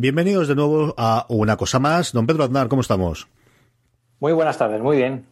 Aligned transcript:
Bienvenidos 0.00 0.46
de 0.46 0.54
nuevo 0.54 0.94
a 0.96 1.26
una 1.28 1.56
cosa 1.56 1.80
más. 1.80 2.12
Don 2.12 2.24
Pedro 2.24 2.44
Aznar, 2.44 2.68
¿cómo 2.68 2.82
estamos? 2.82 3.26
Muy 4.20 4.32
buenas 4.32 4.56
tardes, 4.56 4.80
muy 4.80 4.96
bien. 4.96 5.26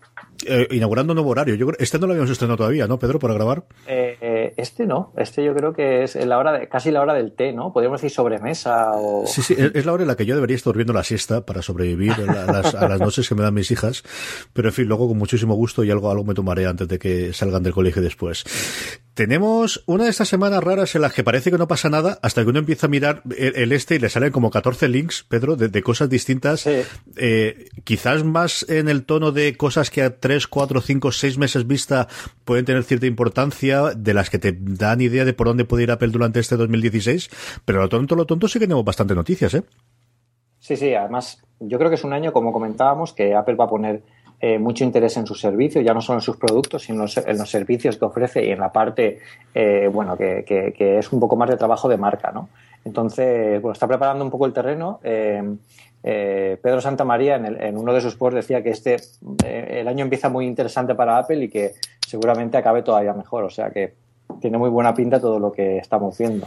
Eh, 0.46 0.68
inaugurando 0.70 1.12
un 1.12 1.16
nuevo 1.16 1.30
horario. 1.30 1.54
Yo 1.54 1.66
creo, 1.66 1.78
este 1.80 1.98
no 1.98 2.06
lo 2.06 2.12
habíamos 2.12 2.30
estrenado 2.30 2.58
todavía, 2.58 2.86
¿no, 2.86 2.98
Pedro, 2.98 3.18
para 3.18 3.34
grabar? 3.34 3.64
Eh, 3.86 4.52
este 4.56 4.86
no. 4.86 5.12
Este 5.16 5.44
yo 5.44 5.54
creo 5.54 5.72
que 5.72 6.02
es 6.02 6.14
la 6.16 6.38
hora 6.38 6.52
de, 6.52 6.68
casi 6.68 6.90
la 6.90 7.00
hora 7.00 7.14
del 7.14 7.32
té, 7.32 7.52
¿no? 7.52 7.72
Podríamos 7.72 8.00
decir 8.00 8.14
sobremesa 8.14 8.92
o... 8.92 9.26
Sí, 9.26 9.42
sí, 9.42 9.54
es 9.56 9.86
la 9.86 9.92
hora 9.92 10.02
en 10.02 10.08
la 10.08 10.16
que 10.16 10.26
yo 10.26 10.34
debería 10.34 10.56
estar 10.56 10.72
durmiendo 10.72 10.92
la 10.92 11.04
siesta 11.04 11.46
para 11.46 11.62
sobrevivir 11.62 12.12
a 12.12 12.52
las, 12.52 12.74
a 12.74 12.88
las 12.88 13.00
noches 13.00 13.28
que 13.28 13.34
me 13.34 13.42
dan 13.42 13.54
mis 13.54 13.70
hijas. 13.70 14.02
Pero 14.52 14.68
en 14.68 14.74
fin, 14.74 14.86
luego 14.86 15.08
con 15.08 15.18
muchísimo 15.18 15.54
gusto 15.54 15.84
y 15.84 15.90
algo, 15.90 16.10
algo 16.10 16.24
me 16.24 16.34
tomaré 16.34 16.66
antes 16.66 16.88
de 16.88 16.98
que 16.98 17.32
salgan 17.32 17.62
del 17.62 17.72
colegio 17.72 18.02
después. 18.02 18.44
Tenemos 19.14 19.82
una 19.86 20.04
de 20.04 20.10
estas 20.10 20.28
semanas 20.28 20.62
raras 20.62 20.94
en 20.94 21.00
las 21.00 21.14
que 21.14 21.24
parece 21.24 21.50
que 21.50 21.56
no 21.56 21.66
pasa 21.66 21.88
nada 21.88 22.18
hasta 22.20 22.42
que 22.42 22.50
uno 22.50 22.58
empieza 22.58 22.86
a 22.86 22.90
mirar 22.90 23.22
el, 23.34 23.72
este 23.72 23.94
y 23.94 23.98
le 23.98 24.10
salen 24.10 24.30
como 24.30 24.50
14 24.50 24.88
links, 24.88 25.24
Pedro, 25.26 25.56
de, 25.56 25.68
de 25.68 25.82
cosas 25.82 26.10
distintas. 26.10 26.60
Sí. 26.60 26.82
Eh, 27.16 27.70
quizás 27.84 28.24
más 28.24 28.66
en 28.68 28.90
el 28.90 29.06
tono 29.06 29.32
de 29.32 29.56
cosas 29.56 29.88
que 29.88 30.02
3, 30.26 30.48
4, 30.48 30.80
5, 30.80 31.12
6 31.12 31.38
meses 31.38 31.68
vista 31.68 32.08
pueden 32.44 32.64
tener 32.64 32.82
cierta 32.82 33.06
importancia, 33.06 33.92
de 33.96 34.12
las 34.12 34.28
que 34.28 34.40
te 34.40 34.52
dan 34.58 35.00
idea 35.00 35.24
de 35.24 35.32
por 35.32 35.46
dónde 35.46 35.64
puede 35.64 35.84
ir 35.84 35.92
Apple 35.92 36.08
durante 36.08 36.40
este 36.40 36.56
2016. 36.56 37.60
Pero 37.64 37.78
lo 37.78 37.88
tonto, 37.88 38.16
lo 38.16 38.26
tonto 38.26 38.48
sí 38.48 38.58
que 38.58 38.64
tenemos 38.64 38.84
bastante 38.84 39.14
noticias, 39.14 39.54
¿eh? 39.54 39.62
Sí, 40.58 40.76
sí, 40.76 40.92
además 40.94 41.40
yo 41.60 41.78
creo 41.78 41.90
que 41.90 41.94
es 41.94 42.02
un 42.02 42.12
año, 42.12 42.32
como 42.32 42.52
comentábamos, 42.52 43.12
que 43.12 43.36
Apple 43.36 43.54
va 43.54 43.66
a 43.66 43.68
poner 43.68 44.02
eh, 44.40 44.58
mucho 44.58 44.82
interés 44.82 45.16
en 45.16 45.28
sus 45.28 45.40
servicios, 45.40 45.84
ya 45.84 45.94
no 45.94 46.00
solo 46.00 46.18
en 46.18 46.22
sus 46.22 46.38
productos, 46.38 46.82
sino 46.82 47.04
en 47.04 47.38
los 47.38 47.48
servicios 47.48 47.96
que 47.96 48.04
ofrece 48.04 48.44
y 48.44 48.50
en 48.50 48.58
la 48.58 48.72
parte, 48.72 49.20
eh, 49.54 49.88
bueno, 49.92 50.16
que, 50.16 50.44
que, 50.44 50.72
que, 50.76 50.98
es 50.98 51.12
un 51.12 51.20
poco 51.20 51.36
más 51.36 51.48
de 51.50 51.56
trabajo 51.56 51.88
de 51.88 51.98
marca, 51.98 52.32
¿no? 52.32 52.48
Entonces, 52.84 53.62
bueno, 53.62 53.74
está 53.74 53.86
preparando 53.86 54.24
un 54.24 54.30
poco 54.32 54.46
el 54.46 54.52
terreno. 54.52 54.98
Eh, 55.04 55.40
eh, 56.02 56.58
Pedro 56.62 56.80
Santamaría 56.80 57.36
en, 57.36 57.46
el, 57.46 57.60
en, 57.60 57.76
uno 57.76 57.92
de 57.92 58.00
sus 58.00 58.14
posts 58.16 58.36
decía 58.36 58.62
que 58.62 58.70
este 58.70 58.96
eh, 59.44 59.78
el 59.80 59.88
año 59.88 60.04
empieza 60.04 60.28
muy 60.28 60.46
interesante 60.46 60.94
para 60.94 61.18
Apple 61.18 61.44
y 61.44 61.48
que 61.48 61.74
seguramente 62.06 62.56
acabe 62.56 62.82
todavía 62.82 63.12
mejor. 63.12 63.44
O 63.44 63.50
sea 63.50 63.70
que 63.70 63.94
tiene 64.40 64.58
muy 64.58 64.70
buena 64.70 64.94
pinta 64.94 65.20
todo 65.20 65.38
lo 65.38 65.52
que 65.52 65.78
estamos 65.78 66.16
viendo. 66.18 66.46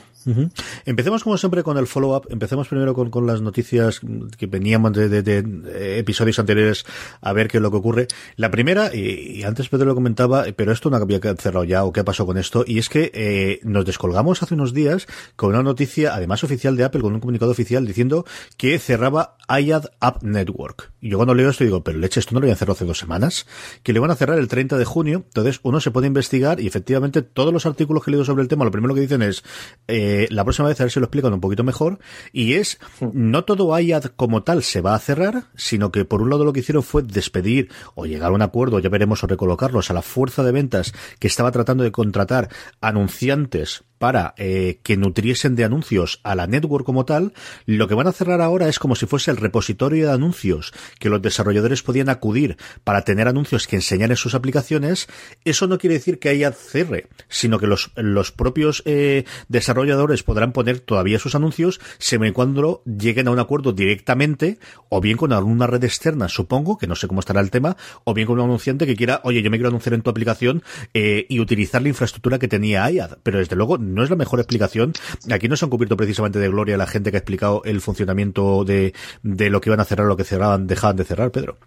Empecemos 0.85 1.23
como 1.23 1.37
siempre 1.37 1.63
con 1.63 1.77
el 1.77 1.87
follow-up. 1.87 2.27
Empecemos 2.29 2.67
primero 2.67 2.93
con, 2.93 3.09
con, 3.09 3.25
las 3.25 3.41
noticias 3.41 4.01
que 4.37 4.47
veníamos 4.47 4.93
de, 4.93 5.97
episodios 5.99 6.39
anteriores 6.39 6.85
a 7.21 7.33
ver 7.33 7.47
qué 7.47 7.57
es 7.57 7.63
lo 7.63 7.71
que 7.71 7.77
ocurre. 7.77 8.07
La 8.35 8.51
primera, 8.51 8.93
y, 8.93 9.39
y, 9.39 9.43
antes 9.43 9.69
Pedro 9.69 9.85
lo 9.85 9.95
comentaba, 9.95 10.45
pero 10.55 10.71
esto 10.71 10.89
no 10.89 10.97
había 10.97 11.19
cerrado 11.19 11.63
ya 11.63 11.83
o 11.83 11.91
qué 11.91 12.03
pasó 12.03 12.25
con 12.25 12.37
esto, 12.37 12.63
y 12.65 12.79
es 12.79 12.89
que 12.89 13.11
eh, 13.13 13.59
nos 13.63 13.85
descolgamos 13.85 14.43
hace 14.43 14.55
unos 14.55 14.73
días 14.73 15.07
con 15.35 15.49
una 15.49 15.63
noticia, 15.63 16.13
además 16.13 16.43
oficial 16.43 16.75
de 16.75 16.83
Apple, 16.83 17.01
con 17.01 17.13
un 17.13 17.19
comunicado 17.19 17.51
oficial 17.51 17.85
diciendo 17.85 18.25
que 18.57 18.77
cerraba 18.79 19.37
iAd 19.49 19.85
App 19.99 20.23
Network. 20.23 20.91
Y 21.01 21.09
yo 21.09 21.17
cuando 21.17 21.33
leo 21.33 21.49
esto 21.49 21.63
digo, 21.63 21.83
pero 21.83 21.97
leche, 21.97 22.19
esto 22.19 22.33
no 22.33 22.39
lo 22.39 22.45
habían 22.45 22.57
cerrado 22.57 22.73
hace 22.73 22.85
dos 22.85 22.99
semanas, 22.99 23.47
que 23.83 23.93
le 23.93 23.99
van 23.99 24.11
a 24.11 24.15
cerrar 24.15 24.37
el 24.37 24.47
30 24.47 24.77
de 24.77 24.85
junio, 24.85 25.23
entonces 25.25 25.59
uno 25.63 25.79
se 25.79 25.91
puede 25.91 26.07
investigar 26.07 26.59
y 26.59 26.67
efectivamente 26.67 27.21
todos 27.21 27.53
los 27.53 27.65
artículos 27.69 28.03
que 28.03 28.09
he 28.09 28.13
leído 28.13 28.25
sobre 28.25 28.43
el 28.43 28.47
tema, 28.47 28.65
lo 28.65 28.71
primero 28.71 28.93
que 28.93 29.01
dicen 29.01 29.21
es, 29.21 29.43
eh, 29.87 30.27
la 30.29 30.43
próxima 30.43 30.67
vez 30.67 30.79
a 30.79 30.83
ver 30.83 30.91
si 30.91 30.99
lo 30.99 31.05
explican 31.05 31.33
un 31.33 31.41
poquito 31.41 31.63
mejor, 31.63 31.99
y 32.31 32.53
es, 32.53 32.79
no 33.13 33.43
todo 33.45 33.77
IAD 33.77 34.05
como 34.15 34.43
tal 34.43 34.63
se 34.63 34.81
va 34.81 34.95
a 34.95 34.99
cerrar, 34.99 35.45
sino 35.55 35.91
que 35.91 36.05
por 36.05 36.21
un 36.21 36.29
lado 36.29 36.45
lo 36.45 36.53
que 36.53 36.61
hicieron 36.61 36.83
fue 36.83 37.03
despedir 37.03 37.69
o 37.95 38.05
llegar 38.05 38.31
a 38.31 38.35
un 38.35 38.41
acuerdo, 38.41 38.79
ya 38.79 38.89
veremos, 38.89 39.23
o 39.23 39.27
recolocarlos 39.27 39.89
a 39.89 39.93
la 39.93 40.01
fuerza 40.01 40.43
de 40.43 40.51
ventas 40.51 40.93
que 41.19 41.27
estaba 41.27 41.51
tratando 41.51 41.83
de 41.83 41.91
contratar 41.91 42.49
anunciantes 42.81 43.83
para 43.99 44.33
eh, 44.37 44.79
que 44.83 44.97
nutriesen 44.97 45.55
de 45.55 45.65
anuncios 45.65 46.19
a 46.23 46.33
la 46.33 46.47
network 46.47 46.85
como 46.85 47.05
tal, 47.05 47.33
lo 47.65 47.87
que 47.87 47.93
van 47.93 48.07
a 48.07 48.11
cerrar 48.11 48.41
ahora 48.41 48.67
es 48.67 48.79
como 48.79 48.95
si 48.95 49.05
fuese 49.05 49.29
el 49.29 49.37
repositorio 49.37 50.07
de 50.07 50.13
anuncios 50.13 50.73
que 50.99 51.09
los 51.09 51.21
desarrolladores 51.21 51.83
podían 51.83 52.09
acudir 52.09 52.57
para 52.83 53.03
tener 53.03 53.27
anuncios 53.27 53.67
que 53.67 53.75
enseñar 53.75 54.09
en 54.09 54.17
sus 54.17 54.33
aplicaciones. 54.33 55.07
Eso 55.45 55.67
no 55.67 55.77
quiere 55.77 55.95
decir 55.95 56.19
que 56.19 56.29
haya 56.29 56.51
cierre, 56.51 57.07
sino 57.27 57.59
que 57.59 57.67
los, 57.67 57.91
los 57.95 58.31
propios 58.31 58.81
eh, 58.85 59.25
desarrolladores 59.49 60.23
podrán 60.23 60.53
poner 60.53 60.79
todavía 60.79 61.19
sus 61.19 61.35
anuncios 61.35 61.79
siempre 61.97 62.29
y 62.29 62.31
cuando 62.31 62.81
lleguen 62.85 63.27
a 63.27 63.31
un 63.31 63.39
acuerdo 63.39 63.73
directamente 63.73 64.59
o 64.87 65.01
bien 65.01 65.17
con 65.17 65.33
alguna 65.33 65.67
red 65.67 65.83
externa, 65.83 66.29
supongo, 66.29 66.77
que 66.77 66.87
no 66.87 66.95
sé 66.95 67.07
cómo 67.07 67.19
estará 67.19 67.41
el 67.41 67.51
tema, 67.51 67.77
o 68.05 68.13
bien 68.13 68.27
con 68.27 68.39
un 68.39 68.45
anunciante 68.45 68.85
que 68.85 68.95
quiera, 68.95 69.21
oye, 69.23 69.41
yo 69.41 69.51
me 69.51 69.57
quiero 69.57 69.69
anunciar 69.69 69.93
en 69.93 70.01
tu 70.01 70.09
aplicación 70.09 70.63
eh, 70.93 71.25
y 71.29 71.39
utilizar 71.39 71.81
la 71.81 71.89
infraestructura 71.89 72.39
que 72.39 72.47
tenía 72.47 72.89
IAD, 72.89 73.17
pero 73.23 73.39
desde 73.39 73.55
luego 73.55 73.77
no 73.93 74.03
es 74.03 74.09
la 74.09 74.15
mejor 74.15 74.39
explicación. 74.39 74.93
Aquí 75.31 75.47
no 75.47 75.55
se 75.55 75.65
han 75.65 75.71
cubierto 75.71 75.97
precisamente 75.97 76.39
de 76.39 76.49
gloria 76.49 76.77
la 76.77 76.87
gente 76.87 77.11
que 77.11 77.17
ha 77.17 77.19
explicado 77.19 77.61
el 77.65 77.81
funcionamiento 77.81 78.63
de, 78.63 78.93
de 79.23 79.49
lo 79.49 79.61
que 79.61 79.69
iban 79.69 79.79
a 79.79 79.85
cerrar, 79.85 80.07
lo 80.07 80.17
que 80.17 80.23
cerraban, 80.23 80.67
dejaban 80.67 80.95
de 80.95 81.03
cerrar, 81.03 81.31
Pedro. 81.31 81.57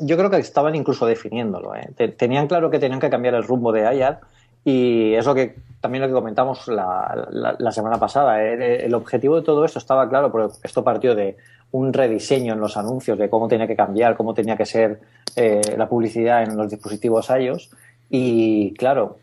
Yo 0.00 0.16
creo 0.16 0.30
que 0.30 0.38
estaban 0.38 0.74
incluso 0.74 1.06
definiéndolo. 1.06 1.74
¿eh? 1.74 1.88
Tenían 2.16 2.46
claro 2.46 2.70
que 2.70 2.78
tenían 2.78 3.00
que 3.00 3.10
cambiar 3.10 3.34
el 3.34 3.42
rumbo 3.42 3.72
de 3.72 3.82
IAD 3.82 4.18
y 4.64 5.14
es 5.14 5.26
lo 5.26 5.34
que 5.34 5.56
también 5.80 6.02
lo 6.02 6.08
que 6.08 6.14
comentamos 6.14 6.68
la, 6.68 7.28
la, 7.58 7.72
semana 7.72 7.98
pasada. 7.98 8.42
¿eh? 8.44 8.84
El 8.84 8.94
objetivo 8.94 9.36
de 9.36 9.42
todo 9.42 9.64
esto 9.64 9.80
estaba 9.80 10.08
claro, 10.08 10.30
pero 10.30 10.52
esto 10.62 10.84
partió 10.84 11.16
de 11.16 11.36
un 11.72 11.92
rediseño 11.92 12.52
en 12.52 12.60
los 12.60 12.76
anuncios, 12.76 13.18
de 13.18 13.28
cómo 13.28 13.48
tenía 13.48 13.66
que 13.66 13.74
cambiar, 13.74 14.16
cómo 14.16 14.34
tenía 14.34 14.56
que 14.56 14.66
ser 14.66 15.00
eh, 15.34 15.60
la 15.76 15.88
publicidad 15.88 16.44
en 16.44 16.56
los 16.56 16.70
dispositivos 16.70 17.28
iOS. 17.30 17.70
Y 18.08 18.74
claro, 18.74 19.18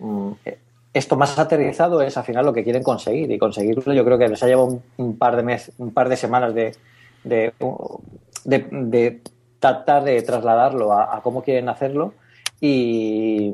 esto 0.94 1.16
más 1.16 1.38
aterrizado 1.38 2.02
es 2.02 2.18
al 2.18 2.24
final 2.24 2.46
lo 2.46 2.54
que 2.54 2.64
quieren 2.64 2.84
conseguir 2.84 3.32
y 3.32 3.38
conseguirlo 3.38 3.94
yo 3.94 4.04
creo 4.04 4.18
que 4.18 4.28
les 4.28 4.42
ha 4.42 4.48
llevado 4.48 4.82
un, 4.98 5.18
par 5.18 5.36
de 5.36 5.44
meses, 5.44 5.74
un 5.78 5.94
par 5.94 6.10
de 6.10 6.18
semanas 6.18 6.54
de, 6.54 6.76
de, 7.24 9.22
tratar 9.60 10.04
de 10.04 10.22
trasladarlo 10.22 10.94
a, 10.94 11.22
cómo 11.22 11.44
quieren 11.44 11.70
hacerlo 11.70 12.14
y, 12.60 13.54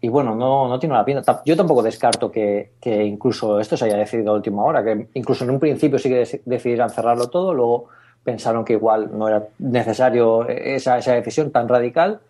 y 0.00 0.08
bueno, 0.08 0.34
no, 0.34 0.68
no 0.68 0.78
tiene 0.78 0.94
una 0.94 1.04
pinta. 1.04 1.42
Yo 1.46 1.56
tampoco 1.56 1.82
descarto 1.82 2.30
que, 2.30 2.72
que, 2.80 3.04
incluso 3.04 3.60
esto 3.60 3.76
se 3.76 3.86
haya 3.86 3.96
decidido 3.96 4.32
a 4.32 4.34
última 4.34 4.62
hora, 4.64 4.82
que 4.82 5.08
incluso 5.14 5.44
en 5.44 5.50
un 5.50 5.60
principio 5.60 5.98
sí 5.98 6.08
que 6.08 6.42
decidieran 6.44 6.90
cerrarlo 6.90 7.30
todo, 7.30 7.54
luego 7.54 7.88
pensaron 8.22 8.64
que 8.64 8.74
igual 8.74 9.10
no 9.16 9.28
era 9.28 9.48
necesario 9.58 10.46
esa, 10.48 10.98
esa 10.98 11.12
decisión 11.14 11.50
tan 11.50 11.68
radical, 11.68 12.20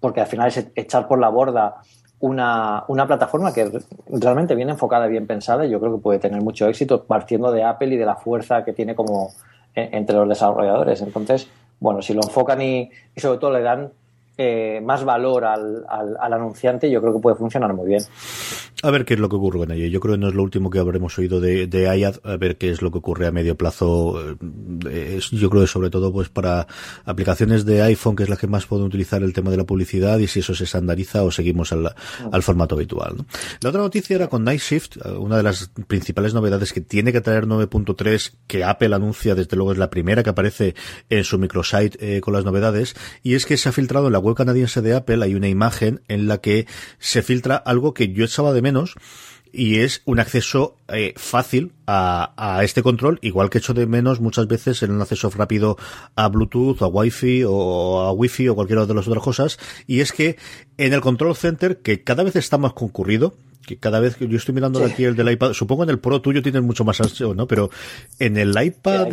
porque 0.00 0.20
al 0.20 0.26
final 0.26 0.48
es 0.48 0.66
echar 0.74 1.08
por 1.08 1.18
la 1.18 1.28
borda 1.28 1.76
una, 2.20 2.84
una, 2.88 3.06
plataforma 3.06 3.52
que 3.52 3.70
realmente 4.08 4.54
bien 4.54 4.70
enfocada 4.70 5.06
y 5.06 5.10
bien 5.10 5.26
pensada 5.26 5.66
y 5.66 5.70
yo 5.70 5.80
creo 5.80 5.96
que 5.96 6.02
puede 6.02 6.18
tener 6.18 6.40
mucho 6.40 6.66
éxito 6.66 7.04
partiendo 7.04 7.52
de 7.52 7.62
Apple 7.62 7.94
y 7.94 7.96
de 7.96 8.06
la 8.06 8.16
fuerza 8.16 8.64
que 8.64 8.72
tiene 8.72 8.94
como 8.94 9.30
eh, 9.74 9.90
entre 9.92 10.16
los 10.16 10.28
desarrolladores. 10.28 11.02
Entonces, 11.02 11.48
bueno, 11.78 12.00
si 12.00 12.14
lo 12.14 12.22
enfocan 12.22 12.62
y, 12.62 12.90
y, 13.14 13.20
sobre 13.20 13.38
todo 13.38 13.52
le 13.52 13.60
dan 13.60 13.92
eh, 14.38 14.80
más 14.84 15.04
valor 15.04 15.44
al, 15.44 15.84
al, 15.88 16.32
anunciante, 16.32 16.90
yo 16.90 17.00
creo 17.00 17.14
que 17.14 17.20
puede 17.20 17.36
funcionar 17.36 17.72
muy 17.72 17.88
bien. 17.88 18.02
A 18.82 18.90
ver 18.90 19.04
qué 19.04 19.14
es 19.14 19.20
lo 19.20 19.28
que 19.28 19.36
ocurre 19.36 19.60
con 19.60 19.72
ello. 19.72 19.86
Yo 19.86 20.00
creo 20.00 20.14
que 20.14 20.20
no 20.20 20.28
es 20.28 20.34
lo 20.34 20.42
último 20.42 20.68
que 20.68 20.78
habremos 20.78 21.18
oído 21.18 21.40
de, 21.40 21.66
de 21.66 21.88
Ayad, 21.88 22.16
a 22.24 22.36
ver 22.36 22.58
qué 22.58 22.70
es 22.70 22.82
lo 22.82 22.90
que 22.90 22.98
ocurre 22.98 23.26
a 23.26 23.32
medio 23.32 23.56
plazo. 23.56 24.36
Eh, 24.90 25.20
yo 25.32 25.48
creo 25.48 25.62
que 25.62 25.68
sobre 25.68 25.88
todo 25.88 26.12
pues 26.12 26.28
para 26.28 26.66
aplicaciones 27.04 27.64
de 27.64 27.82
iPhone, 27.82 28.14
que 28.14 28.24
es 28.24 28.28
la 28.28 28.36
que 28.36 28.46
más 28.46 28.66
pueden 28.66 28.84
utilizar 28.84 29.22
el 29.22 29.32
tema 29.32 29.50
de 29.50 29.56
la 29.56 29.64
publicidad, 29.64 30.18
y 30.18 30.26
si 30.26 30.40
eso 30.40 30.54
se 30.54 30.64
estandariza 30.64 31.22
o 31.22 31.30
seguimos 31.30 31.72
al, 31.72 31.94
al 32.30 32.42
formato 32.42 32.74
habitual. 32.74 33.16
La 33.62 33.70
otra 33.70 33.80
noticia 33.80 34.16
era 34.16 34.28
con 34.28 34.44
Night 34.44 34.60
Shift, 34.60 34.98
una 35.18 35.38
de 35.38 35.42
las 35.42 35.70
principales 35.86 36.34
novedades 36.34 36.72
que 36.72 36.80
tiene 36.80 37.12
que 37.12 37.20
traer 37.20 37.46
9.3, 37.46 38.34
que 38.46 38.64
Apple 38.64 38.94
anuncia, 38.94 39.34
desde 39.34 39.56
luego 39.56 39.72
es 39.72 39.78
la 39.78 39.90
primera 39.90 40.22
que 40.22 40.30
aparece 40.30 40.74
en 41.08 41.24
su 41.24 41.38
microsite 41.38 42.16
eh, 42.16 42.20
con 42.20 42.34
las 42.34 42.44
novedades, 42.44 42.94
y 43.22 43.34
es 43.34 43.46
que 43.46 43.56
se 43.56 43.68
ha 43.68 43.72
filtrado 43.72 44.06
en 44.06 44.12
la 44.12 44.18
web 44.26 44.36
canadiense 44.36 44.82
de 44.82 44.94
Apple, 44.94 45.24
hay 45.24 45.34
una 45.34 45.48
imagen 45.48 46.02
en 46.08 46.28
la 46.28 46.38
que 46.38 46.66
se 46.98 47.22
filtra 47.22 47.56
algo 47.56 47.94
que 47.94 48.12
yo 48.12 48.24
echaba 48.24 48.52
de 48.52 48.62
menos, 48.62 48.94
y 49.52 49.78
es 49.78 50.02
un 50.04 50.20
acceso 50.20 50.76
eh, 50.88 51.14
fácil 51.16 51.72
a, 51.86 52.34
a, 52.36 52.62
este 52.64 52.82
control, 52.82 53.18
igual 53.22 53.48
que 53.48 53.58
echo 53.58 53.72
de 53.72 53.86
menos 53.86 54.20
muchas 54.20 54.46
veces 54.48 54.82
en 54.82 54.90
un 54.90 55.00
acceso 55.00 55.30
rápido 55.30 55.78
a 56.14 56.28
Bluetooth, 56.28 56.82
a 56.82 56.86
Wi-Fi 56.86 57.44
o 57.46 58.00
a 58.00 58.12
Wi-Fi 58.12 58.48
o 58.48 58.54
cualquiera 58.54 58.84
de 58.84 58.94
las 58.94 59.08
otras 59.08 59.24
cosas, 59.24 59.58
y 59.86 60.00
es 60.00 60.12
que 60.12 60.36
en 60.76 60.92
el 60.92 61.00
Control 61.00 61.34
Center, 61.34 61.78
que 61.78 62.02
cada 62.02 62.22
vez 62.22 62.36
está 62.36 62.58
más 62.58 62.74
concurrido, 62.74 63.34
que 63.66 63.78
cada 63.78 64.00
vez 64.00 64.16
que 64.16 64.28
yo 64.28 64.36
estoy 64.36 64.54
mirando 64.54 64.84
aquí 64.84 65.04
el 65.04 65.16
del 65.16 65.30
iPad, 65.32 65.52
supongo 65.52 65.84
en 65.84 65.90
el 65.90 65.98
Pro 65.98 66.20
tuyo 66.20 66.42
tienes 66.42 66.62
mucho 66.62 66.84
más 66.84 67.00
ancho, 67.00 67.34
¿no? 67.34 67.46
Pero 67.46 67.70
en 68.18 68.36
el 68.36 68.54
iPad, 68.60 69.08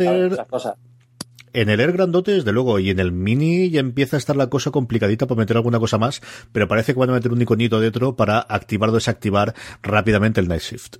en 1.54 1.70
el 1.70 1.80
Air 1.80 1.92
grandote, 1.92 2.32
desde 2.32 2.52
luego, 2.52 2.78
y 2.78 2.90
en 2.90 2.98
el 2.98 3.12
Mini 3.12 3.70
ya 3.70 3.80
empieza 3.80 4.16
a 4.16 4.18
estar 4.18 4.36
la 4.36 4.48
cosa 4.48 4.70
complicadita 4.70 5.26
para 5.26 5.38
meter 5.38 5.56
alguna 5.56 5.78
cosa 5.78 5.96
más, 5.96 6.20
pero 6.52 6.68
parece 6.68 6.92
que 6.92 7.00
van 7.00 7.10
a 7.10 7.14
meter 7.14 7.32
un 7.32 7.40
iconito 7.40 7.80
dentro 7.80 8.16
para 8.16 8.40
activar 8.40 8.90
o 8.90 8.92
desactivar 8.92 9.54
rápidamente 9.82 10.40
el 10.40 10.48
Night 10.48 10.62
Shift. 10.62 10.96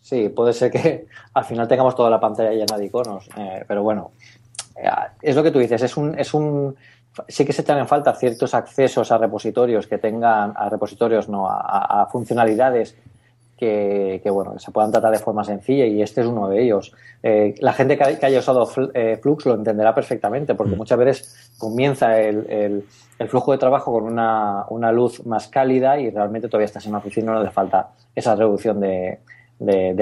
Sí, 0.00 0.28
puede 0.30 0.52
ser 0.52 0.70
que 0.72 1.06
al 1.34 1.44
final 1.44 1.68
tengamos 1.68 1.94
toda 1.94 2.10
la 2.10 2.18
pantalla 2.18 2.50
llena 2.50 2.76
de 2.76 2.86
iconos, 2.86 3.28
eh, 3.36 3.64
pero 3.68 3.82
bueno, 3.82 4.10
eh, 4.74 4.88
es 5.22 5.36
lo 5.36 5.42
que 5.42 5.50
tú 5.50 5.58
dices, 5.60 5.82
es 5.82 5.96
un, 5.96 6.18
es 6.18 6.34
un, 6.34 6.74
sí 7.28 7.44
que 7.44 7.52
se 7.52 7.62
echan 7.62 7.78
en 7.78 7.86
falta 7.86 8.14
ciertos 8.14 8.54
accesos 8.54 9.12
a 9.12 9.18
repositorios 9.18 9.86
que 9.86 9.98
tengan, 9.98 10.52
a 10.56 10.68
repositorios, 10.68 11.28
no, 11.28 11.46
a, 11.48 12.08
funcionalidades 12.10 12.96
que, 13.60 14.30
bueno, 14.30 14.58
se 14.58 14.70
puedan 14.70 14.90
tratar 14.90 15.12
de 15.12 15.18
forma 15.18 15.44
sencilla 15.44 15.84
y 15.84 16.00
este 16.00 16.22
es 16.22 16.26
uno 16.26 16.48
de 16.48 16.62
ellos. 16.62 16.92
Eh, 17.22 17.54
la 17.60 17.74
gente 17.74 17.98
que, 17.98 18.24
haya 18.24 18.38
usado 18.38 18.66
eh, 18.94 19.18
Flux 19.22 19.44
lo 19.44 19.54
entenderá 19.54 19.94
perfectamente 19.94 20.54
porque 20.54 20.74
mm. 20.74 20.78
muchas 20.78 20.98
veces 20.98 21.52
comienza 21.58 22.18
el, 22.18 22.84
flujo 23.28 23.52
de 23.52 23.58
trabajo 23.58 23.92
con 23.92 24.04
una, 24.04 24.92
luz 24.92 25.26
más 25.26 25.48
cálida 25.48 26.00
y 26.00 26.10
realmente 26.10 26.48
todavía 26.48 26.64
estás 26.64 26.86
en 26.86 26.92
una 26.92 26.98
oficina 26.98 27.32
y 27.32 27.34
no 27.34 27.44
le 27.44 27.50
falta 27.50 27.90
esa 28.14 28.34
reducción 28.34 28.80
de, 28.80 29.18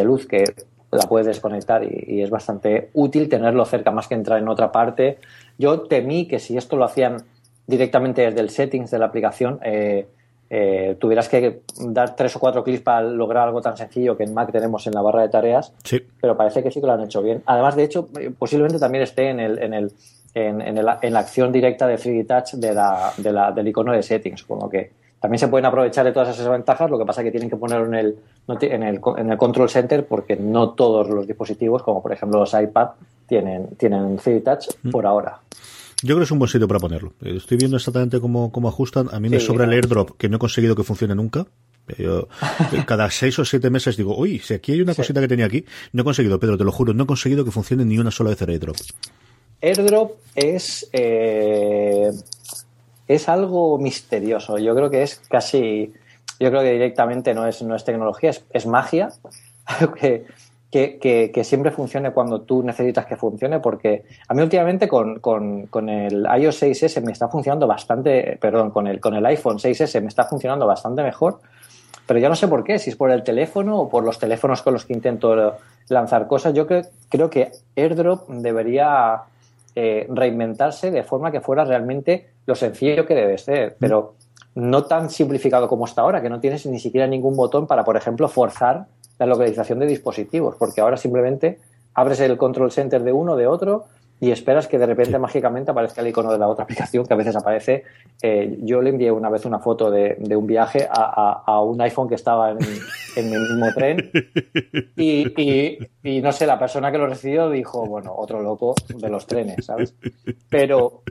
luz 0.04 0.26
que 0.26 0.44
la 0.92 1.02
puedes 1.08 1.26
desconectar 1.26 1.82
y, 1.82 2.22
es 2.22 2.30
bastante 2.30 2.90
útil 2.94 3.28
tenerlo 3.28 3.64
cerca 3.64 3.90
más 3.90 4.06
que 4.06 4.14
entrar 4.14 4.38
en 4.38 4.48
otra 4.48 4.70
parte 4.70 5.18
yo 5.58 5.80
temí 5.80 6.28
que 6.28 6.38
si 6.38 6.56
esto 6.56 6.76
lo 6.76 6.84
hacían 6.84 7.24
directamente 7.66 8.22
desde 8.22 8.40
el 8.40 8.50
settings 8.50 8.90
de 8.90 8.98
la 8.98 9.06
aplicación, 9.06 9.58
eh, 9.62 10.06
eh, 10.50 10.96
tuvieras 10.98 11.28
que 11.28 11.62
dar 11.80 12.16
tres 12.16 12.34
o 12.36 12.40
cuatro 12.40 12.64
clics 12.64 12.82
para 12.82 13.02
lograr 13.02 13.48
algo 13.48 13.60
tan 13.60 13.76
sencillo 13.76 14.16
que 14.16 14.24
en 14.24 14.34
Mac 14.34 14.50
tenemos 14.50 14.86
en 14.86 14.94
la 14.94 15.02
barra 15.02 15.22
de 15.22 15.28
tareas. 15.28 15.72
Sí. 15.84 16.00
Pero 16.20 16.36
parece 16.36 16.62
que 16.62 16.70
sí 16.70 16.80
que 16.80 16.86
lo 16.86 16.92
han 16.92 17.02
hecho 17.02 17.22
bien. 17.22 17.42
Además, 17.46 17.76
de 17.76 17.84
hecho, 17.84 18.08
posiblemente 18.38 18.78
también 18.78 19.02
esté 19.04 19.28
en 19.30 19.40
el, 19.40 19.58
en 19.58 19.74
el 19.74 19.92
en, 20.34 20.60
en, 20.60 20.84
la 20.84 21.18
acción 21.18 21.52
directa 21.52 21.86
de 21.86 21.96
3D 21.96 22.26
Touch 22.26 22.60
de 22.60 22.74
la, 22.74 23.12
de 23.16 23.32
la, 23.32 23.50
del 23.50 23.68
icono 23.68 23.92
de 23.92 24.02
settings, 24.02 24.44
como 24.44 24.68
que 24.68 24.90
también 25.20 25.38
se 25.38 25.48
pueden 25.48 25.66
aprovechar 25.66 26.04
de 26.04 26.12
todas 26.12 26.28
esas 26.28 26.48
ventajas, 26.48 26.90
lo 26.90 26.98
que 26.98 27.04
pasa 27.04 27.22
es 27.22 27.26
que 27.26 27.30
tienen 27.32 27.50
que 27.50 27.56
ponerlo 27.56 27.86
en 27.86 27.94
el, 27.94 28.18
en 28.46 28.82
el, 28.82 29.00
en 29.16 29.32
el 29.32 29.38
control 29.38 29.68
center 29.68 30.06
porque 30.06 30.36
no 30.36 30.70
todos 30.70 31.08
los 31.08 31.26
dispositivos, 31.26 31.82
como 31.82 32.02
por 32.02 32.12
ejemplo 32.12 32.38
los 32.38 32.54
iPad, 32.54 32.90
tienen, 33.26 33.68
tienen 33.76 34.16
3D 34.16 34.44
Touch 34.44 34.90
por 34.92 35.06
ahora. 35.06 35.40
Yo 36.02 36.14
creo 36.14 36.18
que 36.18 36.24
es 36.24 36.30
un 36.30 36.38
buen 36.38 36.48
sitio 36.48 36.68
para 36.68 36.80
ponerlo. 36.80 37.12
Estoy 37.22 37.56
viendo 37.56 37.76
exactamente 37.76 38.20
cómo, 38.20 38.52
cómo 38.52 38.68
ajustan. 38.68 39.08
A 39.12 39.18
mí 39.18 39.28
me 39.28 39.40
sobra 39.40 39.64
el 39.64 39.72
airdrop, 39.72 40.16
que 40.16 40.28
no 40.28 40.36
he 40.36 40.38
conseguido 40.38 40.76
que 40.76 40.84
funcione 40.84 41.14
nunca. 41.14 41.46
Yo, 41.96 42.28
cada 42.86 43.10
seis 43.10 43.38
o 43.38 43.44
siete 43.44 43.70
meses 43.70 43.96
digo, 43.96 44.16
uy, 44.16 44.38
si 44.38 44.54
aquí 44.54 44.72
hay 44.72 44.82
una 44.82 44.94
cosita 44.94 45.20
que 45.20 45.28
tenía 45.28 45.46
aquí, 45.46 45.64
no 45.92 46.02
he 46.02 46.04
conseguido, 46.04 46.38
Pedro, 46.38 46.58
te 46.58 46.64
lo 46.64 46.70
juro, 46.70 46.92
no 46.92 47.04
he 47.04 47.06
conseguido 47.06 47.44
que 47.44 47.50
funcione 47.50 47.84
ni 47.84 47.98
una 47.98 48.10
sola 48.10 48.30
vez 48.30 48.42
el 48.42 48.50
airdrop. 48.50 48.76
Airdrop 49.60 50.12
es 50.36 50.88
eh, 50.92 52.10
es 53.08 53.28
algo 53.28 53.78
misterioso. 53.78 54.58
Yo 54.58 54.74
creo 54.74 54.90
que 54.90 55.02
es 55.02 55.16
casi, 55.28 55.92
yo 56.38 56.50
creo 56.50 56.60
que 56.60 56.72
directamente 56.72 57.34
no 57.34 57.46
es, 57.46 57.62
no 57.62 57.74
es 57.74 57.84
tecnología, 57.84 58.30
es, 58.50 58.66
magia. 58.66 59.08
que, 60.00 60.26
que, 60.70 61.42
siempre 61.44 61.70
funcione 61.70 62.12
cuando 62.12 62.42
tú 62.42 62.62
necesitas 62.62 63.06
que 63.06 63.16
funcione, 63.16 63.60
porque 63.60 64.04
a 64.28 64.34
mí 64.34 64.42
últimamente 64.42 64.86
con, 64.86 65.18
con, 65.20 65.88
el 65.88 66.26
iOS 66.38 66.62
6S 66.62 67.02
me 67.02 67.12
está 67.12 67.28
funcionando 67.28 67.66
bastante, 67.66 68.38
perdón, 68.40 68.70
con 68.70 68.86
el, 68.86 69.00
con 69.00 69.14
el 69.14 69.24
iPhone 69.26 69.58
6S 69.58 70.00
me 70.02 70.08
está 70.08 70.24
funcionando 70.24 70.66
bastante 70.66 71.02
mejor, 71.02 71.40
pero 72.06 72.20
ya 72.20 72.28
no 72.28 72.36
sé 72.36 72.48
por 72.48 72.64
qué, 72.64 72.78
si 72.78 72.90
es 72.90 72.96
por 72.96 73.10
el 73.10 73.22
teléfono 73.22 73.80
o 73.80 73.88
por 73.88 74.04
los 74.04 74.18
teléfonos 74.18 74.62
con 74.62 74.74
los 74.74 74.84
que 74.84 74.92
intento 74.92 75.56
lanzar 75.88 76.26
cosas. 76.26 76.54
Yo 76.54 76.66
creo 76.66 77.30
que 77.30 77.52
AirDrop 77.76 78.28
debería 78.28 79.22
eh, 79.74 80.06
reinventarse 80.10 80.90
de 80.90 81.02
forma 81.02 81.30
que 81.30 81.40
fuera 81.40 81.64
realmente 81.64 82.30
lo 82.46 82.54
sencillo 82.54 83.06
que 83.06 83.14
debe 83.14 83.38
ser, 83.38 83.76
pero 83.78 84.14
no 84.54 84.84
tan 84.84 85.08
simplificado 85.08 85.68
como 85.68 85.84
está 85.84 86.02
ahora, 86.02 86.20
que 86.20 86.28
no 86.28 86.40
tienes 86.40 86.66
ni 86.66 86.80
siquiera 86.80 87.06
ningún 87.06 87.36
botón 87.36 87.66
para, 87.66 87.84
por 87.84 87.96
ejemplo, 87.96 88.28
forzar 88.28 88.86
la 89.18 89.26
localización 89.26 89.78
de 89.78 89.86
dispositivos, 89.86 90.56
porque 90.56 90.80
ahora 90.80 90.96
simplemente 90.96 91.58
abres 91.94 92.20
el 92.20 92.36
control 92.36 92.70
center 92.70 93.02
de 93.02 93.12
uno, 93.12 93.36
de 93.36 93.46
otro, 93.46 93.86
y 94.20 94.32
esperas 94.32 94.66
que 94.66 94.78
de 94.78 94.86
repente 94.86 95.18
mágicamente 95.18 95.70
aparezca 95.70 96.00
el 96.00 96.08
icono 96.08 96.32
de 96.32 96.38
la 96.38 96.48
otra 96.48 96.64
aplicación 96.64 97.06
que 97.06 97.14
a 97.14 97.16
veces 97.16 97.36
aparece. 97.36 97.84
Eh, 98.20 98.58
yo 98.62 98.82
le 98.82 98.90
envié 98.90 99.12
una 99.12 99.30
vez 99.30 99.44
una 99.44 99.60
foto 99.60 99.90
de, 99.90 100.16
un 100.36 100.46
viaje 100.46 100.88
a, 100.90 101.60
un 101.62 101.80
iPhone 101.80 102.08
que 102.08 102.16
estaba 102.16 102.50
en, 102.50 102.58
en 103.16 103.30
mi 103.30 103.36
mismo 103.36 103.66
tren 103.74 104.10
y, 104.96 105.78
y, 106.02 106.20
no 106.20 106.32
sé, 106.32 106.46
la 106.46 106.58
persona 106.58 106.90
que 106.90 106.98
lo 106.98 107.06
recibió 107.06 107.48
dijo, 107.48 107.86
bueno, 107.86 108.12
otro 108.16 108.42
loco 108.42 108.74
de 108.88 109.08
los 109.08 109.26
trenes, 109.26 109.64
¿sabes? 109.64 109.94
Pero, 110.50 111.02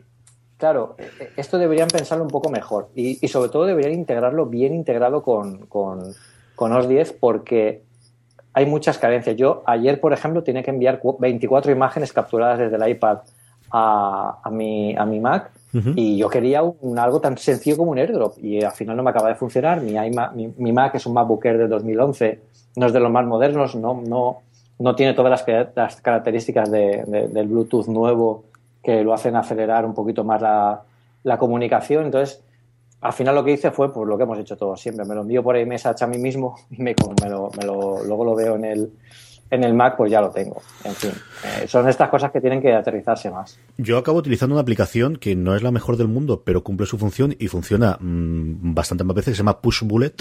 claro, 0.57 0.97
esto 1.37 1.57
deberían 1.57 1.87
pensarlo 1.87 2.25
un 2.25 2.29
poco 2.29 2.49
mejor 2.49 2.89
y, 2.93 3.23
y 3.25 3.27
sobre 3.29 3.49
todo 3.49 3.65
deberían 3.65 3.93
integrarlo 3.93 4.47
bien 4.47 4.73
integrado 4.73 5.23
con, 5.23 5.65
con, 5.67 6.13
con 6.55 6.73
OS 6.73 6.89
10 6.89 7.13
porque 7.13 7.86
hay 8.57 8.65
muchas 8.65 8.97
carencias. 8.97 9.35
Yo 9.35 9.61
ayer, 9.67 9.99
por 9.99 10.13
ejemplo, 10.13 10.41
tenía 10.41 10.63
que 10.63 10.71
enviar 10.71 10.99
24 11.19 11.71
imágenes 11.71 12.11
capturadas 12.11 12.57
desde 12.57 12.75
el 12.75 12.89
iPad 12.89 13.19
a, 13.69 14.39
a, 14.43 14.49
mi, 14.49 14.95
a 14.97 15.05
mi 15.05 15.19
Mac 15.19 15.51
y 15.95 16.17
yo 16.17 16.27
quería 16.27 16.63
un, 16.63 16.97
algo 16.97 17.19
tan 17.21 17.37
sencillo 17.37 17.77
como 17.77 17.91
un 17.91 17.99
airdrop 17.99 18.35
y 18.43 18.63
al 18.63 18.71
final 18.71 18.97
no 18.97 19.03
me 19.03 19.11
acaba 19.11 19.29
de 19.29 19.35
funcionar. 19.35 19.79
Mi, 19.81 19.93
mi, 20.57 20.71
Mac 20.71 20.95
es 20.95 21.05
un 21.05 21.13
MacBook 21.13 21.45
Air 21.45 21.59
de 21.59 21.67
2011, 21.67 22.39
no 22.77 22.87
es 22.87 22.93
de 22.93 22.99
los 22.99 23.11
más 23.11 23.27
modernos, 23.27 23.75
no, 23.75 24.01
no, 24.01 24.39
no 24.79 24.95
tiene 24.95 25.13
todas 25.13 25.45
las, 25.75 26.01
características 26.01 26.71
de, 26.71 27.29
del 27.31 27.47
Bluetooth 27.47 27.85
nuevo 27.85 28.45
que 28.81 29.03
lo 29.03 29.13
hacen 29.13 29.35
acelerar 29.35 29.85
un 29.85 29.93
poquito 29.93 30.23
más 30.23 30.41
la, 30.41 30.81
la 31.21 31.37
comunicación. 31.37 32.05
Entonces, 32.05 32.41
al 33.01 33.13
final 33.13 33.35
lo 33.35 33.43
que 33.43 33.51
hice 33.51 33.71
fue 33.71 33.93
pues 33.93 34.07
lo 34.07 34.17
que 34.17 34.23
hemos 34.23 34.39
hecho 34.39 34.57
todos 34.57 34.79
siempre. 34.79 35.05
Me 35.05 35.15
lo 35.15 35.21
envío 35.21 35.43
por 35.43 35.57
iMessage 35.57 36.03
a 36.03 36.07
mí 36.07 36.17
mismo 36.17 36.57
y 36.71 36.81
me, 36.81 36.95
me, 37.21 37.29
lo, 37.29 37.51
me 37.57 37.65
lo, 37.65 38.03
luego 38.03 38.25
lo 38.25 38.35
veo 38.35 38.55
en 38.55 38.65
el, 38.65 38.91
en 39.49 39.63
el 39.63 39.73
Mac 39.73 39.95
pues 39.97 40.11
ya 40.11 40.21
lo 40.21 40.29
tengo. 40.29 40.61
En 40.83 40.93
fin, 40.93 41.11
eh, 41.43 41.67
son 41.67 41.87
estas 41.87 42.09
cosas 42.09 42.31
que 42.31 42.41
tienen 42.41 42.61
que 42.61 42.73
aterrizarse 42.73 43.29
más. 43.29 43.59
Yo 43.77 43.97
acabo 43.97 44.17
utilizando 44.17 44.55
una 44.55 44.61
aplicación 44.61 45.15
que 45.15 45.35
no 45.35 45.55
es 45.55 45.63
la 45.63 45.71
mejor 45.71 45.97
del 45.97 46.07
mundo, 46.07 46.43
pero 46.45 46.63
cumple 46.63 46.85
su 46.85 46.97
función 46.97 47.35
y 47.39 47.47
funciona 47.47 47.97
mm, 47.99 48.73
bastante 48.73 49.03
más 49.03 49.15
veces, 49.15 49.31
que 49.31 49.35
se 49.35 49.39
llama 49.39 49.61
Push 49.61 49.83
Bullet, 49.83 50.15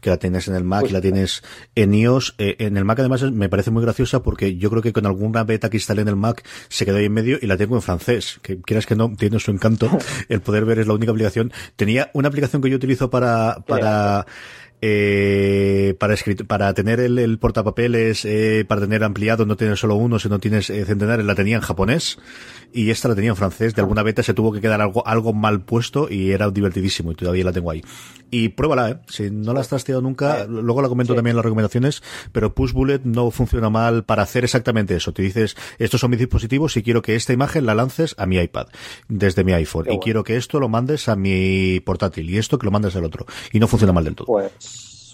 que 0.00 0.10
la 0.10 0.16
tienes 0.16 0.48
en 0.48 0.54
el 0.54 0.64
Mac 0.64 0.86
y 0.88 0.92
la 0.92 1.00
tienes 1.00 1.42
en 1.74 1.94
iOS. 1.94 2.34
Eh, 2.38 2.56
en 2.60 2.76
el 2.76 2.84
Mac 2.84 2.98
además 3.00 3.22
me 3.22 3.48
parece 3.48 3.70
muy 3.70 3.82
graciosa 3.82 4.22
porque 4.22 4.56
yo 4.56 4.70
creo 4.70 4.82
que 4.82 4.92
con 4.92 5.06
alguna 5.06 5.44
beta 5.44 5.70
que 5.70 5.76
instalé 5.76 6.02
en 6.02 6.08
el 6.08 6.16
Mac 6.16 6.44
se 6.68 6.84
quedó 6.84 6.98
ahí 6.98 7.06
en 7.06 7.12
medio 7.12 7.38
y 7.40 7.46
la 7.46 7.56
tengo 7.56 7.76
en 7.76 7.82
francés, 7.82 8.38
que 8.42 8.60
quieras 8.60 8.86
que 8.86 8.96
no, 8.96 9.12
tiene 9.16 9.38
su 9.40 9.50
encanto. 9.50 9.90
el 10.28 10.40
poder 10.40 10.64
ver 10.64 10.78
es 10.78 10.86
la 10.86 10.94
única 10.94 11.12
aplicación. 11.12 11.52
Tenía 11.76 12.10
una 12.14 12.28
aplicación 12.28 12.62
que 12.62 12.70
yo 12.70 12.76
utilizo 12.76 13.10
para, 13.10 13.64
para 13.66 14.26
eh, 14.80 15.96
para, 15.98 16.14
para 16.46 16.74
tener 16.74 17.00
el, 17.00 17.18
el 17.18 17.38
portapapeles, 17.38 18.24
eh, 18.24 18.64
para 18.66 18.80
tener 18.80 19.04
ampliado, 19.04 19.46
no 19.46 19.56
tener 19.56 19.76
solo 19.76 19.96
uno, 19.96 20.18
sino 20.18 20.38
tienes 20.38 20.70
eh, 20.70 20.84
centenares, 20.84 21.26
la 21.26 21.34
tenía 21.34 21.56
en 21.56 21.62
japonés 21.62 22.18
y 22.72 22.90
esta 22.90 23.08
la 23.08 23.14
tenía 23.14 23.30
en 23.30 23.36
francés. 23.36 23.74
De 23.74 23.80
alguna 23.80 24.02
beta 24.02 24.22
se 24.22 24.34
tuvo 24.34 24.52
que 24.52 24.60
quedar 24.60 24.80
algo, 24.80 25.06
algo 25.06 25.32
mal 25.32 25.62
puesto 25.62 26.08
y 26.10 26.30
era 26.32 26.50
divertidísimo 26.50 27.12
y 27.12 27.14
todavía 27.14 27.44
la 27.44 27.52
tengo 27.52 27.70
ahí. 27.70 27.82
Y 28.30 28.50
pruébala, 28.50 28.90
¿eh? 28.90 28.98
Si 29.08 29.30
no 29.30 29.54
la 29.54 29.60
has 29.60 29.68
trasteado 29.68 30.02
nunca, 30.02 30.44
luego 30.44 30.82
la 30.82 30.88
comento 30.88 31.14
también 31.14 31.32
en 31.32 31.36
las 31.36 31.44
recomendaciones, 31.44 32.02
pero 32.30 32.54
Push 32.54 32.72
Bullet 32.72 33.00
no 33.04 33.30
funciona 33.30 33.70
mal 33.70 34.04
para 34.04 34.22
hacer 34.22 34.44
exactamente 34.44 34.94
eso. 34.94 35.12
Te 35.12 35.22
dices, 35.22 35.56
estos 35.78 36.00
son 36.00 36.10
mis 36.10 36.18
dispositivos 36.18 36.76
y 36.76 36.82
quiero 36.82 37.00
que 37.00 37.14
esta 37.14 37.32
imagen 37.32 37.64
la 37.64 37.74
lances 37.74 38.14
a 38.18 38.26
mi 38.26 38.36
iPad 38.36 38.66
desde 39.08 39.44
mi 39.44 39.52
iPhone 39.52 39.86
y 39.90 39.98
quiero 39.98 40.24
que 40.24 40.36
esto 40.36 40.60
lo 40.60 40.68
mandes 40.68 41.08
a 41.08 41.16
mi 41.16 41.80
portátil 41.80 42.28
y 42.28 42.36
esto 42.38 42.58
que 42.58 42.66
lo 42.66 42.70
mandes 42.70 42.94
al 42.96 43.04
otro. 43.04 43.26
Y 43.50 43.60
no 43.60 43.66
funciona 43.66 43.92
mal 43.92 44.04
del 44.04 44.14
todo. 44.14 44.26
Pues 44.26 44.52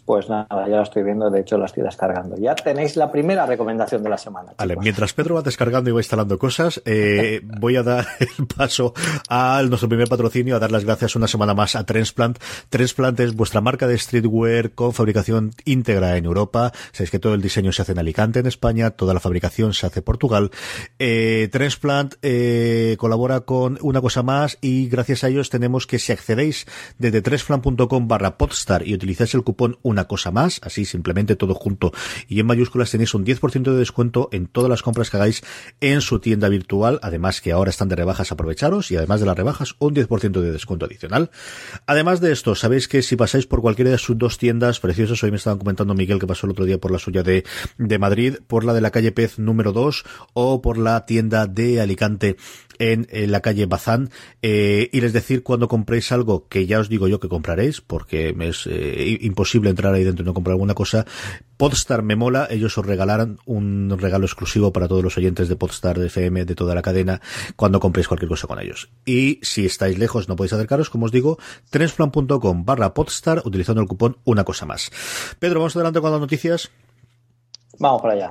pues 0.04 0.28
nada, 0.28 0.46
ya 0.68 0.76
la 0.76 0.82
estoy 0.82 1.02
viendo, 1.02 1.30
de 1.30 1.40
hecho 1.40 1.56
la 1.56 1.66
estoy 1.66 1.82
descargando. 1.82 2.36
Ya 2.36 2.54
tenéis 2.54 2.96
la 2.96 3.10
primera 3.10 3.46
recomendación 3.46 4.02
de 4.02 4.10
la 4.10 4.18
semana. 4.18 4.52
Vale, 4.58 4.76
mientras 4.76 5.14
Pedro 5.14 5.36
va 5.36 5.42
descargando 5.42 5.90
y 5.90 5.92
va 5.92 6.00
instalando 6.00 6.38
cosas, 6.38 6.82
eh, 6.84 7.40
voy 7.58 7.76
a 7.76 7.82
dar 7.82 8.06
el 8.20 8.46
paso 8.46 8.92
a 9.28 9.62
nuestro 9.66 9.88
primer 9.88 10.08
patrocinio, 10.08 10.56
a 10.56 10.58
dar 10.58 10.70
las 10.70 10.84
gracias 10.84 11.16
una 11.16 11.26
semana 11.26 11.54
más 11.54 11.74
a 11.76 11.84
Transplant. 11.84 12.38
Transplant 12.68 13.18
es 13.20 13.34
vuestra 13.34 13.60
marca 13.60 13.86
de 13.86 13.96
streetwear 13.96 14.72
con 14.72 14.92
fabricación 14.92 15.52
íntegra 15.64 16.16
en 16.16 16.26
Europa. 16.26 16.72
Sabéis 16.92 17.10
que 17.10 17.18
todo 17.18 17.34
el 17.34 17.42
diseño 17.42 17.72
se 17.72 17.82
hace 17.82 17.92
en 17.92 17.98
Alicante, 17.98 18.40
en 18.40 18.46
España, 18.46 18.90
toda 18.90 19.14
la 19.14 19.20
fabricación 19.20 19.72
se 19.72 19.86
hace 19.86 20.00
en 20.00 20.04
Portugal. 20.04 20.50
Eh, 20.98 21.48
Transplant 21.50 22.14
eh, 22.22 22.96
colabora 22.98 23.40
con 23.40 23.78
una 23.80 24.00
cosa 24.00 24.22
más 24.22 24.58
y 24.60 24.88
gracias 24.88 25.24
a 25.24 25.28
ellos 25.28 25.50
tenemos 25.50 25.86
que 25.86 25.98
si 25.98 26.12
accedéis 26.12 26.66
desde 26.98 27.22
transplant.com 27.22 28.08
barra 28.08 28.36
podstar 28.36 28.86
y 28.86 28.94
utilizáis 28.94 29.34
el 29.34 29.44
cupón 29.44 29.78
una 29.94 30.04
cosa 30.04 30.30
más, 30.30 30.60
así 30.62 30.84
simplemente 30.84 31.36
todo 31.36 31.54
junto 31.54 31.92
y 32.28 32.40
en 32.40 32.46
mayúsculas 32.46 32.90
tenéis 32.90 33.14
un 33.14 33.24
10% 33.24 33.62
de 33.62 33.76
descuento 33.76 34.28
en 34.32 34.46
todas 34.46 34.68
las 34.68 34.82
compras 34.82 35.10
que 35.10 35.16
hagáis 35.16 35.42
en 35.80 36.00
su 36.00 36.18
tienda 36.18 36.48
virtual, 36.48 36.98
además 37.02 37.40
que 37.40 37.52
ahora 37.52 37.70
están 37.70 37.88
de 37.88 37.96
rebajas, 37.96 38.32
aprovecharos 38.32 38.90
y 38.90 38.96
además 38.96 39.20
de 39.20 39.26
las 39.26 39.36
rebajas 39.36 39.76
un 39.78 39.94
10% 39.94 40.40
de 40.40 40.52
descuento 40.52 40.86
adicional. 40.86 41.30
Además 41.86 42.20
de 42.20 42.32
esto, 42.32 42.54
sabéis 42.54 42.88
que 42.88 43.02
si 43.02 43.16
pasáis 43.16 43.46
por 43.46 43.60
cualquiera 43.60 43.90
de 43.90 43.98
sus 43.98 44.18
dos 44.18 44.38
tiendas 44.38 44.80
preciosas, 44.80 45.22
hoy 45.22 45.30
me 45.30 45.36
estaban 45.36 45.58
comentando 45.58 45.94
Miguel 45.94 46.18
que 46.18 46.26
pasó 46.26 46.46
el 46.46 46.52
otro 46.52 46.64
día 46.64 46.78
por 46.78 46.90
la 46.90 46.98
suya 46.98 47.22
de, 47.22 47.44
de 47.78 47.98
Madrid, 47.98 48.36
por 48.46 48.64
la 48.64 48.74
de 48.74 48.80
la 48.80 48.90
calle 48.90 49.12
Pez 49.12 49.38
número 49.38 49.72
2 49.72 50.04
o 50.34 50.60
por 50.60 50.78
la 50.78 51.06
tienda 51.06 51.46
de 51.46 51.80
Alicante 51.80 52.36
en, 52.78 53.06
la 53.30 53.40
calle 53.40 53.66
Bazán 53.66 54.10
eh, 54.42 54.88
y 54.92 55.00
les 55.00 55.12
decir 55.12 55.42
cuando 55.42 55.68
compréis 55.68 56.12
algo 56.12 56.48
que 56.48 56.66
ya 56.66 56.78
os 56.78 56.88
digo 56.88 57.08
yo 57.08 57.20
que 57.20 57.28
compraréis 57.28 57.80
porque 57.80 58.34
es 58.38 58.66
eh, 58.66 59.18
imposible 59.20 59.70
entrar 59.70 59.94
ahí 59.94 60.04
dentro 60.04 60.22
y 60.22 60.26
no 60.26 60.34
comprar 60.34 60.52
alguna 60.52 60.74
cosa 60.74 61.06
Podstar 61.56 62.02
me 62.02 62.16
mola, 62.16 62.48
ellos 62.50 62.76
os 62.78 62.84
regalarán 62.84 63.38
un 63.46 63.96
regalo 63.98 64.26
exclusivo 64.26 64.72
para 64.72 64.88
todos 64.88 65.04
los 65.04 65.16
oyentes 65.16 65.48
de 65.48 65.56
Podstar 65.56 65.98
de 65.98 66.08
FM 66.08 66.44
de 66.44 66.54
toda 66.54 66.74
la 66.74 66.82
cadena 66.82 67.20
cuando 67.54 67.78
compréis 67.78 68.08
cualquier 68.08 68.28
cosa 68.28 68.48
con 68.48 68.58
ellos. 68.58 68.90
Y 69.04 69.38
si 69.42 69.64
estáis 69.64 69.98
lejos 69.98 70.28
no 70.28 70.36
podéis 70.36 70.52
acercaros, 70.52 70.90
como 70.90 71.06
os 71.06 71.12
digo, 71.12 71.38
trensplan.com 71.70 72.64
barra 72.64 72.92
Podstar 72.92 73.42
utilizando 73.44 73.80
el 73.80 73.88
cupón 73.88 74.18
una 74.24 74.44
cosa 74.44 74.66
más. 74.66 74.90
Pedro, 75.38 75.60
vamos 75.60 75.76
adelante 75.76 76.00
con 76.00 76.10
las 76.10 76.20
noticias. 76.20 76.70
Vamos 77.78 78.02
para 78.02 78.14
allá. 78.14 78.30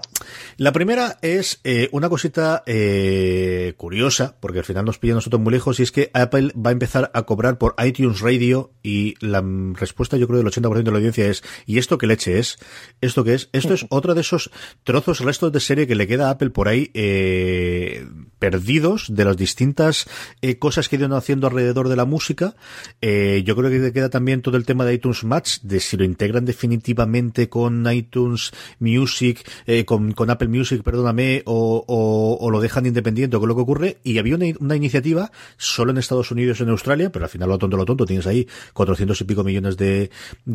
La 0.57 0.71
primera 0.71 1.17
es 1.21 1.59
eh, 1.63 1.89
una 1.91 2.09
cosita 2.09 2.63
eh, 2.65 3.73
curiosa, 3.77 4.35
porque 4.39 4.59
al 4.59 4.65
final 4.65 4.85
nos 4.85 4.99
pilla 4.99 5.13
nosotros 5.13 5.41
muy 5.41 5.51
lejos, 5.51 5.79
y 5.79 5.83
es 5.83 5.91
que 5.91 6.11
Apple 6.13 6.51
va 6.55 6.69
a 6.69 6.73
empezar 6.73 7.11
a 7.13 7.23
cobrar 7.23 7.57
por 7.57 7.75
iTunes 7.83 8.21
Radio 8.21 8.71
y 8.83 9.15
la 9.19 9.43
respuesta 9.73 10.17
yo 10.17 10.27
creo 10.27 10.39
del 10.39 10.47
80% 10.47 10.83
de 10.83 10.91
la 10.91 10.97
audiencia 10.97 11.27
es 11.27 11.43
¿y 11.65 11.77
esto 11.77 11.97
qué 11.97 12.07
leche 12.07 12.39
es? 12.39 12.57
¿Esto 13.01 13.23
qué 13.23 13.33
es? 13.33 13.49
Esto 13.53 13.73
es 13.73 13.85
otro 13.89 14.13
de 14.13 14.21
esos 14.21 14.51
trozos, 14.83 15.19
restos 15.19 15.51
de 15.51 15.59
serie 15.59 15.87
que 15.87 15.95
le 15.95 16.07
queda 16.07 16.27
a 16.27 16.31
Apple 16.31 16.49
por 16.49 16.67
ahí 16.67 16.91
eh, 16.93 18.05
perdidos 18.39 19.13
de 19.15 19.25
las 19.25 19.37
distintas 19.37 20.07
eh, 20.41 20.57
cosas 20.57 20.89
que 20.89 20.97
iban 20.97 21.13
haciendo 21.13 21.47
alrededor 21.47 21.89
de 21.89 21.95
la 21.95 22.05
música. 22.05 22.55
Eh, 23.01 23.43
yo 23.45 23.55
creo 23.55 23.69
que 23.69 23.79
le 23.79 23.93
queda 23.93 24.09
también 24.09 24.41
todo 24.41 24.57
el 24.57 24.65
tema 24.65 24.85
de 24.85 24.95
iTunes 24.95 25.23
Match, 25.23 25.59
de 25.61 25.79
si 25.79 25.97
lo 25.97 26.03
integran 26.03 26.45
definitivamente 26.45 27.49
con 27.49 27.89
iTunes 27.91 28.51
Music 28.79 29.32
eh, 29.65 29.85
con, 29.85 30.13
Apple 30.29 30.47
Music, 30.47 30.83
perdóname, 30.83 31.43
o, 31.45 32.49
lo 32.51 32.61
dejan 32.61 32.85
independiente, 32.85 33.37
es 33.37 33.43
lo 33.43 33.55
que 33.55 33.61
ocurre. 33.61 33.97
Y 34.03 34.17
había 34.17 34.35
una, 34.35 34.75
iniciativa 34.75 35.31
solo 35.57 35.91
en 35.91 35.97
Estados 35.97 36.31
Unidos 36.31 36.59
y 36.59 36.63
en 36.63 36.69
Australia, 36.69 37.11
pero 37.11 37.25
al 37.25 37.29
final 37.29 37.49
lo 37.49 37.57
tonto, 37.57 37.77
lo 37.77 37.85
tonto, 37.85 38.05
tienes 38.05 38.27
ahí 38.27 38.47
400 38.73 39.19
y 39.19 39.23
pico 39.23 39.43
millones 39.43 39.77
de, 39.77 40.09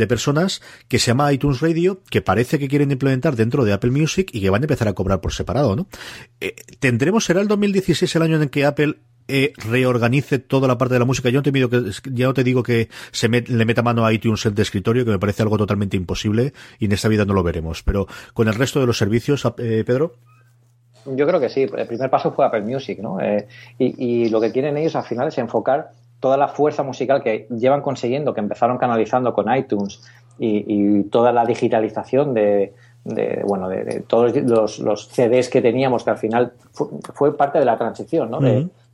personas, 0.09 0.63
que 0.89 0.99
se 0.99 1.07
llama 1.09 1.33
iTunes 1.33 1.61
Radio, 1.61 2.03
que 2.11 2.23
parece 2.23 2.59
que 2.59 2.69
quieren 2.69 2.91
implementar 2.91 3.37
dentro 3.37 3.65
de 3.65 3.73
Apple 3.73 3.91
Music 3.91 4.31
y 4.33 4.41
que 4.41 4.51
van 4.51 4.63
a 4.63 4.65
empezar 4.65 4.89
a 4.89 4.95
cobrar 4.95 5.21
por 5.21 5.33
separado, 5.33 5.77
¿no? 5.77 5.89
Eh, 6.41 6.55
tendremos, 6.79 7.25
será 7.25 7.41
el 7.41 7.49
2016 7.49 8.17
el 8.17 8.23
año 8.23 8.43
en 8.43 8.49
que 8.49 8.65
Apple 8.65 8.97
eh, 9.31 9.53
reorganice 9.59 10.39
toda 10.39 10.67
la 10.67 10.79
parte 10.79 10.95
de 10.95 11.01
la 11.01 11.05
música. 11.05 11.29
Yo 11.29 11.41
no 11.41 11.43
te, 11.43 11.53
digo 11.53 11.69
que, 11.69 11.83
ya 12.13 12.27
no 12.27 12.33
te 12.33 12.45
digo 12.45 12.63
que 12.63 12.89
se 13.11 13.29
le 13.29 13.65
meta 13.67 13.83
mano 13.83 14.07
a 14.07 14.13
iTunes 14.13 14.49
de 14.55 14.63
escritorio, 14.63 15.05
que 15.05 15.11
me 15.11 15.19
parece 15.19 15.43
algo 15.43 15.59
totalmente 15.59 15.99
imposible 15.99 16.55
y 16.79 16.87
en 16.87 16.93
esta 16.93 17.09
vida 17.09 17.27
no 17.27 17.35
lo 17.35 17.43
veremos. 17.43 17.83
Pero 17.83 18.07
con 18.33 18.49
el 18.49 18.55
resto 18.55 18.81
de 18.81 18.87
los 18.87 18.97
servicios, 18.97 19.45
eh, 19.59 19.85
Pedro. 19.87 20.15
Yo 21.05 21.27
creo 21.27 21.39
que 21.39 21.51
sí. 21.51 21.63
El 21.63 21.87
primer 21.87 22.09
paso 22.09 22.33
fue 22.33 22.47
Apple 22.47 22.63
Music, 22.63 23.01
¿no? 23.01 23.21
Eh, 23.21 23.47
y, 23.79 24.31
lo 24.31 24.41
que 24.41 24.51
quieren 24.51 24.79
ellos 24.79 24.97
al 24.97 25.05
final 25.05 25.29
es 25.29 25.37
enfocar 25.37 25.91
toda 26.21 26.39
la 26.39 26.49
fuerza 26.49 26.83
musical 26.83 27.23
que 27.23 27.47
llevan 27.51 27.83
consiguiendo, 27.83 28.33
que 28.33 28.41
empezaron 28.41 28.79
canalizando 28.79 29.35
con 29.35 29.55
iTunes 29.55 30.01
y, 30.39 31.03
toda 31.05 31.33
la 31.33 31.45
digitalización 31.45 32.33
de, 32.33 32.73
bueno 33.45 33.69
de, 33.69 34.05
todos 34.07 34.79
los, 34.79 35.09
CDs 35.09 35.51
que 35.51 35.61
teníamos 35.61 36.03
que 36.05 36.11
al 36.11 36.19
final 36.19 36.53
fue, 36.73 37.37
parte 37.37 37.59
de 37.59 37.65
la 37.65 37.77
transición 37.77 38.31
¿no? 38.31 38.41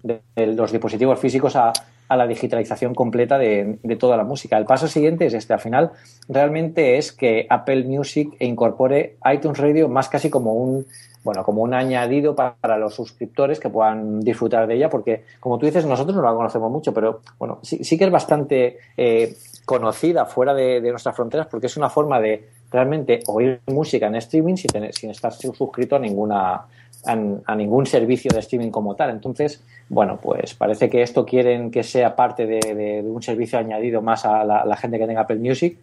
De, 0.05 0.47
los 0.47 0.71
dispositivos 0.71 1.19
físicos 1.19 1.57
a, 1.57 1.73
la 2.11 2.29
digitalización 2.29 2.95
completa 2.95 3.39
de, 3.39 3.79
toda 3.99 4.17
la 4.17 4.23
música. 4.23 4.57
El 4.57 4.67
paso 4.67 4.87
siguiente 4.87 5.27
es 5.27 5.35
este. 5.35 5.53
Al 5.53 5.59
final, 5.59 5.91
realmente 6.29 6.97
es 6.97 7.11
que 7.11 7.45
Apple 7.51 7.83
Music 7.85 8.37
incorpore 8.39 9.17
iTunes 9.33 9.59
Radio 9.59 9.89
más 9.89 10.09
casi 10.09 10.31
como 10.31 10.55
un 10.55 10.87
bueno, 11.25 11.43
como 11.43 11.63
un 11.63 11.73
añadido 11.73 12.37
para, 12.37 12.77
los 12.77 12.95
suscriptores 12.95 13.59
que 13.59 13.71
puedan 13.71 14.21
disfrutar 14.21 14.67
de 14.67 14.75
ella, 14.75 14.91
porque 14.91 15.25
como 15.41 15.59
tú 15.59 15.65
dices, 15.65 15.87
nosotros 15.87 16.15
no 16.15 16.23
la 16.23 16.35
conocemos 16.35 16.71
mucho, 16.71 16.93
pero 16.93 17.23
bueno, 17.39 17.61
sí, 17.63 17.83
sí 17.83 17.97
que 17.97 18.05
es 18.05 18.11
bastante 18.11 18.77
eh, 18.99 19.35
conocida 19.65 20.27
fuera 20.27 20.53
de, 20.53 20.83
nuestras 20.83 21.17
fronteras 21.17 21.47
porque 21.47 21.67
es 21.67 21.79
una 21.79 21.89
forma 21.89 22.21
de 22.21 22.47
realmente 22.71 23.21
oír 23.27 23.59
música 23.69 24.07
en 24.07 24.17
streaming 24.17 24.57
sin 24.57 25.11
estar 25.11 25.33
suscrito 25.33 25.97
a 25.97 25.99
ninguna 25.99 26.67
a, 27.07 27.55
ningún 27.55 27.87
servicio 27.87 28.31
de 28.33 28.41
streaming 28.41 28.71
como 28.71 28.95
tal. 28.95 29.11
Entonces, 29.11 29.63
bueno, 29.89 30.19
pues 30.21 30.55
parece 30.55 30.89
que 30.89 31.03
esto 31.03 31.27
quieren 31.27 31.71
que 31.71 31.83
sea 31.83 32.17
parte 32.17 32.47
de, 32.47 33.03
un 33.05 33.23
servicio 33.23 33.59
añadido 33.59 34.03
más 34.03 34.25
a 34.25 34.45
la, 34.45 34.77
gente 34.77 34.99
que 34.99 35.07
tenga 35.07 35.23
Apple 35.23 35.37
Music. 35.37 35.79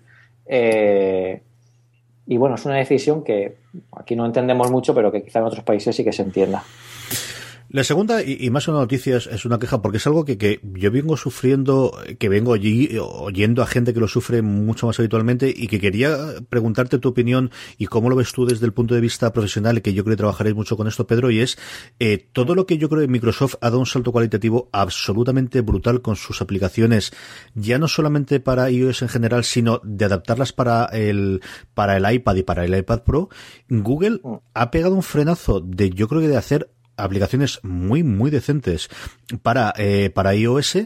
Eh, 0.46 1.42
y 2.28 2.38
bueno, 2.38 2.56
es 2.56 2.66
una 2.66 2.76
decisión 2.76 3.24
que 3.24 3.58
aquí 3.92 4.16
no 4.16 4.26
entendemos 4.26 4.72
mucho, 4.72 4.94
pero 4.96 5.12
que 5.12 5.24
quizá 5.24 5.40
en 5.40 5.46
otros 5.46 5.64
países 5.64 5.96
sí 5.96 6.04
que 6.04 6.14
se 6.14 6.24
entienda. 6.24 6.64
La 7.74 7.86
segunda, 7.86 8.22
y, 8.22 8.50
más 8.50 8.68
una 8.68 8.80
noticia, 8.80 9.16
es, 9.16 9.46
una 9.46 9.58
queja, 9.58 9.82
porque 9.82 9.98
es 9.98 10.06
algo 10.06 10.26
que, 10.26 10.38
que, 10.38 10.60
yo 10.62 10.92
vengo 10.92 11.16
sufriendo, 11.16 11.98
que 12.20 12.28
vengo 12.28 12.54
allí 12.54 12.98
oyendo 13.00 13.64
a 13.64 13.66
gente 13.66 13.94
que 13.94 14.02
lo 14.02 14.10
sufre 14.10 14.42
mucho 14.42 14.88
más 14.88 15.00
habitualmente 15.00 15.54
y 15.56 15.68
que 15.68 15.80
quería 15.80 16.18
preguntarte 16.50 16.98
tu 16.98 17.08
opinión 17.08 17.50
y 17.78 17.86
cómo 17.86 18.10
lo 18.10 18.18
ves 18.18 18.34
tú 18.34 18.46
desde 18.46 18.66
el 18.66 18.74
punto 18.74 18.94
de 18.94 19.00
vista 19.00 19.32
profesional, 19.32 19.82
que 19.82 19.94
yo 19.94 20.04
creo 20.04 20.18
que 20.18 20.18
trabajaréis 20.18 20.54
mucho 20.54 20.76
con 20.76 20.90
esto, 20.90 21.08
Pedro, 21.08 21.32
y 21.32 21.40
es 21.40 21.58
eh, 22.00 22.28
todo 22.34 22.56
lo 22.56 22.66
que 22.66 22.78
yo 22.78 22.90
creo 22.90 23.04
que 23.04 23.08
Microsoft 23.08 23.56
ha 23.62 23.68
dado 23.70 23.80
un 23.80 23.86
salto 23.86 24.12
cualitativo 24.12 24.68
absolutamente 24.74 25.62
brutal 25.62 26.02
con 26.02 26.18
sus 26.18 26.42
aplicaciones, 26.42 27.14
ya 27.56 27.80
no 27.80 27.88
solamente 27.88 28.42
para 28.42 28.70
iOS 28.70 29.04
en 29.04 29.08
general, 29.08 29.46
sino 29.46 29.80
de 29.86 30.04
adaptarlas 30.04 30.52
para 30.52 30.88
el, 30.88 31.40
para 31.74 31.96
el 31.96 32.14
iPad 32.16 32.36
y 32.36 32.44
para 32.44 32.66
el 32.66 32.78
iPad 32.78 33.04
Pro. 33.04 33.30
Google 33.70 34.20
mm. 34.22 34.34
ha 34.56 34.72
pegado 34.72 34.94
un 34.94 35.04
frenazo 35.04 35.62
de, 35.62 35.90
yo 35.92 36.10
creo 36.10 36.20
que 36.20 36.28
de 36.28 36.36
hacer 36.36 36.70
aplicaciones 36.98 37.60
muy, 37.64 38.04
muy 38.04 38.30
decentes 38.30 38.90
para, 39.42 39.74
eh, 39.78 40.10
para 40.14 40.36
iOS 40.36 40.78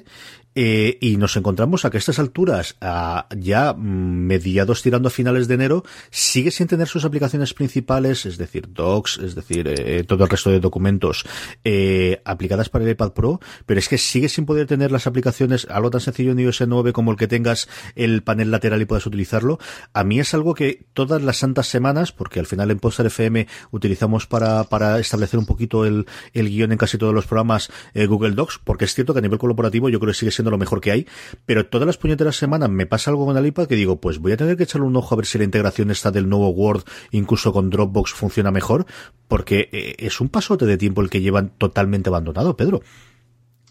eh, 0.57 0.97
y 1.01 1.17
nos 1.17 1.35
encontramos 1.35 1.83
a 1.83 1.89
que 1.89 1.97
a 1.97 1.99
estas 1.99 2.17
alturas, 2.17 2.77
a 2.79 3.27
ya 3.37 3.73
mediados 3.73 4.81
tirando 4.81 5.09
a 5.09 5.11
finales 5.11 5.49
de 5.49 5.55
enero, 5.55 5.83
sigue 6.11 6.49
sin 6.49 6.67
tener 6.67 6.87
sus 6.87 7.03
aplicaciones 7.03 7.53
principales, 7.53 8.25
es 8.25 8.37
decir, 8.37 8.69
Docs, 8.71 9.17
es 9.17 9.35
decir, 9.35 9.67
eh, 9.67 10.05
todo 10.07 10.23
el 10.23 10.29
resto 10.29 10.49
de 10.49 10.61
documentos 10.61 11.25
eh, 11.65 12.21
aplicadas 12.23 12.69
para 12.69 12.85
el 12.85 12.91
iPad 12.91 13.11
Pro, 13.11 13.41
pero 13.65 13.79
es 13.79 13.89
que 13.89 13.97
sigue 13.97 14.29
sin 14.29 14.45
poder 14.45 14.65
tener 14.65 14.93
las 14.93 15.07
aplicaciones, 15.07 15.67
algo 15.69 15.91
tan 15.91 15.99
sencillo 15.99 16.31
en 16.31 16.39
iOS 16.39 16.63
9 16.65 16.93
como 16.93 17.11
el 17.11 17.17
que 17.17 17.27
tengas 17.27 17.67
el 17.95 18.23
panel 18.23 18.49
lateral 18.49 18.81
y 18.81 18.85
puedas 18.85 19.05
utilizarlo. 19.05 19.59
A 19.91 20.05
mí 20.05 20.21
es 20.21 20.33
algo 20.33 20.53
que 20.53 20.85
todas 20.93 21.21
las 21.21 21.37
santas 21.37 21.67
semanas, 21.67 22.13
porque 22.13 22.39
al 22.39 22.45
final 22.45 22.71
en 22.71 22.79
Poster 22.79 23.07
FM 23.07 23.45
utilizamos 23.71 24.25
para, 24.25 24.63
para 24.63 24.99
establecer 24.99 25.37
un 25.37 25.45
poquito 25.45 25.85
el, 25.85 26.05
el 26.33 26.47
guion 26.47 26.71
en 26.71 26.77
casi 26.77 26.97
todos 26.97 27.13
los 27.13 27.27
programas 27.27 27.69
Google 27.93 28.31
Docs, 28.31 28.61
porque 28.63 28.85
es 28.85 28.93
cierto 28.93 29.13
que 29.13 29.19
a 29.19 29.21
nivel 29.21 29.37
colaborativo 29.37 29.89
yo 29.89 29.99
creo 29.99 30.13
que 30.13 30.19
sigue 30.19 30.31
siendo 30.31 30.44
lo 30.51 30.57
mejor 30.57 30.81
que 30.81 30.91
hay, 30.91 31.07
pero 31.45 31.67
todas 31.67 31.87
las 31.87 31.97
puñeteras 31.97 32.35
semanas 32.35 32.69
me 32.69 32.85
pasa 32.85 33.11
algo 33.11 33.25
con 33.25 33.37
el 33.37 33.45
iPad 33.45 33.67
que 33.67 33.75
digo, 33.75 33.97
pues 33.97 34.19
voy 34.19 34.31
a 34.33 34.37
tener 34.37 34.57
que 34.57 34.63
echarle 34.63 34.87
un 34.87 34.95
ojo 34.95 35.13
a 35.13 35.17
ver 35.17 35.25
si 35.25 35.37
la 35.37 35.43
integración 35.43 35.91
está 35.91 36.11
del 36.11 36.29
nuevo 36.29 36.49
Word, 36.49 36.83
incluso 37.11 37.53
con 37.53 37.69
Dropbox, 37.69 38.13
funciona 38.13 38.51
mejor, 38.51 38.85
porque 39.27 39.69
eh, 39.71 39.95
es 39.99 40.21
un 40.21 40.29
pasote 40.29 40.65
de 40.65 40.77
tiempo 40.77 41.01
el 41.01 41.09
que 41.09 41.21
llevan 41.21 41.51
totalmente 41.57 42.09
abandonado, 42.09 42.55
Pedro. 42.55 42.81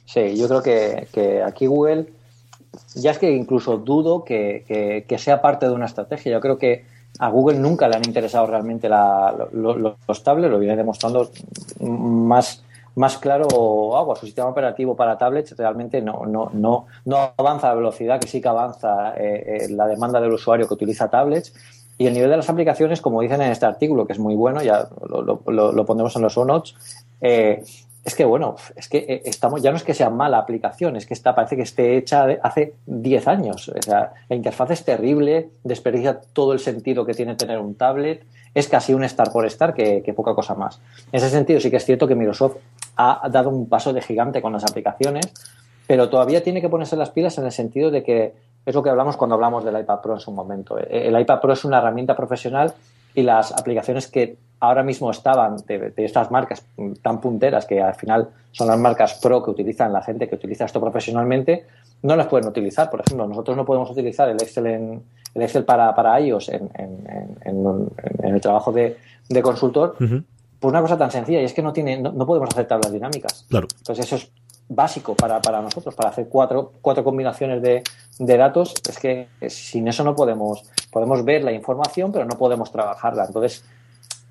Sí, 0.06 0.36
yo 0.36 0.48
creo 0.48 0.62
que, 0.62 1.42
aquí 1.42 1.66
Google, 1.66 2.06
ya 2.94 3.12
es 3.12 3.18
que 3.18 3.30
incluso 3.30 3.78
dudo 3.78 4.24
que, 4.24 5.04
sea 5.18 5.40
parte 5.40 5.66
de 5.66 5.72
una 5.72 5.86
estrategia. 5.86 6.32
Yo 6.32 6.40
creo 6.40 6.58
que 6.58 6.84
a 7.18 7.28
Google 7.28 7.58
nunca 7.58 7.88
le 7.88 7.96
han 7.96 8.06
interesado 8.06 8.46
realmente 8.46 8.88
los 8.88 10.22
tablets, 10.22 10.52
lo 10.52 10.58
viene 10.58 10.76
demostrando 10.76 11.30
más, 11.80 12.62
más 12.96 13.18
claro 13.18 13.96
agua. 13.96 14.16
Su 14.16 14.26
sistema 14.26 14.48
operativo 14.48 14.96
para 14.96 15.18
tablets 15.18 15.56
realmente 15.56 16.00
no, 16.00 16.24
no, 16.26 16.50
no, 16.52 16.86
no 17.04 17.32
avanza 17.36 17.68
a 17.68 17.70
la 17.70 17.76
velocidad 17.76 18.20
que 18.20 18.28
sí 18.28 18.40
que 18.40 18.48
avanza 18.48 19.14
eh, 19.16 19.62
eh, 19.62 19.68
la 19.70 19.86
demanda 19.86 20.20
del 20.20 20.32
usuario 20.32 20.68
que 20.68 20.74
utiliza 20.74 21.08
tablets. 21.08 21.54
Y 21.96 22.06
el 22.06 22.14
nivel 22.14 22.30
de 22.30 22.36
las 22.38 22.50
aplicaciones, 22.50 23.00
como 23.00 23.20
dicen 23.20 23.40
en 23.40 23.52
este 23.52 23.66
artículo, 23.66 24.06
que 24.06 24.14
es 24.14 24.18
muy 24.18 24.34
bueno, 24.34 24.62
ya 24.62 24.88
lo, 25.08 25.22
lo, 25.22 25.72
lo 25.72 25.84
pondremos 25.86 26.16
en 26.16 26.22
los 26.22 26.32
show 26.32 26.44
notes, 26.44 26.74
eh, 27.20 27.62
es 28.04 28.14
que 28.14 28.24
bueno, 28.24 28.56
es 28.76 28.88
que 28.88 29.22
estamos, 29.24 29.62
ya 29.62 29.70
no 29.70 29.78
es 29.78 29.82
que 29.82 29.94
sea 29.94 30.10
mala 30.10 30.38
aplicación, 30.38 30.96
es 30.96 31.06
que 31.06 31.14
está, 31.14 31.34
parece 31.34 31.56
que 31.56 31.62
esté 31.62 31.96
hecha 31.96 32.26
hace 32.42 32.74
10 32.86 33.28
años. 33.28 33.68
O 33.70 33.74
la 33.88 34.12
interfaz 34.28 34.72
es 34.72 34.84
terrible, 34.84 35.48
desperdicia 35.62 36.20
todo 36.20 36.52
el 36.52 36.58
sentido 36.58 37.06
que 37.06 37.14
tiene 37.14 37.34
tener 37.34 37.58
un 37.58 37.76
tablet, 37.76 38.26
es 38.54 38.68
casi 38.68 38.92
un 38.92 39.04
estar 39.04 39.32
por 39.32 39.46
estar 39.46 39.74
que, 39.74 40.12
poca 40.14 40.34
cosa 40.34 40.54
más. 40.54 40.80
En 41.12 41.18
ese 41.18 41.30
sentido 41.30 41.60
sí 41.60 41.70
que 41.70 41.78
es 41.78 41.84
cierto 41.84 42.06
que 42.06 42.14
Microsoft 42.14 42.56
ha 42.96 43.28
dado 43.30 43.50
un 43.50 43.68
paso 43.68 43.92
de 43.92 44.00
gigante 44.00 44.40
con 44.42 44.52
las 44.52 44.64
aplicaciones, 44.64 45.32
pero 45.86 46.08
todavía 46.08 46.42
tiene 46.42 46.60
que 46.60 46.68
ponerse 46.68 46.96
las 46.96 47.10
pilas 47.10 47.36
en 47.38 47.44
el 47.44 47.52
sentido 47.52 47.90
de 47.90 48.02
que 48.02 48.34
es 48.64 48.74
lo 48.74 48.82
que 48.82 48.90
hablamos 48.90 49.16
cuando 49.16 49.34
hablamos 49.34 49.64
del 49.64 49.78
iPad 49.78 50.00
Pro 50.00 50.14
en 50.14 50.20
su 50.20 50.32
momento. 50.32 50.78
El 50.78 51.18
iPad 51.20 51.40
Pro 51.40 51.52
es 51.52 51.64
una 51.64 51.78
herramienta 51.78 52.16
profesional 52.16 52.72
y 53.14 53.22
las 53.22 53.52
aplicaciones 53.52 54.08
que 54.08 54.36
ahora 54.60 54.82
mismo 54.82 55.10
estaban 55.10 55.56
de, 55.66 55.92
estas 55.96 56.30
marcas 56.30 56.64
tan 57.02 57.20
punteras 57.20 57.66
que 57.66 57.82
al 57.82 57.94
final 57.94 58.28
son 58.52 58.68
las 58.68 58.78
marcas 58.78 59.14
pro 59.20 59.42
que 59.42 59.50
utilizan 59.50 59.92
la 59.92 60.02
gente 60.02 60.28
que 60.28 60.36
utiliza 60.36 60.64
esto 60.64 60.80
profesionalmente, 60.80 61.66
no 62.02 62.16
las 62.16 62.26
pueden 62.26 62.48
utilizar. 62.48 62.90
Por 62.90 63.00
ejemplo, 63.00 63.26
nosotros 63.26 63.56
no 63.56 63.64
podemos 63.64 63.90
utilizar 63.90 64.28
el 64.28 64.36
Excel 64.36 64.66
en, 64.66 65.02
el 65.34 65.42
Excel 65.42 65.64
para, 65.64 65.94
para 65.94 66.18
iOS 66.20 66.48
en, 66.48 66.70
el 68.22 68.40
trabajo 68.40 68.72
de, 68.72 68.96
consultor 69.42 69.96
por 70.64 70.70
una 70.70 70.80
cosa 70.80 70.96
tan 70.96 71.10
sencilla 71.10 71.42
y 71.42 71.44
es 71.44 71.52
que 71.52 71.60
no 71.60 71.74
tiene 71.74 71.98
no, 71.98 72.24
podemos 72.24 72.48
hacer 72.48 72.66
tablas 72.66 72.90
dinámicas. 72.90 73.44
Claro. 73.50 73.68
Entonces 73.76 74.06
eso 74.06 74.16
es 74.16 74.32
básico 74.66 75.14
para, 75.14 75.42
para 75.42 75.60
nosotros, 75.60 75.94
para 75.94 76.08
hacer 76.08 76.26
cuatro, 76.26 76.72
cuatro 76.80 77.04
combinaciones 77.04 77.60
de, 77.60 77.82
de 78.18 78.36
datos, 78.38 78.72
es 78.88 78.98
que 78.98 79.28
sin 79.46 79.88
eso 79.88 80.04
no 80.04 80.16
podemos, 80.16 80.64
podemos 80.90 81.22
ver 81.22 81.44
la 81.44 81.52
información, 81.52 82.12
pero 82.12 82.24
no 82.24 82.38
podemos 82.38 82.72
trabajarla. 82.72 83.26
Entonces, 83.26 83.62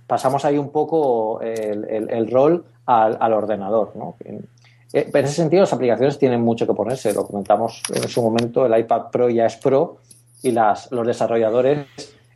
pasamos 0.07 0.43
ahí 0.43 0.57
un 0.57 0.71
poco 0.71 1.39
el, 1.39 2.27
rol 2.31 2.65
al, 2.87 3.31
ordenador. 3.31 3.91
¿no? 3.95 4.15
En, 4.25 4.47
ese 4.91 5.27
sentido, 5.27 5.61
las 5.61 5.73
aplicaciones 5.73 6.17
tienen 6.17 6.41
mucho 6.41 6.65
que 6.65 6.73
ponerse. 6.73 7.13
Lo 7.13 7.27
comentamos 7.27 7.83
en 7.93 8.09
su 8.09 8.23
momento, 8.23 8.65
el 8.65 8.75
iPad 8.75 9.11
Pro 9.11 9.29
ya 9.29 9.45
es 9.45 9.57
Pro 9.57 9.97
y 10.41 10.49
las, 10.49 10.91
los 10.91 11.05
desarrolladores 11.05 11.85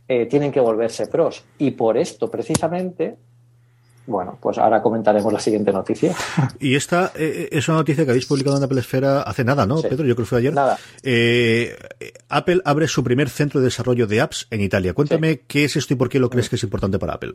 eh, 0.08 0.28
tienen 0.28 0.52
que 0.52 0.60
volverse 0.60 1.08
pros. 1.08 1.44
Y 1.58 1.72
por 1.72 1.98
esto, 1.98 2.30
precisamente, 2.30 3.18
bueno, 4.08 4.38
pues 4.42 4.58
ahora 4.58 4.82
comentaremos 4.82 5.32
la 5.32 5.40
siguiente 5.40 5.72
noticia. 5.72 6.16
Y 6.60 6.76
esta 6.76 7.12
eh, 7.16 7.50
es 7.52 7.68
una 7.68 7.78
noticia 7.78 8.06
que 8.06 8.12
habéis 8.12 8.26
publicado 8.26 8.58
en 8.58 8.64
Apple 8.64 8.80
Esfera 8.80 9.22
hace 9.22 9.44
nada, 9.44 9.66
¿no, 9.66 9.82
Pedro? 9.82 10.06
Yo 10.06 10.16
creo 10.16 10.26
que 10.26 10.26
fue 10.26 10.40
ayer. 10.40 10.54
Nada. 10.54 10.78
Eh, 11.04 11.76
Apple 12.30 12.62
abre 12.66 12.88
su 12.88 13.04
primer 13.04 13.30
centro 13.30 13.60
de 13.60 13.66
desarrollo 13.66 14.08
de 14.08 14.22
apps 14.22 14.48
en 14.50 14.62
Italia. 14.62 14.94
Cuéntame 14.94 15.42
qué 15.42 15.66
es 15.66 15.76
esto 15.76 15.94
y 15.94 15.98
por 15.98 16.10
qué 16.10 16.20
lo 16.20 16.30
crees 16.30 16.50
que 16.50 16.56
es 16.56 16.64
importante 16.64 16.98
para 16.98 17.14
Apple. 17.14 17.34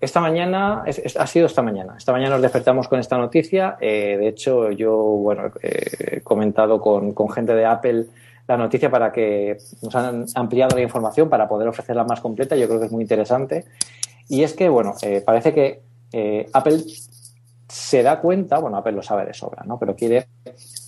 Esta 0.00 0.20
mañana, 0.20 0.84
ha 0.84 1.26
sido 1.26 1.46
esta 1.46 1.62
mañana. 1.62 1.96
Esta 1.98 2.12
mañana 2.12 2.36
nos 2.36 2.42
despertamos 2.42 2.86
con 2.86 3.00
esta 3.00 3.18
noticia. 3.18 3.76
Eh, 3.80 4.16
de 4.18 4.28
hecho, 4.28 4.70
yo, 4.70 4.94
bueno, 4.94 5.50
he 5.60 6.20
comentado 6.20 6.80
con, 6.80 7.12
con 7.12 7.28
gente 7.30 7.52
de 7.54 7.66
Apple 7.66 8.06
la 8.46 8.56
noticia 8.56 8.90
para 8.90 9.12
que 9.12 9.58
nos 9.82 9.94
han 9.94 10.26
ampliado 10.36 10.76
la 10.76 10.82
información 10.82 11.28
para 11.28 11.48
poder 11.48 11.66
ofrecerla 11.66 12.04
más 12.04 12.20
completa. 12.20 12.54
Yo 12.54 12.68
creo 12.68 12.78
que 12.78 12.86
es 12.86 12.92
muy 12.92 13.02
interesante. 13.02 13.64
Y 14.28 14.42
es 14.42 14.52
que, 14.52 14.68
bueno, 14.68 14.94
parece 15.24 15.54
que 15.54 15.87
eh, 16.12 16.46
Apple 16.52 16.82
se 17.68 18.02
da 18.02 18.18
cuenta, 18.18 18.58
bueno, 18.58 18.78
Apple 18.78 18.92
lo 18.92 19.02
sabe 19.02 19.26
de 19.26 19.34
sobra, 19.34 19.62
¿no? 19.66 19.78
Pero 19.78 19.94
quiere 19.94 20.26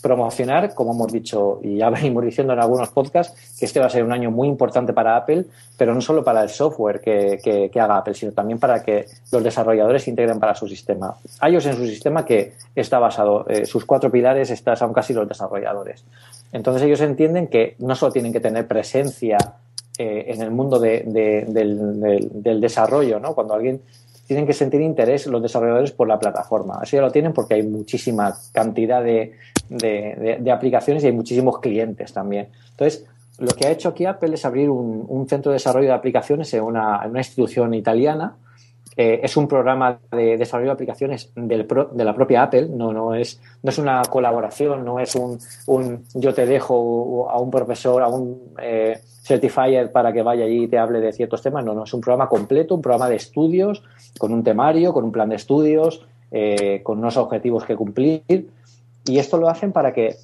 promocionar, 0.01 0.73
como 0.73 0.93
hemos 0.93 1.13
dicho 1.13 1.61
y 1.63 1.77
ya 1.77 1.91
venimos 1.91 2.25
diciendo 2.25 2.55
en 2.55 2.61
algunos 2.61 2.89
podcasts, 2.89 3.59
que 3.59 3.67
este 3.67 3.79
va 3.79 3.87
a 3.87 3.91
ser 3.91 4.03
un 4.03 4.13
año 4.13 4.31
muy 4.31 4.49
importante 4.49 4.95
para 4.95 5.17
Apple, 5.17 5.45
pero 5.77 5.95
no 5.95 6.01
solo 6.01 6.25
para 6.25 6.43
el 6.43 6.49
software 6.49 7.01
que, 7.01 7.71
haga 7.75 7.99
Apple, 7.99 8.15
sino 8.15 8.33
también 8.33 8.59
para 8.59 8.83
que 8.83 9.07
los 9.31 9.45
desarrolladores 9.45 10.05
se 10.05 10.11
integren 10.11 10.41
para 10.41 10.55
su 10.55 10.67
sistema. 10.67 11.15
iOS 11.47 11.67
en 11.67 11.77
su 11.77 11.87
sistema 11.87 12.25
que 12.25 12.55
está 12.75 12.99
basado, 12.99 13.47
eh, 13.49 13.67
sus 13.67 13.85
cuatro 13.85 14.11
pilares 14.11 14.51
están, 14.51 14.77
son 14.77 14.95
casi 14.95 15.13
los 15.13 15.29
desarrolladores. 15.29 16.05
Entonces 16.51 16.83
ellos 16.83 17.01
entienden 17.03 17.49
que 17.49 17.77
no 17.79 17.95
solo 17.95 18.11
tienen 18.11 18.33
que 18.33 18.41
tener 18.41 18.67
presencia 18.67 19.37
eh, 19.99 20.25
en 20.29 20.41
el 20.41 20.51
mundo 20.51 20.79
del, 20.79 21.13
del, 21.13 22.61
desarrollo, 22.61 23.21
¿no? 23.21 23.35
Cuando 23.35 23.53
alguien 23.53 23.83
tienen 24.31 24.47
que 24.47 24.53
sentir 24.53 24.81
interés 24.81 25.27
los 25.27 25.43
desarrolladores 25.43 25.91
por 25.91 26.07
la 26.07 26.17
plataforma. 26.17 26.79
Eso 26.85 26.97
ya 26.97 27.03
lo 27.03 27.11
tienen 27.11 27.33
porque 27.33 27.55
hay 27.55 27.65
muchísima 27.65 28.33
cantidad 28.53 29.03
de, 29.03 29.33
aplicaciones 30.53 31.03
y 31.03 31.09
hay 31.09 31.13
muchísimos 31.13 31.59
clientes 31.59 32.13
también. 32.13 32.47
Entonces, 32.71 33.07
lo 33.41 33.49
que 33.49 33.67
ha 33.67 33.73
hecho 33.73 33.89
aquí 33.89 34.07
Apple 34.07 34.33
es 34.35 34.45
abrir 34.45 34.71
un, 34.71 35.27
centro 35.29 35.51
de 35.51 35.57
desarrollo 35.57 35.89
de 35.89 35.95
aplicaciones 35.95 36.55
en 36.55 36.63
una, 36.63 37.11
institución 37.13 37.75
italiana. 37.75 38.37
Eh, 39.03 39.19
es 39.23 39.35
un 39.39 39.49
programa 39.49 39.99
de 40.13 40.37
desarrollo 40.37 40.67
de 40.67 40.73
aplicaciones 40.75 41.33
del 41.35 41.67
de 41.67 42.05
la 42.05 42.15
propia 42.15 42.43
Apple, 42.43 42.69
no, 42.69 42.93
no, 42.93 43.15
es, 43.15 43.41
no 43.63 43.71
es 43.71 43.79
una 43.79 44.03
colaboración, 44.03 44.85
no 44.85 45.01
es 45.01 45.15
un, 45.15 45.39
un 45.69 46.05
yo 46.13 46.35
te 46.35 46.45
dejo 46.45 47.27
a 47.31 47.41
un 47.41 47.51
profesor, 47.51 48.03
a 48.03 48.09
un 48.09 48.53
eh, 48.61 49.01
certifier 49.23 49.91
para 49.91 50.13
que 50.13 50.21
vaya 50.21 50.45
allí 50.45 50.65
y 50.65 50.69
te 50.69 50.77
hable 50.77 51.01
de 51.01 51.15
ciertos 51.15 51.41
temas. 51.41 51.65
No, 51.65 51.73
no, 51.73 51.85
es 51.85 51.95
un 51.95 52.03
programa 52.03 52.29
completo, 52.29 52.75
un 52.75 52.83
programa 52.83 53.09
de 53.09 53.17
estudios, 53.17 53.83
con 54.19 54.35
un 54.35 54.45
temario, 54.45 54.93
con 54.93 55.05
un 55.05 55.13
plan 55.13 55.31
de 55.31 55.37
estudios, 55.37 56.07
eh, 56.31 56.83
con 56.83 56.99
unos 56.99 57.17
objetivos 57.17 57.65
que 57.65 57.77
cumplir. 57.77 58.51
Y 59.07 59.19
esto 59.19 59.39
lo 59.39 59.49
hacen 59.49 59.73
para 59.73 59.95
que 59.95 60.17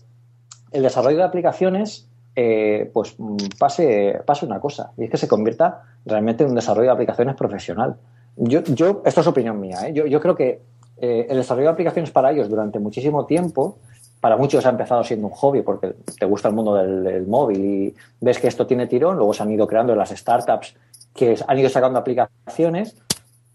el 0.72 0.82
desarrollo 0.82 1.16
de 1.16 1.24
aplicaciones 1.24 2.10
eh, 2.34 2.90
pues 2.92 3.16
pase, 3.58 4.20
pase 4.26 4.44
una 4.44 4.60
cosa, 4.60 4.92
y 4.98 5.04
es 5.04 5.10
que 5.10 5.16
se 5.16 5.28
convierta 5.28 5.84
realmente 6.04 6.44
en 6.44 6.50
un 6.50 6.56
desarrollo 6.56 6.88
de 6.88 6.92
aplicaciones 6.92 7.36
profesional. 7.36 7.96
Yo, 8.36 8.62
yo 8.64 9.02
esto 9.04 9.20
es 9.20 9.26
opinión 9.26 9.58
mía, 9.60 9.88
¿eh? 9.88 9.92
yo, 9.92 10.06
yo, 10.06 10.20
creo 10.20 10.36
que 10.36 10.60
el 10.98 11.36
desarrollo 11.36 11.68
de 11.68 11.72
aplicaciones 11.72 12.10
para 12.10 12.30
ellos 12.32 12.48
durante 12.48 12.78
muchísimo 12.78 13.26
tiempo 13.26 13.78
para 14.20 14.36
muchos 14.36 14.64
ha 14.66 14.70
empezado 14.70 15.04
siendo 15.04 15.28
un 15.28 15.32
hobby 15.32 15.62
porque 15.62 15.94
te 16.18 16.26
gusta 16.26 16.48
el 16.48 16.54
mundo 16.54 16.74
del, 16.74 17.26
móvil 17.26 17.64
y 17.64 17.94
ves 18.20 18.38
que 18.38 18.48
esto 18.48 18.66
tiene 18.66 18.86
tirón, 18.86 19.16
luego 19.16 19.32
se 19.32 19.42
han 19.42 19.52
ido 19.52 19.66
creando 19.66 19.94
las 19.94 20.10
startups 20.10 20.74
que 21.14 21.36
han 21.46 21.58
ido 21.58 21.68
sacando 21.68 21.98
aplicaciones, 21.98 22.96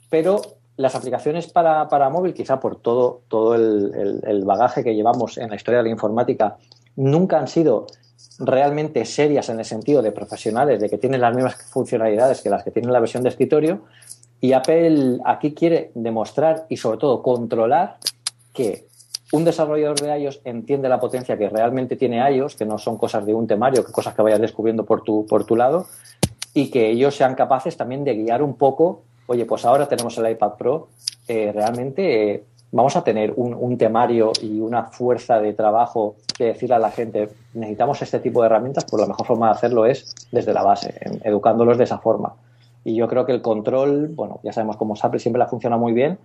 pero 0.10 0.42
las 0.78 0.96
aplicaciones 0.96 1.48
para, 1.48 2.10
móvil, 2.10 2.34
quizá 2.34 2.60
por 2.60 2.78
todo, 2.78 3.22
todo 3.28 3.56
el, 3.56 4.44
bagaje 4.46 4.84
que 4.84 4.96
llevamos 4.96 5.38
en 5.38 5.50
la 5.50 5.56
historia 5.56 5.80
de 5.80 5.84
la 5.84 5.90
informática, 5.90 6.58
nunca 6.96 7.38
han 7.38 7.48
sido 7.48 7.88
realmente 8.40 9.06
serias 9.06 9.50
en 9.50 9.60
el 9.60 9.66
sentido 9.66 10.02
de 10.02 10.12
profesionales, 10.12 10.80
de 10.80 10.90
que 10.90 10.98
tienen 10.98 11.22
las 11.22 11.36
mismas 11.36 11.56
funcionalidades 11.70 12.42
que 12.42 12.50
las 12.50 12.64
que 12.64 12.72
tienen 12.72 12.92
la 12.92 13.00
versión 13.00 13.24
de 13.24 13.30
escritorio. 13.30 13.82
Y 14.42 14.54
Apple 14.54 15.20
aquí 15.24 15.54
quiere 15.54 15.92
demostrar 15.94 16.66
y 16.68 16.78
sobre 16.78 16.98
todo 16.98 17.22
controlar 17.22 17.98
que 18.54 18.88
un 19.32 19.46
desarrollador 19.46 20.00
de 20.00 20.20
iOS 20.20 20.42
entiende 20.44 20.90
la 20.90 21.00
potencia 21.00 21.38
que 21.38 21.48
realmente 21.48 21.96
tiene 21.96 22.18
iOS, 22.36 22.56
que 22.56 22.66
no 22.66 22.78
son 22.78 22.98
cosas 22.98 23.26
de 23.26 23.34
un 23.34 23.48
temario, 23.48 23.86
que 23.86 23.92
cosas 23.92 24.16
que 24.16 24.22
vayas 24.22 24.42
descubriendo 24.42 24.84
por 24.84 25.04
tu, 25.04 25.26
por 25.26 25.46
tu 25.46 25.56
lado, 25.56 25.86
y 26.54 26.70
que 26.70 26.90
ellos 26.90 27.16
sean 27.16 27.36
capaces 27.36 27.78
también 27.78 28.04
de 28.04 28.16
guiar 28.16 28.42
un 28.42 28.56
poco, 28.56 29.04
oye, 29.28 29.46
pues 29.46 29.64
ahora 29.64 29.88
tenemos 29.88 30.18
el 30.18 30.30
iPad 30.30 30.54
Pro, 30.58 30.90
eh, 31.28 31.52
realmente 31.54 32.32
eh, 32.32 32.44
vamos 32.72 32.96
a 32.96 33.04
tener 33.04 33.34
un, 33.36 33.78
temario 33.78 34.32
y 34.42 34.60
una 34.60 34.86
fuerza 34.86 35.40
de 35.40 35.54
trabajo 35.54 36.16
que 36.38 36.46
decirle 36.46 36.76
a 36.76 36.80
la 36.80 36.92
gente, 36.92 37.30
necesitamos 37.54 38.02
este 38.02 38.20
tipo 38.20 38.42
de 38.42 38.48
herramientas, 38.48 38.86
pues 38.90 39.02
la 39.02 39.08
mejor 39.08 39.26
forma 39.26 39.48
de 39.48 39.54
hacerlo 39.54 39.86
es 39.86 40.14
desde 40.32 40.54
la 40.54 40.64
base, 40.64 40.94
educándolos 41.24 41.78
de 41.78 41.86
esa 41.86 42.00
forma. 42.00 42.36
Y 42.84 42.96
yo 42.96 43.08
creo 43.08 43.26
que 43.26 43.32
el 43.32 43.42
control, 43.42 44.10
bueno, 44.10 44.40
ya 44.44 44.54
sabemos 44.54 44.78
cómo 44.78 44.96
Apple 45.02 45.20
siempre 45.20 45.40
la 45.40 45.48
funciona 45.48 45.78
muy 45.78 45.94
bien, 45.94 46.18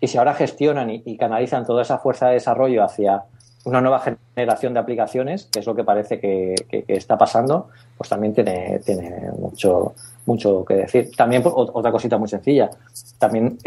y 0.00 0.06
si 0.06 0.18
ahora 0.18 0.34
gestionan 0.34 0.90
y, 0.90 1.16
canalizan 1.16 1.66
toda 1.66 1.82
esa 1.82 1.98
fuerza 1.98 2.28
de 2.28 2.34
desarrollo 2.34 2.84
hacia 2.84 3.24
una 3.64 3.80
nueva 3.80 4.00
generación 4.00 4.72
de 4.72 4.80
aplicaciones, 4.80 5.48
que 5.52 5.58
es 5.58 5.66
lo 5.66 5.74
que 5.74 5.82
parece 5.82 6.20
que, 6.20 6.54
está 6.86 7.18
pasando, 7.18 7.68
pues 7.96 8.08
también 8.08 8.32
tiene, 8.32 8.78
tiene 8.84 9.30
mucho, 9.36 9.94
mucho 10.24 10.64
que 10.64 10.74
decir. 10.74 11.10
También 11.16 11.42
otra 11.44 11.90
cosita 11.90 12.16
muy 12.16 12.28
sencilla, 12.28 12.70
también 13.18 13.58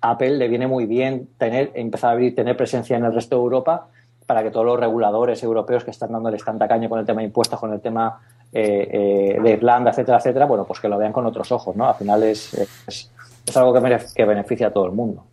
Apple 0.00 0.36
le 0.36 0.48
viene 0.48 0.66
muy 0.66 0.86
bien 0.86 1.28
tener, 1.38 1.70
empezar 1.74 2.10
a 2.10 2.12
abrir, 2.14 2.34
tener 2.34 2.56
presencia 2.56 2.96
en 2.96 3.04
el 3.04 3.14
resto 3.14 3.36
de 3.36 3.42
Europa 3.42 3.86
para 4.26 4.42
que 4.42 4.50
todos 4.50 4.66
los 4.66 4.78
reguladores 4.78 5.42
europeos 5.42 5.84
que 5.84 5.92
están 5.92 6.12
dándoles 6.12 6.44
tanta 6.44 6.66
caña 6.66 6.88
con 6.88 6.98
el 6.98 7.06
tema 7.06 7.20
de 7.20 7.26
impuestos, 7.26 7.58
con 7.58 7.72
el 7.72 7.80
tema 7.80 8.20
eh, 8.52 9.38
de 9.42 9.50
Irlanda, 9.50 9.90
etcétera, 9.90 10.18
etcétera, 10.18 10.46
bueno, 10.46 10.64
pues 10.64 10.80
que 10.80 10.88
lo 10.88 10.98
vean 10.98 11.12
con 11.12 11.26
otros 11.26 11.50
ojos, 11.52 11.74
¿no? 11.74 11.88
Al 11.88 11.94
final 11.94 12.22
es, 12.22 12.52
es, 12.54 13.10
es 13.46 13.56
algo 13.56 13.72
que, 13.72 13.98
que 14.14 14.24
beneficia 14.24 14.68
a 14.68 14.72
todo 14.72 14.86
el 14.86 14.92
mundo. 14.92 15.24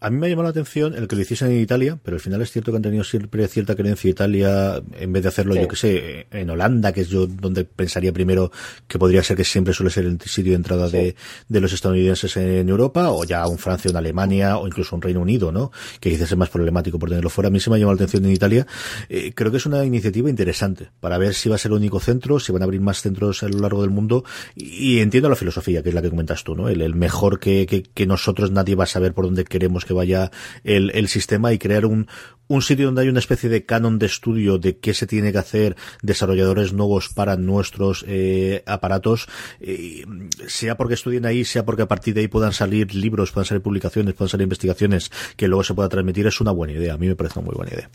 A 0.00 0.10
mí 0.10 0.18
me 0.18 0.26
ha 0.26 0.30
llamado 0.30 0.44
la 0.44 0.50
atención 0.50 0.94
el 0.94 1.08
que 1.08 1.16
lo 1.16 1.22
hiciesen 1.22 1.50
en 1.50 1.60
Italia, 1.60 1.98
pero 2.02 2.16
al 2.16 2.20
final 2.20 2.40
es 2.42 2.50
cierto 2.50 2.70
que 2.70 2.76
han 2.76 2.82
tenido 2.82 3.04
siempre 3.04 3.46
cierta 3.48 3.74
creencia 3.74 4.10
Italia, 4.10 4.82
en 4.98 5.12
vez 5.12 5.22
de 5.22 5.28
hacerlo, 5.28 5.54
yo 5.54 5.68
que 5.68 5.76
sé, 5.76 6.26
en 6.30 6.50
Holanda, 6.50 6.92
que 6.92 7.02
es 7.02 7.08
yo 7.08 7.26
donde 7.26 7.64
pensaría 7.64 8.12
primero 8.12 8.50
que 8.86 8.98
podría 8.98 9.22
ser 9.22 9.36
que 9.36 9.44
siempre 9.44 9.74
suele 9.74 9.90
ser 9.90 10.04
el 10.04 10.20
sitio 10.20 10.52
de 10.52 10.56
entrada 10.56 10.88
de, 10.88 11.16
de, 11.48 11.60
los 11.60 11.72
estadounidenses 11.72 12.36
en 12.36 12.68
Europa, 12.68 13.10
o 13.10 13.24
ya 13.24 13.46
un 13.46 13.58
Francia, 13.58 13.90
una 13.90 13.98
Alemania, 13.98 14.58
o 14.58 14.66
incluso 14.66 14.94
un 14.94 15.02
Reino 15.02 15.20
Unido, 15.20 15.52
¿no? 15.52 15.72
Que 16.00 16.10
quizás 16.10 16.30
es 16.30 16.36
más 16.36 16.50
problemático 16.50 16.98
por 16.98 17.08
tenerlo 17.08 17.30
fuera. 17.30 17.48
A 17.48 17.50
mí 17.50 17.60
se 17.60 17.70
me 17.70 17.76
ha 17.76 17.78
llamado 17.78 17.94
la 17.94 18.04
atención 18.04 18.24
en 18.24 18.32
Italia. 18.32 18.66
Eh, 19.08 19.32
creo 19.34 19.50
que 19.50 19.56
es 19.56 19.66
una 19.66 19.84
iniciativa 19.84 20.30
interesante 20.30 20.90
para 21.00 21.18
ver 21.18 21.34
si 21.34 21.48
va 21.48 21.56
a 21.56 21.58
ser 21.58 21.72
el 21.72 21.78
único 21.78 22.00
centro, 22.00 22.38
si 22.40 22.52
van 22.52 22.62
a 22.62 22.64
abrir 22.64 22.80
más 22.80 23.00
centros 23.00 23.42
a 23.42 23.48
lo 23.48 23.58
largo 23.58 23.82
del 23.82 23.90
mundo. 23.90 24.24
Y, 24.54 25.00
entiendo 25.00 25.28
la 25.28 25.36
filosofía, 25.36 25.82
que 25.82 25.88
es 25.88 25.94
la 25.94 26.02
que 26.02 26.10
comentas 26.10 26.44
tú, 26.44 26.54
¿no? 26.54 26.68
El, 26.68 26.80
el 26.80 26.94
mejor 26.94 27.38
que, 27.38 27.66
que, 27.66 27.82
que 27.82 28.06
nosotros 28.06 28.50
nadie 28.50 28.74
va 28.74 28.84
a 28.84 28.88
saber 28.88 29.12
por 29.12 29.23
dónde 29.24 29.44
queremos 29.44 29.84
que 29.84 29.92
vaya 29.92 30.04
ya 30.04 30.30
el, 30.64 30.90
el 30.94 31.08
sistema 31.08 31.52
y 31.52 31.58
crear 31.58 31.86
un, 31.86 32.06
un 32.48 32.62
sitio 32.62 32.86
donde 32.86 33.02
hay 33.02 33.08
una 33.08 33.18
especie 33.18 33.48
de 33.48 33.64
canon 33.64 33.98
de 33.98 34.06
estudio 34.06 34.58
de 34.58 34.78
qué 34.78 34.94
se 34.94 35.06
tiene 35.06 35.32
que 35.32 35.38
hacer 35.38 35.76
desarrolladores 36.02 36.72
nuevos 36.72 37.08
para 37.08 37.36
nuestros 37.36 38.04
eh, 38.06 38.62
aparatos, 38.66 39.28
eh, 39.60 40.04
sea 40.46 40.76
porque 40.76 40.94
estudien 40.94 41.26
ahí, 41.26 41.44
sea 41.44 41.64
porque 41.64 41.82
a 41.82 41.88
partir 41.88 42.14
de 42.14 42.22
ahí 42.22 42.28
puedan 42.28 42.52
salir 42.52 42.94
libros, 42.94 43.32
puedan 43.32 43.46
salir 43.46 43.62
publicaciones, 43.62 44.14
puedan 44.14 44.28
salir 44.28 44.44
investigaciones 44.44 45.10
que 45.36 45.48
luego 45.48 45.64
se 45.64 45.74
pueda 45.74 45.88
transmitir, 45.88 46.26
es 46.26 46.40
una 46.40 46.52
buena 46.52 46.74
idea. 46.74 46.94
A 46.94 46.98
mí 46.98 47.08
me 47.08 47.16
parece 47.16 47.38
una 47.38 47.46
muy 47.46 47.56
buena 47.56 47.72
idea. 47.72 47.90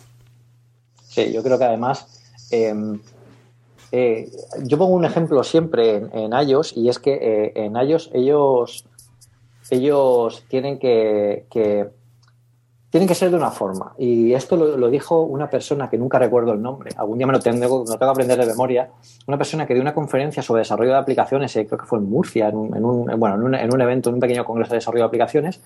Sí, 1.08 1.32
yo 1.34 1.44
creo 1.44 1.58
que 1.58 1.65
además 1.65 2.08
eh, 2.52 2.74
eh, 3.92 4.30
yo 4.63 4.78
pongo 4.78 4.96
un 4.96 5.06
ejemplo 5.06 5.44
siempre 5.44 5.96
en, 5.96 6.10
en 6.13 6.50
iOS 6.50 6.74
y 6.76 6.89
es 6.89 7.00
que 7.00 7.52
en 7.56 7.76
iOS 7.76 8.12
ellos 8.13 8.86
ellos 9.70 10.44
tienen 10.48 10.80
que, 10.80 11.46
que, 11.50 11.88
tienen 12.90 13.08
que 13.08 13.16
ser 13.16 13.30
de 13.30 13.38
una 13.38 13.52
forma. 13.52 13.94
Y 13.98 14.34
esto 14.34 14.56
lo, 14.56 14.78
lo, 14.78 14.90
dijo 14.90 15.22
una 15.22 15.50
persona 15.50 15.90
que 15.90 15.98
nunca 15.98 16.18
recuerdo 16.18 16.54
el 16.54 16.62
nombre, 16.62 16.92
algún 16.98 17.18
día 17.18 17.28
me 17.28 17.34
lo 17.34 17.40
tengo, 17.40 17.84
tengo 17.84 17.98
que 17.98 18.06
aprender 18.06 18.40
de 18.40 18.46
memoria, 18.46 18.90
una 19.28 19.38
persona 19.38 19.66
que 19.68 19.74
dio 19.74 19.82
una 19.82 19.94
conferencia 19.94 20.42
sobre 20.42 20.62
desarrollo 20.62 20.92
de 20.92 20.98
aplicaciones, 20.98 21.56
eh, 21.56 21.68
creo 21.68 21.80
que 21.80 21.86
fue 21.86 22.00
en 22.00 22.10
Murcia, 22.10 22.50
en 22.50 22.56
un, 22.56 22.76
en 22.76 22.86
un 22.86 23.06
bueno, 23.20 23.36
en 23.36 23.44
un, 23.44 23.56
en 23.56 23.74
un, 23.74 23.82
evento, 23.82 24.10
en 24.10 24.16
un 24.16 24.22
pequeño 24.22 24.44
congreso 24.44 24.72
de 24.72 24.78
desarrollo 24.78 25.04
de 25.04 25.08
aplicaciones, 25.08 25.62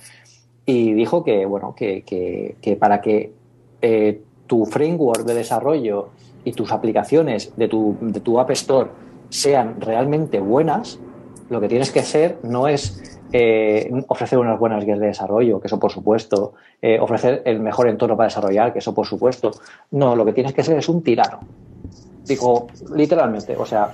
y 0.66 0.94
dijo 0.94 1.24
que, 1.24 1.46
bueno, 1.46 1.74
que, 1.76 2.04
que, 2.04 2.56
que 2.62 2.76
para 2.76 3.02
que 3.02 3.34
eh, 3.82 4.22
tu 4.48 4.66
framework 4.66 5.26
de 5.26 5.34
desarrollo 5.34 6.10
y 6.46 6.54
tus 6.54 6.72
aplicaciones 6.72 7.54
de 7.56 7.68
tu, 7.68 7.98
de 8.02 8.20
tu 8.20 8.40
App 8.40 8.52
Store 8.52 8.90
sean 9.30 9.80
realmente 9.82 10.40
buenas, 10.40 11.00
lo 11.50 11.60
que 11.60 11.68
tienes 11.68 11.92
que 11.92 12.00
hacer 12.00 12.38
no 12.44 12.68
es 12.68 13.13
eh, 13.36 13.92
ofrecer 14.10 14.38
unas 14.38 14.60
buenas 14.60 14.86
guías 14.86 15.00
de 15.00 15.08
desarrollo, 15.08 15.60
que 15.60 15.66
eso 15.66 15.80
por 15.80 15.92
supuesto, 15.92 16.54
eh, 16.80 17.00
ofrecer 17.00 17.42
el 17.46 17.60
mejor 17.60 17.90
entorno 17.90 18.16
para 18.16 18.28
desarrollar, 18.28 18.72
que 18.72 18.78
eso 18.78 18.94
por 18.94 19.08
supuesto. 19.08 19.50
No, 19.90 20.16
lo 20.16 20.24
que 20.24 20.34
tienes 20.34 20.54
que 20.54 20.64
ser 20.64 20.78
es 20.78 20.88
un 20.88 21.02
tirano. 21.02 21.40
Digo, 22.26 22.68
literalmente, 22.96 23.58
o 23.58 23.66
sea, 23.66 23.90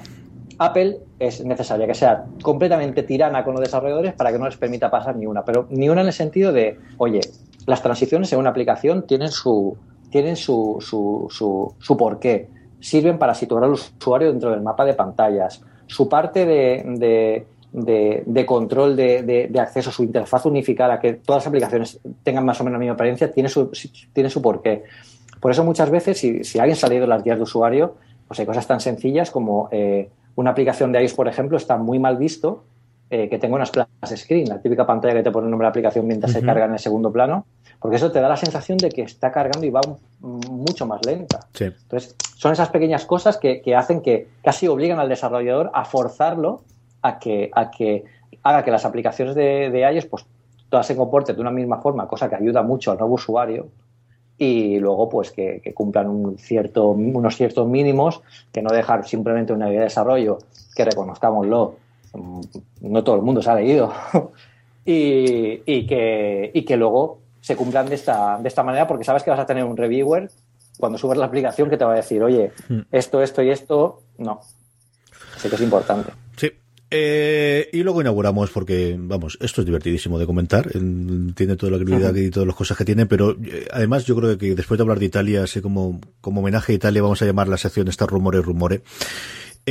Apple 0.58 1.00
es 1.20 1.44
necesaria 1.46 1.88
que 1.88 1.94
sea 1.94 2.26
completamente 2.44 3.04
tirana 3.04 3.46
con 3.46 3.54
los 3.54 3.62
desarrolladores 3.62 4.14
para 4.14 4.34
que 4.34 4.40
no 4.40 4.46
les 4.46 4.58
permita 4.58 4.92
pasar 4.92 5.16
ni 5.16 5.26
una, 5.26 5.46
pero 5.46 5.68
ni 5.70 5.88
una 5.88 6.02
en 6.02 6.08
el 6.08 6.14
sentido 6.14 6.52
de, 6.52 6.78
oye, 6.98 7.22
las 7.66 7.82
transiciones 7.82 8.34
en 8.34 8.40
una 8.40 8.50
aplicación 8.50 9.08
tienen 9.08 9.30
su, 9.30 9.78
tienen 10.12 10.36
su, 10.36 10.80
su, 10.82 11.74
su, 11.80 11.98
porqué, 11.98 12.50
sirven 12.82 13.18
para 13.18 13.34
situar 13.34 13.64
al 13.64 13.72
usuario 13.72 14.32
dentro 14.32 14.52
del 14.52 14.62
mapa 14.62 14.84
de 14.84 14.96
pantallas. 14.96 15.64
Su 15.88 16.10
parte 16.10 16.46
de 16.46 17.46
de, 17.72 18.24
de 18.26 18.46
control 18.46 18.96
de, 18.96 19.24
de, 19.24 19.48
de, 19.48 19.60
acceso, 19.60 19.92
su 19.92 20.04
interfaz 20.04 20.46
unificada, 20.46 21.00
que 21.00 21.14
todas 21.14 21.44
las 21.44 21.48
aplicaciones 21.48 22.00
tengan 22.24 22.46
más 22.46 22.60
o 22.60 22.64
menos 22.64 22.76
la 22.76 22.80
misma 22.80 22.94
apariencia, 22.94 23.32
tiene 23.32 23.50
su, 23.50 23.72
tiene 24.14 24.30
su 24.30 24.42
porqué. 24.42 24.84
Por 25.40 25.52
eso 25.52 25.64
muchas 25.64 25.90
veces, 25.90 26.18
si, 26.18 26.44
si 26.44 26.60
alguien 26.60 26.76
se 26.76 26.86
ha 26.86 26.90
leído 26.90 27.08
las 27.08 27.24
guías 27.24 27.38
de 27.38 27.44
usuario, 27.44 27.96
pues 28.28 28.40
hay 28.40 28.46
cosas 28.46 28.68
tan 28.68 28.80
sencillas 28.80 29.32
como 29.32 29.70
eh, 29.72 30.10
una 30.36 30.52
aplicación 30.52 30.92
de 30.92 31.02
iOS, 31.02 31.14
por 31.14 31.28
ejemplo, 31.28 31.58
está 31.58 31.78
muy 31.78 32.00
mal 32.00 32.18
visto 32.18 32.64
eh, 33.10 33.28
que 33.28 33.40
tenga 33.40 33.56
una 33.56 33.66
splash 33.66 33.88
screen, 34.16 34.50
la 34.50 34.62
típica 34.62 34.86
pantalla 34.86 35.16
que 35.16 35.24
te 35.24 35.32
pone 35.32 35.46
el 35.46 35.52
nombre 35.52 35.66
de 35.66 35.68
la 35.68 35.72
aplicación 35.72 36.06
mientras 36.06 36.32
uh 36.32 36.36
-huh. 36.36 36.40
se 36.42 36.46
carga 36.46 36.66
en 36.66 36.74
el 36.74 36.80
segundo 36.80 37.12
plano, 37.12 37.46
porque 37.80 37.98
eso 37.98 38.12
te 38.12 38.22
da 38.22 38.30
la 38.30 38.38
sensación 38.38 38.78
de 38.78 38.90
que 38.90 39.02
está 39.02 39.32
cargando 39.32 39.66
y 39.66 39.72
va 39.72 39.82
un, 40.22 40.40
mucho 40.50 40.86
más 40.86 41.04
lenta. 41.06 41.40
Sí. 41.54 41.66
Entonces, 41.66 42.16
son 42.36 42.52
esas 42.52 42.70
pequeñas 42.70 43.06
cosas 43.06 43.38
que, 43.38 43.62
que 43.62 43.76
hacen 43.76 44.02
que 44.02 44.28
casi 44.44 44.68
obligan 44.68 45.00
al 45.00 45.10
desarrollador 45.10 45.72
a 45.74 45.86
forzarlo 45.86 46.62
a 47.02 47.20
que, 47.20 47.50
a 47.54 47.72
que 47.72 48.04
haga 48.44 48.64
que 48.64 48.72
las 48.72 48.86
aplicaciones 48.86 49.36
de, 49.36 49.70
de 49.70 49.92
iOS 49.92 50.06
pues 50.06 50.26
todas 50.70 50.86
se 50.86 50.96
comporten 50.96 51.36
de 51.36 51.42
una 51.42 51.52
misma 51.52 51.82
forma, 51.82 52.08
cosa 52.08 52.30
que 52.30 52.36
ayuda 52.36 52.62
mucho 52.62 52.92
al 52.92 52.98
nuevo 52.98 53.16
usuario 53.16 53.68
y 54.38 54.80
luego 54.80 55.10
pues 55.10 55.32
que, 55.32 55.60
que 55.62 55.74
cumplan 55.74 56.08
un 56.08 56.38
cierto, 56.38 56.88
unos 56.88 57.36
ciertos 57.36 57.68
mínimos, 57.68 58.22
que 58.54 58.62
no 58.62 58.70
dejar 58.72 59.06
simplemente 59.06 59.52
una 59.52 59.68
idea 59.68 59.80
de 59.80 59.86
desarrollo, 59.86 60.40
que 60.74 60.86
reconozcámoslo, 60.86 61.76
no 62.82 63.04
todo 63.04 63.16
el 63.18 63.22
mundo 63.22 63.42
se 63.42 63.50
ha 63.50 63.56
leído, 63.56 63.92
y, 64.86 65.62
y, 65.66 65.86
que, 65.86 66.52
y 66.54 66.64
que 66.64 66.78
luego 66.78 67.20
se 67.42 67.58
cumplan 67.58 67.88
de 67.88 67.96
esta, 67.96 68.38
de 68.38 68.48
esta 68.48 68.64
manera 68.64 68.88
porque 68.88 69.04
sabes 69.04 69.24
que 69.24 69.30
vas 69.30 69.40
a 69.40 69.46
tener 69.46 69.66
un 69.66 69.76
reviewer 69.76 70.32
cuando 70.80 70.98
subes 70.98 71.18
la 71.18 71.26
aplicación 71.26 71.70
que 71.70 71.76
te 71.76 71.84
va 71.84 71.92
a 71.92 71.98
decir, 71.98 72.24
oye, 72.24 72.54
esto, 72.92 73.22
esto 73.22 73.42
y 73.42 73.50
esto, 73.50 74.04
no. 74.18 74.40
Así 75.36 75.50
que 75.50 75.56
es 75.56 75.62
importante. 75.62 76.12
Eh, 76.92 77.70
y 77.72 77.84
luego 77.84 78.02
inauguramos 78.02 78.50
porque, 78.50 78.96
vamos, 78.98 79.38
esto 79.42 79.62
es 79.62 79.66
divertidísimo 79.66 80.18
de 80.18 80.26
comentar, 80.26 80.76
en, 80.76 81.34
tiene 81.36 81.56
toda 81.56 81.74
la 81.74 81.78
credibilidad 81.78 82.16
y 82.16 82.32
todas 82.32 82.48
las 82.48 82.56
cosas 82.56 82.78
que 82.78 82.86
tiene, 82.86 83.06
pero 83.06 83.38
eh, 83.44 83.68
además 83.72 84.06
yo 84.06 84.16
creo 84.16 84.38
que 84.38 84.56
después 84.56 84.78
de 84.78 84.82
hablar 84.82 84.98
de 84.98 85.06
Italia, 85.06 85.44
así 85.44 85.62
como, 85.62 86.02
como 86.20 86.42
homenaje 86.42 86.74
a 86.74 86.76
Italia, 86.76 87.04
vamos 87.04 87.22
a 87.22 87.26
llamar 87.26 87.48
la 87.48 87.58
sección 87.58 87.88
esta 87.88 88.08
rumores, 88.08 88.44
rumores. 88.44 88.82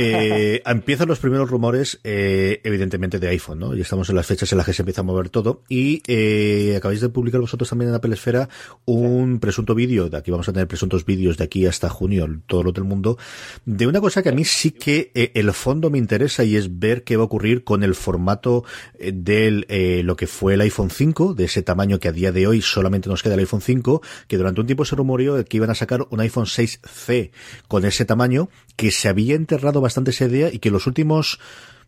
Eh, 0.01 0.61
empiezan 0.65 1.07
los 1.07 1.19
primeros 1.19 1.49
rumores, 1.49 1.99
eh, 2.03 2.61
evidentemente, 2.63 3.19
de 3.19 3.27
iPhone, 3.29 3.59
¿no? 3.59 3.75
Y 3.75 3.81
estamos 3.81 4.09
en 4.09 4.15
las 4.15 4.25
fechas 4.25 4.51
en 4.51 4.57
las 4.57 4.65
que 4.65 4.73
se 4.73 4.81
empieza 4.81 5.01
a 5.01 5.03
mover 5.03 5.29
todo. 5.29 5.63
Y 5.67 6.01
eh, 6.07 6.75
acabáis 6.77 7.01
de 7.01 7.09
publicar 7.09 7.41
vosotros 7.41 7.69
también 7.69 7.89
en 7.89 7.95
Apple 7.95 8.13
Esfera 8.13 8.49
un 8.85 9.33
sí. 9.33 9.39
presunto 9.39 9.75
vídeo, 9.75 10.09
de 10.09 10.17
aquí 10.17 10.31
vamos 10.31 10.47
a 10.47 10.53
tener 10.53 10.67
presuntos 10.67 11.05
vídeos 11.05 11.37
de 11.37 11.43
aquí 11.43 11.65
hasta 11.65 11.89
junio, 11.89 12.27
todo 12.47 12.63
lo 12.63 12.71
del 12.71 12.83
mundo, 12.83 13.17
de 13.65 13.87
una 13.87 14.01
cosa 14.01 14.23
que 14.23 14.29
a 14.29 14.31
mí 14.31 14.45
sí 14.45 14.71
que 14.71 15.11
eh, 15.13 15.31
el 15.35 15.51
fondo 15.53 15.89
me 15.89 15.97
interesa 15.97 16.43
y 16.43 16.55
es 16.55 16.79
ver 16.79 17.03
qué 17.03 17.17
va 17.17 17.23
a 17.23 17.25
ocurrir 17.25 17.63
con 17.63 17.83
el 17.83 17.95
formato 17.95 18.63
eh, 18.97 19.11
de 19.13 19.65
eh, 19.67 20.01
lo 20.03 20.15
que 20.15 20.27
fue 20.27 20.53
el 20.53 20.61
iPhone 20.61 20.89
5, 20.89 21.33
de 21.33 21.45
ese 21.45 21.61
tamaño 21.61 21.99
que 21.99 22.07
a 22.07 22.11
día 22.11 22.31
de 22.31 22.47
hoy 22.47 22.61
solamente 22.61 23.09
nos 23.09 23.23
queda 23.23 23.33
el 23.33 23.41
iPhone 23.41 23.61
5, 23.61 24.01
que 24.27 24.37
durante 24.37 24.61
un 24.61 24.67
tiempo 24.67 24.85
se 24.85 24.95
rumoreó 24.95 25.43
que 25.45 25.57
iban 25.57 25.69
a 25.69 25.75
sacar 25.75 26.05
un 26.09 26.19
iPhone 26.19 26.45
6C 26.45 27.31
con 27.67 27.85
ese 27.85 28.05
tamaño, 28.05 28.49
que 28.75 28.91
se 28.91 29.09
había 29.09 29.35
enterrado 29.35 29.81
bastante 29.81 29.88
esa 30.11 30.25
idea 30.25 30.49
y 30.51 30.59
que 30.59 30.71
los 30.71 30.87
últimos 30.87 31.39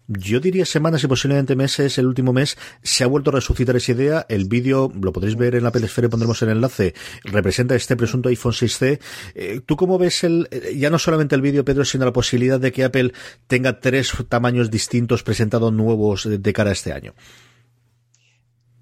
yo 0.08 0.40
diría 0.40 0.66
semanas 0.66 1.04
y 1.04 1.08
posiblemente 1.08 1.56
meses, 1.56 1.98
el 1.98 2.08
último 2.08 2.34
mes, 2.34 2.58
se 2.84 3.04
ha 3.04 3.08
vuelto 3.08 3.30
a 3.30 3.34
resucitar 3.34 3.76
esa 3.76 3.94
idea. 3.94 4.26
El 4.28 4.46
vídeo, 4.46 4.92
lo 5.02 5.14
podréis 5.14 5.38
ver 5.38 5.56
en 5.56 5.64
la 5.64 5.72
Pelesfera 5.72 6.08
y 6.08 6.10
pondremos 6.10 6.42
el 6.42 6.50
enlace, 6.50 6.94
representa 7.24 7.76
este 7.76 7.96
presunto 7.96 8.30
iPhone 8.30 8.52
6C. 8.52 9.00
Eh, 9.36 9.62
¿Tú 9.66 9.76
cómo 9.78 9.98
ves 9.98 10.24
el, 10.24 10.50
ya 10.76 10.90
no 10.90 11.00
solamente 11.00 11.36
el 11.36 11.42
vídeo, 11.42 11.64
Pedro, 11.64 11.86
sino 11.86 12.04
la 12.04 12.14
posibilidad 12.14 12.60
de 12.60 12.72
que 12.72 12.84
Apple 12.84 13.14
tenga 13.48 13.80
tres 13.80 14.12
tamaños 14.28 14.70
distintos 14.70 15.24
presentados 15.24 15.72
nuevos 15.72 16.28
de, 16.28 16.40
de 16.40 16.54
cara 16.54 16.72
a 16.72 16.74
este 16.74 16.92
año? 16.92 17.14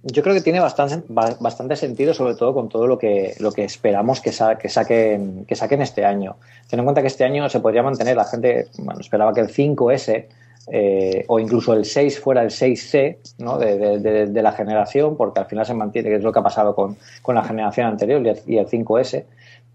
Yo 0.03 0.23
creo 0.23 0.33
que 0.33 0.41
tiene 0.41 0.61
bastante, 0.61 1.03
bastante 1.09 1.75
sentido, 1.75 2.13
sobre 2.13 2.35
todo 2.35 2.53
con 2.53 2.69
todo 2.69 2.87
lo 2.87 2.97
que, 2.97 3.35
lo 3.39 3.51
que 3.51 3.65
esperamos 3.65 4.21
que, 4.21 4.31
sa 4.31 4.57
que, 4.57 4.69
saquen, 4.69 5.45
que 5.45 5.55
saquen 5.55 5.81
este 5.81 6.05
año. 6.05 6.37
Ten 6.69 6.79
en 6.79 6.85
cuenta 6.85 7.01
que 7.01 7.07
este 7.07 7.25
año 7.25 7.49
se 7.49 7.59
podría 7.59 7.83
mantener, 7.83 8.15
la 8.15 8.23
gente 8.23 8.67
bueno, 8.77 9.01
esperaba 9.01 9.33
que 9.33 9.41
el 9.41 9.49
5S 9.49 10.25
eh, 10.71 11.25
o 11.27 11.39
incluso 11.39 11.73
el 11.73 11.83
6 11.83 12.19
fuera 12.19 12.43
el 12.43 12.49
6C 12.49 13.17
¿no? 13.39 13.57
de, 13.57 14.41
la 14.41 14.51
generación, 14.53 15.17
porque 15.17 15.41
al 15.41 15.47
final 15.47 15.65
se 15.65 15.73
mantiene, 15.73 16.09
que 16.09 16.15
es 16.15 16.23
lo 16.23 16.31
que 16.31 16.39
ha 16.39 16.43
pasado 16.43 16.75
con, 16.75 16.95
con 17.21 17.35
la 17.35 17.43
generación 17.43 17.87
anterior 17.87 18.25
y 18.25 18.29
el, 18.29 18.39
y 18.45 18.57
el 18.57 18.67
5S. 18.67 19.25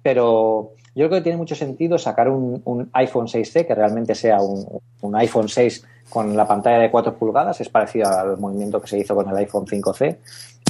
Pero 0.02 0.72
yo 0.94 1.08
creo 1.08 1.18
que 1.18 1.22
tiene 1.22 1.38
mucho 1.38 1.54
sentido 1.54 1.98
sacar 1.98 2.28
un, 2.28 2.62
un 2.64 2.88
iPhone 2.92 3.26
6C 3.26 3.66
que 3.66 3.74
realmente 3.74 4.14
sea 4.14 4.40
un, 4.40 4.80
un, 5.00 5.16
iPhone 5.16 5.48
6 5.48 5.84
con 6.08 6.36
la 6.36 6.46
pantalla 6.46 6.78
de 6.78 6.90
4 6.90 7.14
pulgadas, 7.16 7.60
es 7.60 7.68
parecido 7.68 8.08
al 8.08 8.38
movimiento 8.38 8.80
que 8.80 8.86
se 8.86 8.98
hizo 8.98 9.14
con 9.14 9.28
el 9.28 9.36
iPhone 9.36 9.66
5C. 9.66 10.16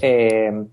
Eh, 0.00 0.66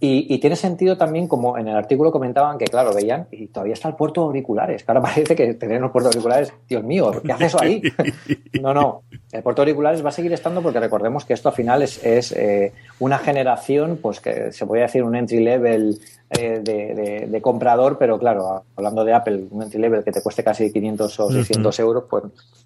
Y, 0.00 0.38
tiene 0.38 0.54
sentido 0.54 0.96
también, 0.96 1.26
como 1.26 1.58
en 1.58 1.66
el 1.66 1.74
artículo 1.74 2.12
comentaban, 2.12 2.56
que 2.56 2.66
claro, 2.66 2.94
veían, 2.94 3.26
y 3.32 3.48
todavía 3.48 3.74
está 3.74 3.88
el 3.88 3.96
puerto 3.96 4.20
de 4.20 4.26
auriculares, 4.28 4.84
que 4.84 4.92
ahora 4.92 5.02
parece 5.12 5.34
que 5.34 5.54
tener 5.54 5.80
los 5.80 5.90
puertos 5.90 6.12
de 6.12 6.18
auriculares, 6.18 6.52
Dios 6.68 6.84
mío, 6.84 7.10
¿qué 7.24 7.32
hace 7.32 7.46
eso 7.46 7.60
ahí? 7.60 7.82
no, 8.62 8.72
no, 8.72 9.02
el 9.32 9.42
puerto 9.42 9.62
de 9.62 9.70
auriculares 9.70 10.04
va 10.04 10.10
a 10.10 10.12
seguir 10.12 10.32
estando 10.32 10.62
porque 10.62 10.78
recordemos 10.78 11.24
que 11.24 11.32
esto 11.32 11.48
al 11.48 11.54
final 11.56 11.82
es, 11.82 12.04
es 12.04 12.30
eh, 12.30 12.72
una 13.00 13.18
generación, 13.18 13.98
pues 14.00 14.20
que 14.20 14.52
se 14.52 14.66
podría 14.66 14.84
decir 14.84 15.02
un 15.02 15.16
entry 15.16 15.42
level 15.42 15.98
eh, 16.30 17.26
de, 17.26 17.40
comprador, 17.40 17.96
pero 17.98 18.18
claro, 18.18 18.64
hablando 18.76 19.02
de 19.02 19.14
Apple, 19.14 19.46
un 19.50 19.62
entry 19.62 19.80
level 19.80 20.04
que 20.04 20.12
te 20.12 20.20
cueste 20.22 20.44
casi 20.44 20.70
500 20.70 21.20
o 21.20 21.30
600 21.30 21.78
euros, 21.80 22.04
pues 22.08 22.24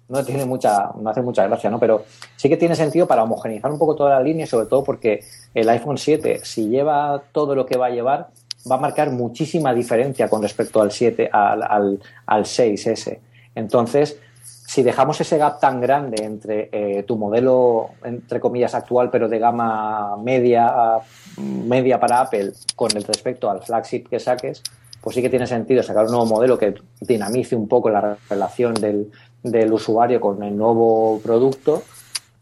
no 0.09 0.25
tiene 0.25 0.45
mucha, 0.45 0.91
no 0.99 1.09
hace 1.09 1.21
mucha 1.21 1.47
gracia, 1.47 1.69
¿no? 1.69 1.79
Pero 1.79 2.03
sí 2.35 2.49
que 2.49 2.57
tiene 2.57 2.75
sentido 2.75 3.07
para 3.07 3.23
homogeneizar 3.23 3.71
un 3.71 3.79
poco 3.79 3.95
toda 3.95 4.09
la 4.09 4.21
línea, 4.21 4.45
sobre 4.45 4.65
todo 4.65 4.83
porque 4.83 5.23
el 5.53 5.69
iPhone 5.69 5.97
7, 5.97 6.41
si 6.43 6.67
lleva 6.67 7.23
todo 7.31 7.55
lo 7.55 7.65
que 7.65 7.77
va 7.77 7.85
a 7.85 7.91
llevar, 7.91 8.31
va 8.69 8.75
a 8.75 8.79
marcar 8.79 9.11
muchísima 9.11 9.73
diferencia 9.73 10.27
con 10.27 10.41
respecto 10.41 10.81
al 10.81 10.91
7, 10.91 11.29
al, 11.31 11.63
al, 11.63 11.99
al 12.25 12.43
6S. 12.43 13.19
Entonces, 13.55 14.19
si 14.65 14.83
dejamos 14.83 15.19
ese 15.21 15.37
gap 15.37 15.59
tan 15.59 15.81
grande 15.81 16.23
entre 16.23 16.69
eh, 16.71 17.03
tu 17.03 17.17
modelo, 17.17 17.91
entre 18.03 18.39
comillas, 18.39 18.73
actual, 18.75 19.09
pero 19.09 19.27
de 19.27 19.39
gama 19.39 20.17
media, 20.17 20.99
media 21.37 21.99
para 21.99 22.21
Apple, 22.21 22.53
con 22.75 22.89
respecto 22.89 23.49
al 23.49 23.61
flagship 23.61 24.07
que 24.09 24.19
saques, 24.19 24.63
pues 25.01 25.15
sí 25.15 25.21
que 25.21 25.29
tiene 25.29 25.47
sentido 25.47 25.83
sacar 25.83 26.05
un 26.05 26.11
nuevo 26.11 26.25
modelo 26.25 26.57
que 26.57 26.75
dinamice 27.01 27.55
un 27.55 27.67
poco 27.67 27.89
la 27.89 28.17
relación 28.29 28.73
del, 28.75 29.11
del 29.43 29.73
usuario 29.73 30.21
con 30.21 30.41
el 30.43 30.55
nuevo 30.55 31.19
producto 31.21 31.83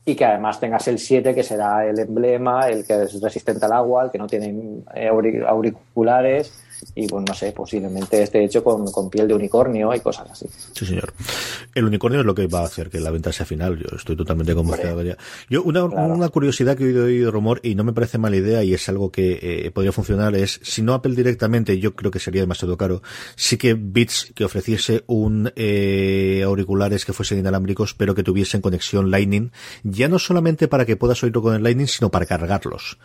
y 0.05 0.15
que 0.15 0.25
además 0.25 0.60
tengas 0.60 0.88
el 0.88 0.99
7 0.99 1.34
que 1.34 1.43
será 1.43 1.86
el 1.86 1.97
emblema, 1.99 2.67
el 2.67 2.86
que 2.86 3.03
es 3.03 3.21
resistente 3.21 3.65
al 3.65 3.73
agua, 3.73 4.03
el 4.05 4.12
que 4.12 4.17
no 4.17 4.27
tiene 4.27 4.84
eh, 4.93 5.10
auriculares 5.47 6.53
y 6.96 7.08
pues 7.08 7.24
no 7.28 7.34
sé, 7.34 7.52
posiblemente 7.52 8.22
esté 8.22 8.44
hecho 8.44 8.63
con, 8.63 9.10
piel 9.10 9.28
de 9.28 9.34
unicornio 9.34 9.94
y 9.94 10.00
cosas 10.00 10.30
así. 10.32 10.48
Sí, 10.74 10.86
señor. 10.86 11.13
El 11.74 11.86
unicornio 11.86 12.22
es 12.22 12.26
lo 12.26 12.36
que 12.36 12.48
va 12.48 12.62
a 12.62 12.65
hacer 12.65 12.89
que 12.89 13.00
la 13.00 13.12
venta 13.12 13.32
sea 13.32 13.46
final. 13.46 13.80
Yo 13.80 13.96
estoy 13.96 14.15
totalmente 14.15 14.54
convencido. 14.54 15.02
Yo, 15.50 15.63
una, 15.63 15.84
una, 15.86 16.30
curiosidad 16.30 16.78
que 16.78 16.84
he 16.84 16.88
oído, 16.88 17.06
oído, 17.06 17.32
rumor 17.32 17.60
y 17.63 17.76
no 17.76 17.84
me 17.84 17.94
parece 17.94 18.17
mala 18.17 18.36
idea 18.36 18.63
y 18.63 18.74
es 18.74 18.88
algo 18.89 19.12
que 19.12 19.39
eh, 19.41 19.72
podría 19.72 19.91
funcionar 19.91 20.36
es, 20.36 20.60
si 20.63 20.82
no 20.82 20.94
Apple 20.94 21.15
directamente, 21.15 21.80
yo 21.80 21.96
creo 21.96 22.12
que 22.12 22.20
sería 22.20 22.41
demasiado 22.41 22.78
caro, 22.78 23.02
sí 23.36 23.58
que 23.58 23.74
Beats 23.74 24.32
que 24.36 24.46
ofreciese 24.46 25.04
un 25.08 25.52
eh, 25.56 26.41
auriculares 26.46 27.06
que 27.06 27.13
fuesen 27.13 27.39
inalámbricos 27.39 27.94
pero 27.94 28.15
que 28.15 28.24
tuviesen 28.24 28.62
conexión 28.62 29.12
Lightning, 29.12 29.52
ya 29.84 30.08
no 30.08 30.20
solamente 30.20 30.67
para 30.67 30.86
que 30.86 30.98
puedas 30.98 31.24
oírlo 31.24 31.41
con 31.41 31.56
el 31.56 31.63
Lightning, 31.63 31.88
sino 31.88 32.10
para 32.10 32.26
cargarlos. 32.26 32.98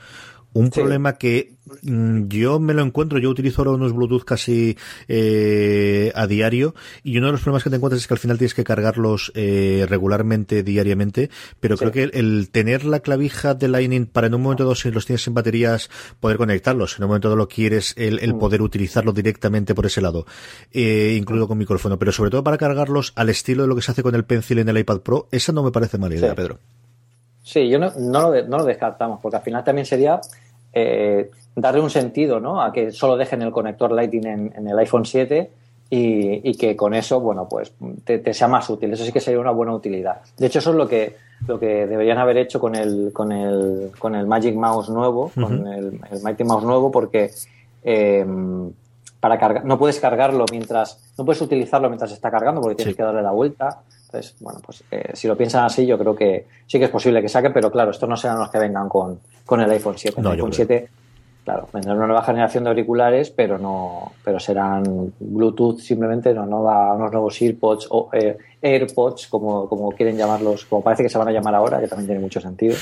Un 0.57 0.71
problema 0.71 1.19
que 1.19 1.53
mm, 1.83 2.29
yo 2.29 2.59
me 2.59 2.73
lo 2.73 2.81
encuentro, 2.81 3.19
yo 3.19 3.29
utilizo 3.29 3.61
ahora 3.61 3.73
unos 3.73 3.93
Bluetooth 3.93 4.25
casi 4.25 4.79
eh, 5.07 6.11
a 6.15 6.27
diario 6.27 6.75
y 7.03 7.19
uno 7.19 7.27
de 7.27 7.33
los 7.33 7.43
problemas 7.43 7.63
que 7.63 7.69
te 7.69 7.77
encuentras 7.77 8.01
es 8.01 8.09
que 8.09 8.15
al 8.15 8.19
final 8.19 8.39
tienes 8.39 8.55
que 8.55 8.65
cargarlos 8.65 9.33
eh, 9.35 9.85
regularmente, 9.87 10.63
diariamente, 10.63 11.29
pero 11.61 11.77
creo 11.77 11.93
que 11.93 12.05
el, 12.05 12.49
tener 12.51 12.87
la 12.87 13.01
clavija 13.01 13.53
de 13.53 13.69
Lightning 13.69 14.07
para 14.07 14.29
en 14.29 14.35
un 14.35 14.41
momento 14.45 14.65
dado, 14.65 14.75
si 14.75 14.91
los 14.91 15.05
tienes 15.05 15.27
en 15.27 15.35
baterías, 15.35 15.91
poder 16.21 16.39
conectarlos, 16.39 16.97
en 16.97 17.05
un 17.05 17.09
momento 17.09 17.29
dado 17.29 17.37
lo 17.37 17.49
quieres, 17.49 17.93
el, 17.99 18.33
mm. 18.33 18.39
poder 18.39 18.63
utilizarlo 18.63 19.13
directamente 19.13 19.75
por 19.75 19.85
ese 19.85 20.01
lado, 20.01 20.25
eh, 20.73 21.17
incluido 21.19 21.47
con 21.49 21.59
micrófono, 21.59 21.99
pero 21.99 22.13
sobre 22.13 22.31
todo 22.31 22.43
para 22.43 22.57
cargarlos 22.57 23.13
al 23.15 23.29
estilo 23.29 23.65
de 23.65 23.69
lo 23.69 23.77
que 23.77 23.83
se 23.83 23.91
hace 23.91 24.03
con 24.03 24.15
el 24.15 24.25
Pencil 24.25 24.61
en 24.61 24.71
el 24.71 24.79
iPad 24.79 25.01
Pro, 25.01 25.29
esa 25.31 25.53
no 25.53 25.63
me 25.63 25.71
parece 25.71 25.99
mala 25.99 26.15
idea, 26.15 26.35
Pedro. 26.35 26.61
Sí, 27.47 27.69
yo 27.69 27.79
no, 27.79 27.93
no, 27.97 28.23
lo, 28.23 28.49
no 28.49 28.59
lo 28.59 28.65
descartamos, 28.65 29.21
porque 29.23 29.37
al 29.37 29.43
final 29.43 29.63
también 29.63 29.87
sería 29.87 30.21
eh, 30.79 31.31
darle 31.55 31.81
un 31.81 31.89
sentido 31.89 32.39
¿no? 32.39 32.61
a 32.61 32.71
que 32.71 32.93
solo 32.93 33.17
dejen 33.17 33.41
el 33.41 33.51
conector 33.51 33.91
Lightning 33.93 34.53
en, 34.55 34.69
el 34.69 34.79
iPhone 34.79 35.07
7 35.07 35.51
y, 35.89 36.55
que 36.59 36.77
con 36.77 36.93
eso, 36.93 37.19
bueno, 37.19 37.49
pues 37.49 37.73
te, 38.05 38.35
sea 38.35 38.47
más 38.47 38.69
útil. 38.69 38.93
Eso 38.93 39.03
sí 39.03 39.11
que 39.11 39.21
sería 39.21 39.41
una 39.41 39.53
buena 39.53 39.73
utilidad. 39.75 40.21
De 40.37 40.49
hecho, 40.49 40.59
eso 40.59 40.73
es 40.73 40.77
lo 40.77 40.87
que, 40.87 41.17
lo 41.47 41.59
que 41.59 41.87
deberían 41.87 42.19
haber 42.19 42.37
hecho 42.37 42.61
con 42.61 42.75
el, 42.75 43.11
con 43.15 43.33
el, 43.33 43.91
con 43.99 44.15
el 44.15 44.27
Magic 44.27 44.55
Mouse 44.55 44.91
nuevo, 44.91 45.31
con 45.35 45.67
el, 45.67 45.99
Mighty 46.23 46.45
Mouse 46.45 46.65
nuevo, 46.65 46.91
porque 46.91 47.31
em, 47.83 48.71
para 49.19 49.39
cargar, 49.39 49.65
no 49.65 49.79
puedes 49.79 49.99
cargarlo 49.99 50.45
mientras, 50.53 51.01
no 51.17 51.25
puedes 51.25 51.41
utilizarlo 51.41 51.89
mientras 51.89 52.13
está 52.13 52.31
cargando 52.31 52.61
porque 52.61 52.77
tienes 52.77 52.97
que 52.97 53.03
darle 53.03 53.23
la 53.23 53.33
vuelta. 53.33 53.81
Entonces, 54.07 54.37
bueno, 54.41 54.61
pues 54.65 54.85
eh, 54.91 55.11
si 55.15 55.27
lo 55.27 55.37
piensan 55.37 55.65
así, 55.65 55.85
yo 55.85 55.99
creo 55.99 56.15
que 56.15 56.47
sí 56.67 56.79
que 56.79 56.85
es 56.85 56.91
posible 56.91 57.21
que 57.21 57.29
saquen, 57.29 57.53
pero 57.53 57.71
claro, 57.71 57.91
estos 57.91 58.09
no 58.09 58.17
serán 58.17 58.39
los 58.39 58.51
que 58.51 58.59
vengan 58.59 58.89
con, 58.89 59.21
con 59.45 59.61
el 59.61 59.71
iPhone 59.71 59.99
7. 59.99 60.21
el 60.21 60.27
iPhone 60.27 60.53
7, 60.53 60.89
claro, 61.45 61.69
vendrá 61.73 61.95
una 61.95 62.07
nueva 62.07 62.23
generación 62.23 62.65
de 62.65 62.71
auriculares, 62.71 63.31
pero 63.31 63.59
no, 63.59 64.13
pero 64.25 64.39
serán 64.39 65.13
Bluetooth 65.19 65.81
simplemente, 65.81 66.33
no, 66.33 66.47
no 66.47 66.63
va 66.63 66.95
unos 66.95 67.11
nuevos 67.11 67.41
AirPods 67.43 67.89
o 67.91 68.09
eh, 68.13 68.39
AirPods, 68.63 69.27
como, 69.27 69.69
como 69.69 69.91
quieren 69.91 70.17
llamarlos, 70.17 70.67
como 70.67 70.83
parece 70.83 71.03
que 71.03 71.09
se 71.09 71.19
van 71.19 71.29
a 71.29 71.33
llamar 71.33 71.57
ahora, 71.57 71.81
que 71.81 71.89
también 71.89 72.07
tiene 72.07 72.21
mucho 72.21 72.41
sentido. 72.41 72.77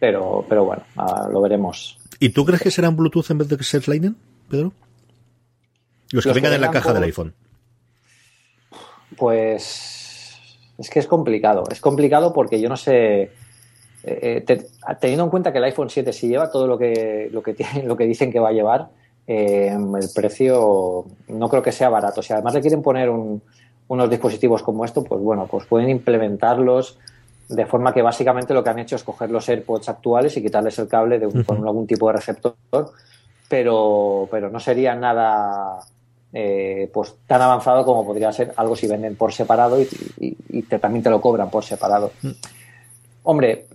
Pero, 0.00 0.44
pero 0.48 0.64
bueno, 0.64 0.82
ah, 0.96 1.28
lo 1.30 1.42
veremos. 1.42 1.98
¿Y 2.18 2.30
tú 2.30 2.44
crees 2.44 2.62
que 2.62 2.70
serán 2.70 2.96
Bluetooth 2.96 3.30
en 3.30 3.38
vez 3.38 3.48
de 3.48 3.56
que 3.58 3.64
ser 3.64 3.86
Lightning, 3.86 4.16
Pedro? 4.48 4.72
Los 6.10 6.24
que 6.24 6.32
vengan 6.32 6.54
en 6.54 6.60
la 6.60 6.70
caja 6.70 6.92
del 6.92 7.02
iPhone. 7.04 7.34
Pues 9.16 10.01
es 10.82 10.90
que 10.90 10.98
es 10.98 11.06
complicado. 11.06 11.64
Es 11.70 11.80
complicado 11.80 12.32
porque 12.32 12.60
yo 12.60 12.68
no 12.68 12.76
sé 12.76 13.30
eh, 14.02 14.44
eh, 14.46 14.64
teniendo 15.00 15.24
en 15.24 15.30
cuenta 15.30 15.52
que 15.52 15.58
el 15.58 15.64
iPhone 15.64 15.88
7 15.88 16.12
si 16.12 16.26
lleva 16.26 16.50
todo 16.50 16.66
lo 16.66 16.76
que, 16.76 17.28
lo 17.32 17.42
que, 17.42 17.54
tiene, 17.54 17.82
lo 17.86 17.96
que 17.96 18.04
dicen 18.04 18.32
que 18.32 18.40
va 18.40 18.48
a 18.48 18.52
llevar, 18.52 18.88
eh, 19.26 19.72
el 19.72 20.08
precio 20.14 21.04
no 21.28 21.48
creo 21.48 21.62
que 21.62 21.72
sea 21.72 21.88
barato. 21.88 22.20
Si 22.20 22.32
además 22.32 22.54
le 22.54 22.60
quieren 22.60 22.82
poner 22.82 23.10
unos 23.10 24.10
dispositivos 24.10 24.62
como 24.62 24.84
esto, 24.84 25.04
pues 25.04 25.20
bueno, 25.22 25.46
pues 25.48 25.66
pueden 25.66 25.88
implementarlos 25.88 26.98
de 27.48 27.66
forma 27.66 27.92
que 27.92 28.02
básicamente 28.02 28.54
lo 28.54 28.64
que 28.64 28.70
han 28.70 28.78
hecho 28.80 28.96
es 28.96 29.04
coger 29.04 29.30
los 29.30 29.48
AirPods 29.48 29.88
actuales 29.88 30.36
y 30.36 30.42
quitarles 30.42 30.78
el 30.78 30.88
cable 30.88 31.18
de 31.18 31.44
con 31.44 31.58
algún 31.58 31.86
tipo 31.86 32.08
de 32.08 32.14
receptor, 32.14 32.54
pero, 33.48 34.26
pero 34.30 34.50
no 34.50 34.58
sería 34.58 34.94
nada 34.94 35.78
pues 36.92 37.14
tan 37.26 37.42
avanzado 37.42 37.84
como 37.84 38.06
podría 38.06 38.32
ser 38.32 38.52
algo 38.56 38.74
si 38.74 38.86
venden 38.86 39.16
por 39.16 39.32
separado 39.32 39.78
y, 39.80 40.62
también 40.80 41.02
te 41.02 41.10
lo 41.10 41.20
cobran 41.20 41.50
por 41.50 41.64
separado. 41.64 42.12
Mm. 42.22 42.30
Hombre, 43.24 43.66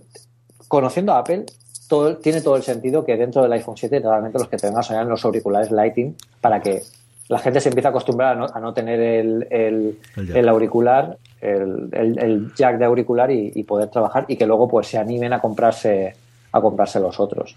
conociendo 0.66 1.12
a 1.12 1.18
Apple, 1.18 1.46
todo, 1.88 2.16
tiene 2.16 2.40
todo 2.40 2.56
el 2.56 2.62
sentido 2.62 3.04
que 3.04 3.16
dentro 3.16 3.42
del 3.42 3.52
iPhone 3.52 3.76
7 3.76 4.00
realmente 4.00 4.38
los 4.38 4.48
que 4.48 4.56
tengan 4.56 4.82
sean 4.82 5.08
los 5.08 5.24
auriculares 5.24 5.70
Lighting 5.70 6.16
para 6.40 6.60
que 6.60 6.82
la 7.28 7.38
gente 7.38 7.60
se 7.60 7.68
empiece 7.68 7.86
a 7.86 7.90
acostumbrar 7.90 8.38
a 8.52 8.60
no, 8.60 8.74
tener 8.74 9.00
el, 9.00 10.48
auricular, 10.48 11.18
el, 11.40 12.52
jack 12.56 12.78
de 12.78 12.84
auricular 12.84 13.30
y, 13.30 13.52
y, 13.54 13.62
poder 13.64 13.88
trabajar 13.90 14.24
y 14.28 14.36
que 14.36 14.46
luego 14.46 14.66
pues 14.66 14.88
se 14.88 14.98
animen 14.98 15.32
a 15.32 15.40
comprarse 15.40 16.14
a 16.52 16.60
comprarse 16.60 17.00
los 17.00 17.20
otros. 17.20 17.56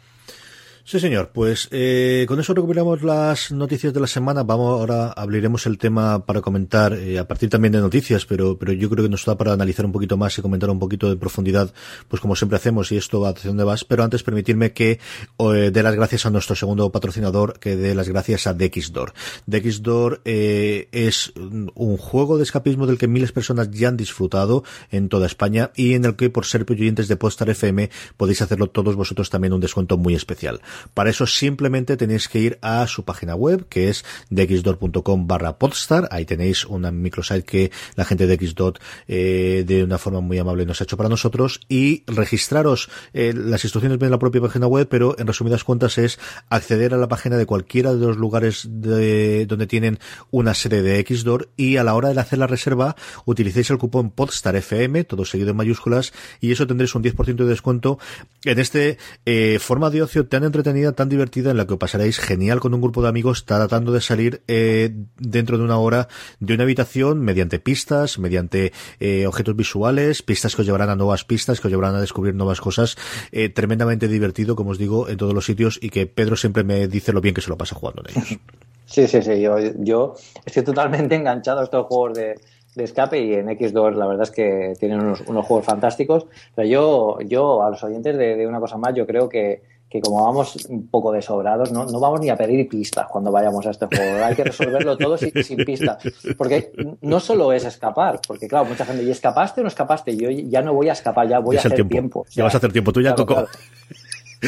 Sí, 0.91 0.99
señor. 0.99 1.29
Pues 1.33 1.69
eh, 1.71 2.25
con 2.27 2.37
eso 2.41 2.53
recuperamos 2.53 3.01
las 3.01 3.49
noticias 3.53 3.93
de 3.93 4.01
la 4.01 4.07
semana. 4.07 4.43
Vamos 4.43 4.77
ahora 4.77 5.13
abriremos 5.13 5.65
el 5.65 5.77
tema 5.77 6.25
para 6.25 6.41
comentar 6.41 6.91
eh, 6.91 7.17
a 7.17 7.25
partir 7.25 7.49
también 7.49 7.71
de 7.71 7.79
noticias, 7.79 8.25
pero 8.25 8.59
pero 8.59 8.73
yo 8.73 8.89
creo 8.89 9.05
que 9.05 9.09
nos 9.09 9.23
da 9.23 9.37
para 9.37 9.53
analizar 9.53 9.85
un 9.85 9.93
poquito 9.93 10.17
más 10.17 10.37
y 10.37 10.41
comentar 10.41 10.69
un 10.69 10.79
poquito 10.79 11.09
de 11.09 11.15
profundidad, 11.15 11.73
pues 12.09 12.21
como 12.21 12.35
siempre 12.35 12.57
hacemos 12.57 12.91
y 12.91 12.97
esto 12.97 13.21
va 13.21 13.29
a 13.29 13.33
dónde 13.41 13.63
vas. 13.63 13.85
Pero 13.85 14.03
antes 14.03 14.21
permitirme 14.21 14.73
que 14.73 14.99
eh, 15.39 15.71
dé 15.71 15.81
las 15.81 15.95
gracias 15.95 16.25
a 16.25 16.29
nuestro 16.29 16.57
segundo 16.57 16.91
patrocinador, 16.91 17.57
que 17.59 17.77
dé 17.77 17.95
las 17.95 18.09
gracias 18.09 18.45
a 18.45 18.53
Dexdoor. 18.53 19.13
Dexdoor 19.45 20.19
eh, 20.25 20.89
es 20.91 21.31
un 21.37 21.95
juego 21.95 22.35
de 22.35 22.43
escapismo 22.43 22.85
del 22.85 22.97
que 22.97 23.07
miles 23.07 23.29
de 23.29 23.33
personas 23.35 23.71
ya 23.71 23.87
han 23.87 23.95
disfrutado 23.95 24.65
en 24.89 25.07
toda 25.07 25.27
España 25.27 25.71
y 25.73 25.93
en 25.93 26.03
el 26.03 26.17
que 26.17 26.29
por 26.29 26.45
ser 26.45 26.65
oyentes 26.69 27.07
de 27.07 27.15
Postar 27.15 27.49
FM 27.49 27.89
podéis 28.17 28.41
hacerlo 28.41 28.67
todos 28.67 28.97
vosotros 28.97 29.29
también 29.29 29.53
un 29.53 29.61
descuento 29.61 29.97
muy 29.97 30.15
especial. 30.15 30.59
Para 30.93 31.09
eso 31.09 31.25
simplemente 31.25 31.97
tenéis 31.97 32.27
que 32.27 32.39
ir 32.39 32.59
a 32.61 32.85
su 32.87 33.03
página 33.05 33.35
web, 33.35 33.67
que 33.69 33.89
es 33.89 34.05
dxdot.com 34.29 35.27
barra 35.27 35.57
podstar. 35.57 36.07
Ahí 36.11 36.25
tenéis 36.25 36.65
una 36.65 36.91
microsite 36.91 37.43
que 37.43 37.71
la 37.95 38.05
gente 38.05 38.27
de 38.27 38.35
Xdot 38.35 38.79
eh, 39.07 39.63
de 39.65 39.83
una 39.83 39.97
forma 39.97 40.21
muy 40.21 40.37
amable 40.37 40.65
nos 40.65 40.81
ha 40.81 40.83
hecho 40.83 40.97
para 40.97 41.09
nosotros 41.09 41.59
y 41.69 42.03
registraros. 42.07 42.89
Eh, 43.13 43.33
las 43.35 43.63
instrucciones 43.63 43.97
ven 43.97 44.07
en 44.07 44.11
la 44.11 44.19
propia 44.19 44.41
página 44.41 44.67
web, 44.67 44.87
pero 44.89 45.17
en 45.19 45.27
resumidas 45.27 45.63
cuentas 45.63 45.97
es 45.97 46.19
acceder 46.49 46.93
a 46.93 46.97
la 46.97 47.07
página 47.07 47.37
de 47.37 47.45
cualquiera 47.45 47.93
de 47.93 48.05
los 48.05 48.17
lugares 48.17 48.67
de, 48.69 49.45
donde 49.45 49.67
tienen 49.67 49.99
una 50.29 50.53
serie 50.53 50.81
de 50.81 51.05
Xdot 51.05 51.49
y 51.57 51.77
a 51.77 51.83
la 51.83 51.95
hora 51.95 52.13
de 52.13 52.19
hacer 52.19 52.39
la 52.39 52.47
reserva 52.47 52.95
utilicéis 53.25 53.69
el 53.69 53.77
cupón 53.77 54.11
PODSTARFM, 54.11 55.03
todo 55.05 55.25
seguido 55.25 55.51
en 55.51 55.57
mayúsculas, 55.57 56.13
y 56.39 56.51
eso 56.51 56.67
tendréis 56.67 56.95
un 56.95 57.03
10% 57.03 57.35
de 57.35 57.45
descuento. 57.45 57.99
En 58.43 58.59
este 58.59 58.97
eh, 59.25 59.59
forma 59.59 59.89
de 59.89 60.01
ocio 60.01 60.27
tan 60.27 60.43
entretenido 60.43 60.60
entretenida, 60.61 60.93
tan 60.93 61.09
divertida, 61.09 61.51
en 61.51 61.57
la 61.57 61.67
que 61.67 61.75
pasaréis 61.77 62.19
genial 62.19 62.59
con 62.59 62.73
un 62.73 62.81
grupo 62.81 63.01
de 63.01 63.09
amigos 63.09 63.45
tratando 63.45 63.91
de 63.91 64.01
salir 64.01 64.41
eh, 64.47 64.91
dentro 65.17 65.57
de 65.57 65.63
una 65.63 65.77
hora 65.77 66.07
de 66.39 66.53
una 66.53 66.63
habitación 66.63 67.19
mediante 67.19 67.59
pistas, 67.59 68.19
mediante 68.19 68.71
eh, 68.99 69.27
objetos 69.27 69.55
visuales, 69.55 70.21
pistas 70.21 70.55
que 70.55 70.61
os 70.61 70.65
llevarán 70.65 70.89
a 70.89 70.95
nuevas 70.95 71.25
pistas, 71.25 71.59
que 71.59 71.67
os 71.67 71.71
llevarán 71.71 71.95
a 71.95 72.01
descubrir 72.01 72.35
nuevas 72.35 72.61
cosas. 72.61 72.95
Eh, 73.31 73.49
tremendamente 73.49 74.07
divertido, 74.07 74.55
como 74.55 74.71
os 74.71 74.77
digo, 74.77 75.09
en 75.09 75.17
todos 75.17 75.33
los 75.33 75.45
sitios 75.45 75.79
y 75.81 75.89
que 75.89 76.07
Pedro 76.07 76.35
siempre 76.35 76.63
me 76.63 76.87
dice 76.87 77.11
lo 77.11 77.21
bien 77.21 77.35
que 77.35 77.41
se 77.41 77.49
lo 77.49 77.57
pasa 77.57 77.75
jugando 77.75 78.03
en 78.05 78.11
ellos. 78.11 78.39
Sí, 78.91 79.07
sí, 79.07 79.21
sí. 79.21 79.39
Yo, 79.39 79.57
yo 79.77 80.15
estoy 80.45 80.63
totalmente 80.63 81.15
enganchado 81.15 81.61
a 81.61 81.63
estos 81.63 81.85
juegos 81.85 82.13
de, 82.17 82.35
escape 82.75 83.23
y 83.23 83.33
en 83.35 83.47
X2 83.47 83.95
la 83.95 84.05
verdad 84.05 84.23
es 84.23 84.31
que 84.31 84.73
tienen 84.77 84.99
unos, 84.99 85.21
unos 85.21 85.45
juegos 85.45 85.65
fantásticos. 85.65 86.25
Pero 86.53 86.67
yo, 86.67 87.17
yo 87.21 87.63
a 87.63 87.69
los 87.69 87.81
oyentes 87.85 88.17
de, 88.17 88.45
una 88.45 88.59
cosa 88.59 88.77
más, 88.77 88.93
yo 88.93 89.07
creo 89.07 89.29
que, 89.29 89.61
que 89.91 89.99
como 89.99 90.23
vamos 90.23 90.65
un 90.67 90.87
poco 90.87 91.11
desobrados, 91.11 91.69
¿no? 91.73 91.85
no 91.85 91.99
vamos 91.99 92.21
ni 92.21 92.29
a 92.29 92.37
pedir 92.37 92.67
pistas 92.69 93.07
cuando 93.11 93.29
vayamos 93.29 93.65
a 93.67 93.71
este 93.71 93.87
juego. 93.87 94.23
Hay 94.23 94.35
que 94.35 94.45
resolverlo 94.45 94.97
todo 94.97 95.17
sin, 95.17 95.43
sin 95.43 95.57
pistas. 95.65 95.97
Porque 96.37 96.71
no 97.01 97.19
solo 97.19 97.51
es 97.51 97.65
escapar, 97.65 98.21
porque 98.25 98.47
claro, 98.47 98.65
mucha 98.65 98.85
gente, 98.85 99.03
¿y 99.03 99.11
escapaste 99.11 99.59
o 99.59 99.63
no 99.63 99.67
escapaste? 99.67 100.15
Yo 100.15 100.29
ya 100.29 100.61
no 100.61 100.73
voy 100.73 100.87
a 100.87 100.93
escapar, 100.93 101.27
ya 101.27 101.39
voy 101.39 101.57
Es 101.57 101.65
a 101.65 101.67
hacer 101.67 101.75
tiempo. 101.75 101.91
tiempo. 101.91 102.19
O 102.21 102.25
Ya 102.27 102.31
sea, 102.35 102.43
vas 102.45 102.53
a 102.55 102.57
hacer 102.59 102.71
tiempo. 102.71 102.93
Tú 102.93 103.01
ya 103.01 103.13
claro, 103.13 103.25
Coco. 103.25 103.33
claro. 103.33 103.47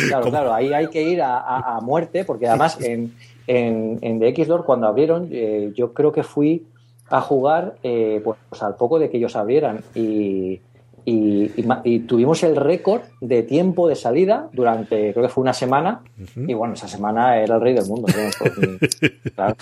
Claro, 0.07 0.29
claro, 0.31 0.53
ahí 0.53 0.73
hay 0.73 0.87
que 0.87 1.03
ir 1.03 1.21
a, 1.21 1.37
a- 1.39 1.77
a 1.77 1.81
muerte, 1.81 2.23
porque 2.25 2.47
además 2.47 2.79
en, 2.81 3.13
en, 3.45 3.99
en 4.01 4.19
The 4.19 4.29
X-Door, 4.29 4.65
cuando 4.65 4.87
abrieron, 4.87 5.27
eh, 5.31 5.71
yo 5.75 5.93
creo 5.93 6.11
que 6.11 6.23
fui 6.23 6.65
a 7.09 7.21
jugar 7.21 7.75
eh, 7.83 8.19
pues, 8.23 8.37
al 8.63 8.75
poco 8.75 8.97
de 8.97 9.09
que 9.11 9.17
ellos 9.17 9.35
abrieran 9.35 9.81
y, 9.93 10.61
y, 11.05 11.51
y 11.55 11.65
y 11.83 11.99
tuvimos 11.99 12.43
el 12.43 12.55
récord 12.55 13.01
de 13.21 13.43
tiempo 13.43 13.87
de 13.87 13.95
salida 13.95 14.49
durante, 14.53 15.11
creo 15.11 15.25
que 15.25 15.29
fue 15.29 15.41
una 15.41 15.53
semana, 15.53 16.01
y 16.35 16.53
bueno, 16.53 16.73
esa 16.73 16.87
semana 16.87 17.37
era 17.37 17.55
el 17.55 17.61
rey 17.61 17.73
del 17.73 17.85
mundo. 17.85 18.07
¿no? 18.07 18.29
Pues, 18.39 19.11
claro. 19.35 19.55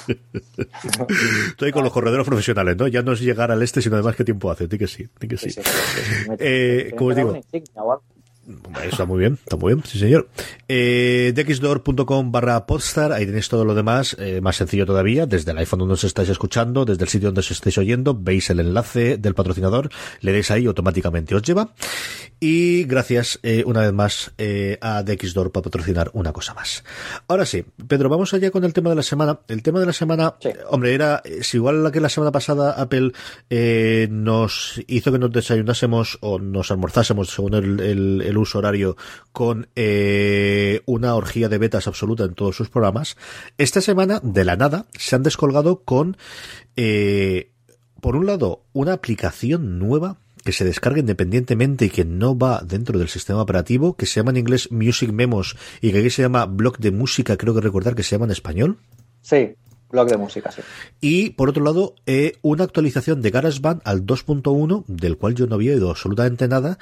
Estoy 1.48 1.72
con 1.72 1.84
los 1.84 1.94
corredores 1.94 2.26
profesionales, 2.26 2.78
¿no? 2.78 2.88
Ya 2.88 3.02
no 3.02 3.14
es 3.14 3.22
llegar 3.22 3.52
al 3.52 3.62
este, 3.62 3.82
sino 3.82 3.96
además 3.96 4.16
qué 4.16 4.24
tiempo 4.24 4.52
hace. 4.52 4.68
Di 4.68 4.78
que 4.78 4.88
sí, 4.88 5.08
di 5.20 5.28
que 5.28 5.38
sí. 5.38 5.50
Eh, 6.40 6.94
como 6.98 7.10
os 7.10 7.16
digo. 7.16 7.40
Está 8.84 9.06
muy 9.06 9.20
bien, 9.20 9.38
está 9.44 9.56
muy 9.56 9.74
bien, 9.74 9.84
sí 9.86 10.00
señor. 10.00 10.28
Eh, 10.68 11.32
dxdoor.com 11.36 12.32
barra 12.32 12.66
podstar, 12.66 13.12
ahí 13.12 13.26
tenéis 13.26 13.48
todo 13.50 13.66
lo 13.66 13.76
demás, 13.76 14.16
eh, 14.20 14.42
más 14.42 14.56
sencillo 14.56 14.86
todavía, 14.86 15.26
desde 15.28 15.52
el 15.52 15.58
iPhone 15.60 15.80
donde 15.80 15.94
os 15.94 16.04
estáis 16.04 16.28
escuchando, 16.30 16.84
desde 16.84 17.04
el 17.04 17.10
sitio 17.10 17.28
donde 17.28 17.40
os 17.42 17.52
estáis 17.52 17.78
oyendo, 17.78 18.16
veis 18.20 18.50
el 18.50 18.60
enlace 18.60 19.18
del 19.18 19.36
patrocinador, 19.36 19.90
le 20.22 20.32
deis 20.32 20.50
ahí, 20.50 20.66
automáticamente 20.66 21.36
os 21.36 21.44
lleva. 21.44 21.74
Y 22.40 22.86
gracias 22.86 23.40
eh, 23.44 23.64
una 23.68 23.82
vez 23.82 23.94
más 23.94 24.32
eh, 24.40 24.80
a 24.82 25.04
DXDoor 25.04 25.52
para 25.52 25.64
patrocinar 25.66 26.10
una 26.14 26.34
cosa 26.34 26.56
más. 26.56 26.84
Ahora 27.28 27.46
sí, 27.46 27.64
Pedro, 27.88 28.10
vamos 28.10 28.34
allá 28.34 28.50
con 28.50 28.64
el 28.64 28.74
tema 28.74 28.90
de 28.90 28.96
la 28.96 29.04
semana. 29.04 29.40
El 29.48 29.62
tema 29.62 29.80
de 29.80 29.86
la 29.86 29.94
semana, 29.94 30.34
Sí. 30.40 30.50
eh, 30.50 30.58
hombre, 30.70 30.96
era, 30.96 31.22
es 31.24 31.54
igual 31.54 31.84
la 31.84 31.92
que 31.92 32.00
la 32.02 32.10
semana 32.10 32.32
pasada 32.32 32.72
Apple 32.72 33.12
eh, 33.52 34.08
nos 34.10 34.82
hizo 34.88 35.12
que 35.12 35.20
nos 35.20 35.32
desayunásemos 35.32 36.18
o 36.22 36.40
nos 36.40 36.72
almorzásemos, 36.72 37.30
según 37.30 37.54
el, 37.54 37.80
el- 37.80 38.31
el 38.32 38.38
uso 38.38 38.58
horario, 38.60 38.98
con 39.32 39.68
eh, 39.76 40.82
una 40.86 41.16
orgía 41.16 41.50
de 41.50 41.58
betas 41.58 41.88
absoluta 41.88 42.24
en 42.24 42.34
todos 42.34 42.56
sus 42.56 42.70
programas. 42.70 43.18
Esta 43.58 43.82
semana, 43.82 44.20
de 44.24 44.46
la 44.46 44.56
nada, 44.56 44.86
se 44.98 45.16
han 45.16 45.24
descolgado 45.24 45.84
con, 45.84 46.18
eh, 46.76 47.52
por 48.02 48.16
un 48.16 48.26
lado, 48.26 48.64
una 48.74 48.94
aplicación 48.94 49.80
nueva 49.80 50.18
que 50.44 50.52
se 50.52 50.66
descarga 50.66 51.00
independientemente 51.00 51.86
y 51.86 51.90
que 51.90 52.06
no 52.06 52.38
va 52.38 52.62
dentro 52.66 52.98
del 52.98 53.10
sistema 53.10 53.42
operativo, 53.42 53.96
que 53.96 54.06
se 54.06 54.20
llama 54.20 54.32
en 54.32 54.38
inglés 54.38 54.72
Music 54.72 55.12
Memos 55.12 55.56
y 55.82 55.92
que 55.92 56.00
aquí 56.00 56.10
se 56.10 56.24
llama 56.24 56.46
Blog 56.46 56.80
de 56.80 56.92
Música, 56.92 57.38
creo 57.38 57.54
que 57.54 57.62
recordar 57.62 57.96
que 57.96 58.04
se 58.04 58.16
llama 58.16 58.26
en 58.26 58.32
español. 58.32 58.78
Sí, 59.22 59.56
blog 59.92 60.10
de 60.10 60.18
música, 60.18 60.52
sí. 60.52 60.62
Y 61.00 61.32
por 61.32 61.50
otro 61.50 61.64
lado, 61.64 61.96
eh, 62.06 62.34
una 62.42 62.64
actualización 62.64 63.22
de 63.22 63.32
GarageBand 63.32 63.82
al 63.84 64.06
2.1, 64.06 64.86
del 64.88 65.18
cual 65.18 65.36
yo 65.36 65.48
no 65.48 65.56
había 65.56 65.74
oído 65.74 65.90
absolutamente 65.90 66.48
nada, 66.48 66.78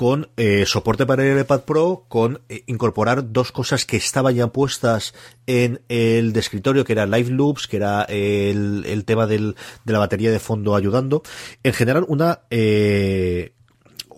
con 0.00 0.30
eh, 0.38 0.64
soporte 0.64 1.04
para 1.04 1.26
el 1.26 1.38
iPad 1.38 1.60
Pro, 1.64 2.06
con 2.08 2.40
eh, 2.48 2.64
incorporar 2.66 3.32
dos 3.32 3.52
cosas 3.52 3.84
que 3.84 3.98
estaban 3.98 4.34
ya 4.34 4.46
puestas 4.46 5.12
en 5.46 5.82
el 5.90 6.32
de 6.32 6.40
escritorio, 6.40 6.86
que 6.86 6.94
era 6.94 7.04
Live 7.04 7.28
Loops, 7.28 7.66
que 7.66 7.76
era 7.76 8.04
el, 8.04 8.84
el 8.86 9.04
tema 9.04 9.26
del, 9.26 9.56
de 9.84 9.92
la 9.92 9.98
batería 9.98 10.30
de 10.30 10.38
fondo 10.38 10.74
ayudando. 10.74 11.22
En 11.62 11.74
general, 11.74 12.06
una... 12.08 12.40
Eh, 12.48 13.52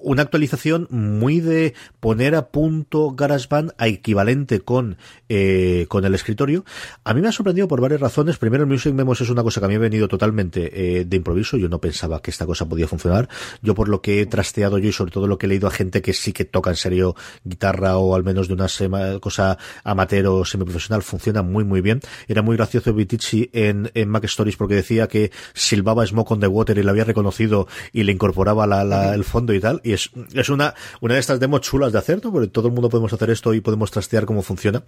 una 0.03 0.23
actualización 0.23 0.87
muy 0.91 1.41
de 1.41 1.75
poner 2.01 2.35
a 2.35 2.49
punto 2.49 3.13
GarageBand 3.13 3.73
a 3.79 3.89
equivalente 3.89 4.61
con, 4.61 4.97
eh, 5.29 5.87
con 5.89 6.05
el 6.05 6.15
escritorio. 6.15 6.65
A 7.05 7.15
mí 7.15 7.21
me 7.21 7.29
ha 7.29 7.33
sorprendido 7.33 7.69
por 7.69 7.81
varias 7.81 8.01
razones. 8.01 8.37
Primero, 8.39 8.65
el 8.65 8.69
Music 8.71 8.93
Memos 8.95 9.21
es 9.21 9.31
una 9.31 9.43
cosa 9.43 9.61
que 9.61 9.67
a 9.67 9.69
mí 9.69 9.75
me 9.75 9.87
ha 9.87 9.89
venido 9.91 10.09
totalmente 10.09 10.99
eh, 11.01 11.05
de 11.05 11.17
improviso. 11.17 11.57
Yo 11.57 11.69
no 11.69 11.81
pensaba 11.81 12.21
que 12.23 12.31
esta 12.31 12.47
cosa 12.47 12.69
podía 12.69 12.89
funcionar. 12.89 13.29
Yo 13.63 13.75
por 13.75 13.89
lo 13.89 14.03
que 14.03 14.21
he 14.21 14.27
trasteado 14.27 14.79
yo 14.79 14.89
y 14.89 14.93
sobre 14.93 15.13
todo 15.13 15.27
lo 15.27 15.39
que 15.39 15.47
he 15.47 15.49
leído 15.49 15.69
a 15.69 15.71
gente 15.71 16.03
que 16.03 16.13
sí 16.13 16.33
que 16.33 16.45
toca 16.45 16.71
en 16.71 16.77
serio 16.77 17.15
guitarra 17.45 17.97
o 17.99 18.15
al 18.15 18.25
menos 18.25 18.49
de 18.49 18.55
una 18.55 18.69
sema- 18.69 19.19
cosa 19.21 19.59
amateur 19.85 20.27
o 20.27 20.45
semiprofesional, 20.45 21.03
funciona 21.03 21.43
muy 21.43 21.65
muy 21.65 21.81
bien. 21.81 22.01
Era 22.29 22.43
muy 22.43 22.57
gracioso 22.57 22.93
Vitici 22.95 23.51
en, 23.53 23.91
en 23.95 24.09
Mac 24.09 24.25
Stories 24.25 24.57
porque 24.57 24.75
decía 24.75 25.07
que 25.09 25.31
silbaba 25.55 26.07
Smoke 26.07 26.31
on 26.33 26.41
the 26.41 26.47
Water 26.47 26.77
y 26.79 26.83
lo 26.83 26.91
había 26.91 27.05
reconocido 27.05 27.67
y 27.93 28.03
le 28.05 28.13
incorporaba 28.13 28.67
la, 28.67 28.85
la- 28.85 29.15
el 29.15 29.25
fondo 29.25 29.53
y 29.55 29.61
tal. 29.61 29.81
Y 29.85 29.92
es, 29.95 30.11
es 30.33 30.49
una, 30.49 30.75
una 31.01 31.15
de 31.15 31.21
estas 31.21 31.41
demos 31.41 31.61
chulas 31.61 31.93
de 31.93 31.99
hacer, 31.99 32.23
¿no? 32.23 32.33
Porque 32.33 32.49
todo 32.49 32.69
el 32.69 32.75
mundo 32.75 32.89
podemos 32.89 33.13
hacer 33.13 33.31
esto 33.31 33.55
y 33.55 33.61
podemos 33.61 33.91
trastear 33.91 34.27
cómo 34.27 34.43
funciona. 34.43 34.85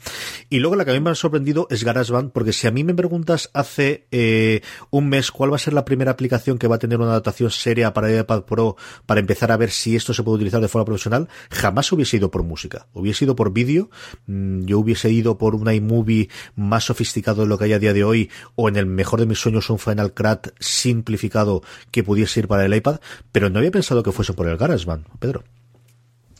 Y 0.50 0.58
luego 0.58 0.76
la 0.76 0.84
que 0.84 0.90
a 0.90 0.94
mí 0.94 1.00
me 1.00 1.10
ha 1.10 1.14
sorprendido 1.14 1.66
es 1.70 1.84
GarageBand, 1.84 2.32
porque 2.32 2.52
si 2.52 2.66
a 2.66 2.70
mí 2.70 2.84
me 2.84 2.94
preguntas 2.94 3.50
hace 3.52 4.06
eh, 4.10 4.60
un 4.90 5.08
mes 5.08 5.30
cuál 5.30 5.52
va 5.52 5.56
a 5.56 5.58
ser 5.58 5.72
la 5.72 5.84
primera 5.84 6.12
aplicación 6.12 6.58
que 6.58 6.68
va 6.68 6.76
a 6.76 6.78
tener 6.78 6.98
una 6.98 7.10
adaptación 7.10 7.50
seria 7.50 7.92
para 7.92 8.14
iPad 8.14 8.42
Pro 8.42 8.76
para 9.06 9.20
empezar 9.20 9.52
a 9.52 9.56
ver 9.56 9.70
si 9.70 9.96
esto 9.96 10.14
se 10.14 10.22
puede 10.22 10.36
utilizar 10.36 10.60
de 10.60 10.68
forma 10.68 10.84
profesional, 10.84 11.28
jamás 11.50 11.90
hubiese 11.92 12.16
ido 12.16 12.30
por 12.30 12.42
música. 12.42 12.86
Hubiese 12.92 13.24
ido 13.24 13.36
por 13.36 13.52
vídeo, 13.52 13.90
mm, 14.26 14.64
yo 14.64 14.78
hubiese 14.78 15.10
ido 15.10 15.38
por 15.38 15.54
un 15.54 15.72
iMovie 15.72 16.28
más 16.56 16.84
sofisticado 16.84 17.42
de 17.42 17.48
lo 17.48 17.58
que 17.58 17.64
hay 17.64 17.72
a 17.72 17.78
día 17.78 17.92
de 17.92 18.04
hoy, 18.04 18.30
o 18.54 18.68
en 18.68 18.76
el 18.76 18.86
mejor 18.86 19.20
de 19.20 19.26
mis 19.26 19.38
sueños 19.38 19.70
un 19.70 19.78
Final 19.78 20.12
Cut 20.12 20.52
simplificado 20.58 21.62
que 21.90 22.02
pudiese 22.02 22.40
ir 22.40 22.48
para 22.48 22.64
el 22.64 22.74
iPad, 22.74 23.00
pero 23.32 23.50
no 23.50 23.58
había 23.58 23.70
pensado 23.70 24.02
que 24.02 24.12
fuese 24.12 24.32
por 24.32 24.48
el 24.48 24.56
GarageBand, 24.56 24.93
Pedro. 25.18 25.42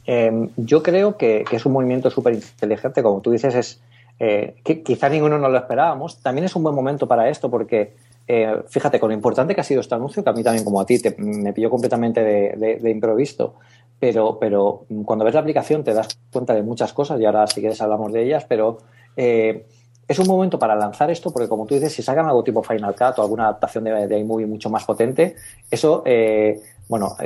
Eh, 0.06 0.48
yo 0.56 0.82
creo 0.82 1.16
que, 1.16 1.44
es 1.50 1.66
un 1.66 1.72
movimiento 1.72 2.10
súper 2.10 2.34
inteligente, 2.34 3.02
como 3.02 3.20
tú 3.20 3.30
dices, 3.30 3.54
es 3.54 3.80
eh, 4.18 4.56
que 4.62 4.82
quizá 4.82 5.08
ninguno 5.08 5.38
no 5.38 5.48
lo 5.48 5.58
esperábamos. 5.58 6.20
También 6.20 6.44
es 6.44 6.54
un 6.56 6.62
buen 6.62 6.74
momento 6.74 7.08
para 7.08 7.28
esto 7.28 7.50
porque, 7.50 7.94
eh, 8.28 8.62
fíjate, 8.68 9.00
con 9.00 9.10
lo 9.10 9.14
importante 9.14 9.54
que 9.54 9.60
ha 9.60 9.64
sido 9.64 9.80
este 9.80 9.94
anuncio, 9.94 10.22
que 10.22 10.30
a 10.30 10.32
mí 10.32 10.42
también 10.42 10.64
como 10.64 10.80
a 10.80 10.86
ti 10.86 11.00
te- 11.00 11.14
me 11.18 11.52
pilló 11.52 11.70
completamente 11.70 12.22
de, 12.22 12.78
de- 12.80 12.90
improviso, 12.90 13.54
pero, 13.98 14.38
pero 14.38 14.84
cuando 15.04 15.24
ves 15.24 15.34
la 15.34 15.40
aplicación 15.40 15.82
te 15.82 15.94
das 15.94 16.08
cuenta 16.32 16.54
de 16.54 16.62
muchas 16.62 16.92
cosas 16.92 17.20
y 17.20 17.24
ahora 17.24 17.46
si 17.46 17.60
quieres 17.60 17.80
hablamos 17.80 18.12
de 18.12 18.22
ellas, 18.24 18.44
pero 18.46 18.78
eh, 19.16 19.66
es 20.06 20.18
un 20.18 20.26
momento 20.26 20.58
para 20.58 20.74
lanzar 20.74 21.10
esto 21.10 21.32
porque 21.32 21.48
como 21.48 21.66
tú 21.66 21.74
dices, 21.74 21.92
si 21.92 22.02
sacan 22.02 22.26
algo 22.26 22.44
tipo 22.44 22.62
Final 22.62 22.94
Cut 22.94 23.18
o 23.18 23.22
alguna 23.22 23.44
adaptación 23.44 23.84
de, 23.84 24.18
iMovie 24.18 24.46
mucho 24.46 24.68
más 24.68 24.84
potente, 24.84 25.36
eso, 25.70 26.02
eh, 26.04 26.60
bueno, 26.88 27.16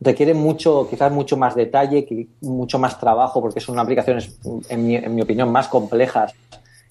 requiere 0.00 0.34
mucho, 0.34 0.88
quizás 0.88 1.10
mucho 1.12 1.36
más 1.36 1.54
detalle, 1.54 2.06
mucho 2.40 2.78
más 2.78 2.98
trabajo, 2.98 3.40
porque 3.40 3.60
son 3.60 3.78
aplicaciones, 3.78 4.38
en 4.68 4.86
mi, 4.86 4.96
en 4.96 5.14
mi 5.14 5.22
opinión, 5.22 5.50
más 5.50 5.68
complejas 5.68 6.34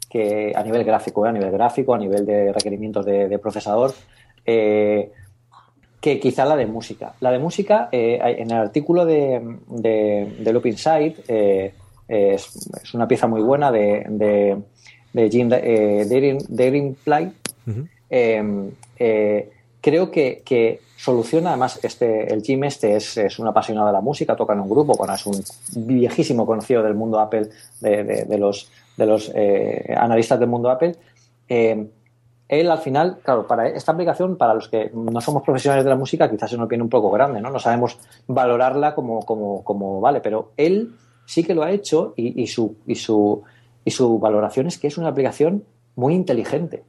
que 0.09 0.53
a 0.55 0.63
nivel 0.63 0.83
gráfico, 0.83 1.25
¿eh? 1.25 1.29
a 1.29 1.31
nivel 1.31 1.51
gráfico, 1.51 1.93
a 1.93 1.97
nivel 1.97 2.25
de 2.25 2.51
requerimientos 2.51 3.05
de, 3.05 3.27
de 3.27 3.39
procesador, 3.39 3.93
eh, 4.45 5.11
que 5.99 6.19
quizá 6.19 6.45
la 6.45 6.55
de 6.55 6.65
música. 6.65 7.13
La 7.19 7.31
de 7.31 7.39
música, 7.39 7.89
eh, 7.91 8.19
en 8.21 8.51
el 8.51 8.57
artículo 8.57 9.05
de, 9.05 9.57
de, 9.67 10.35
de 10.39 10.53
Loop 10.53 10.65
Inside, 10.67 11.15
es, 12.07 12.69
es 12.83 12.93
una 12.93 13.07
pieza 13.07 13.27
muy 13.27 13.41
buena 13.41 13.71
de, 13.71 14.05
de, 14.09 14.57
de 15.13 15.29
Jim 15.29 15.49
eh, 15.51 16.05
Daring, 16.07 16.39
Daring 16.49 16.95
eh, 18.97 19.49
creo 19.85 20.09
que, 20.09 20.41
que 20.43 20.81
soluciona, 20.97 21.49
además, 21.51 21.79
este, 21.83 22.33
el 22.33 22.41
Jim 22.41 22.63
este 22.63 22.95
es, 22.95 23.17
es 23.17 23.37
un 23.39 23.47
apasionado 23.47 23.87
de 23.87 23.93
la 23.93 24.01
música, 24.01 24.35
toca 24.35 24.53
en 24.53 24.61
un 24.61 24.69
grupo, 24.69 24.95
bueno, 24.97 25.13
es 25.13 25.25
un 25.27 25.37
viejísimo 25.75 26.45
conocido 26.45 26.81
del 26.81 26.95
mundo 26.95 27.19
Apple, 27.19 27.49
de, 27.81 28.03
de- 28.03 28.25
de 28.25 28.37
los, 28.37 28.71
de 28.97 29.05
los 29.05 29.31
eh, 29.35 29.93
analistas 29.95 30.39
del 30.39 30.49
mundo 30.49 30.69
Apple. 30.71 30.95
Eh, 31.47 31.87
él 32.47 32.71
al 32.71 32.77
final, 32.79 33.19
claro, 33.23 33.45
para 33.47 33.67
esta 33.69 33.91
aplicación, 33.91 34.37
para 34.37 34.53
los 34.55 34.67
que 34.69 34.89
no 34.93 35.21
somos 35.21 35.43
profesionales 35.43 35.83
de 35.83 35.89
la 35.91 35.95
música, 36.03 36.29
quizás 36.31 36.49
se 36.49 36.57
nos 36.57 36.67
viene 36.69 36.83
un 36.83 36.89
poco 36.89 37.09
grande, 37.11 37.39
¿no? 37.41 37.49
No 37.51 37.59
sabemos 37.59 37.97
valorarla 38.27 38.95
como, 38.95 39.19
como, 39.25 39.63
como 39.63 39.99
vale, 40.01 40.19
pero 40.21 40.51
él 40.57 40.95
sí 41.25 41.43
que 41.43 41.53
lo 41.55 41.63
ha 41.63 41.71
hecho 41.71 42.13
y, 42.15 42.41
y 42.41 42.47
su, 42.47 42.75
y, 42.87 42.95
su, 42.95 43.41
y 43.83 43.91
su 43.91 44.17
valoración 44.19 44.67
es 44.67 44.77
que 44.79 44.87
es 44.87 44.97
una 44.97 45.09
aplicación 45.09 45.63
muy 45.95 46.13
inteligente. 46.15 46.83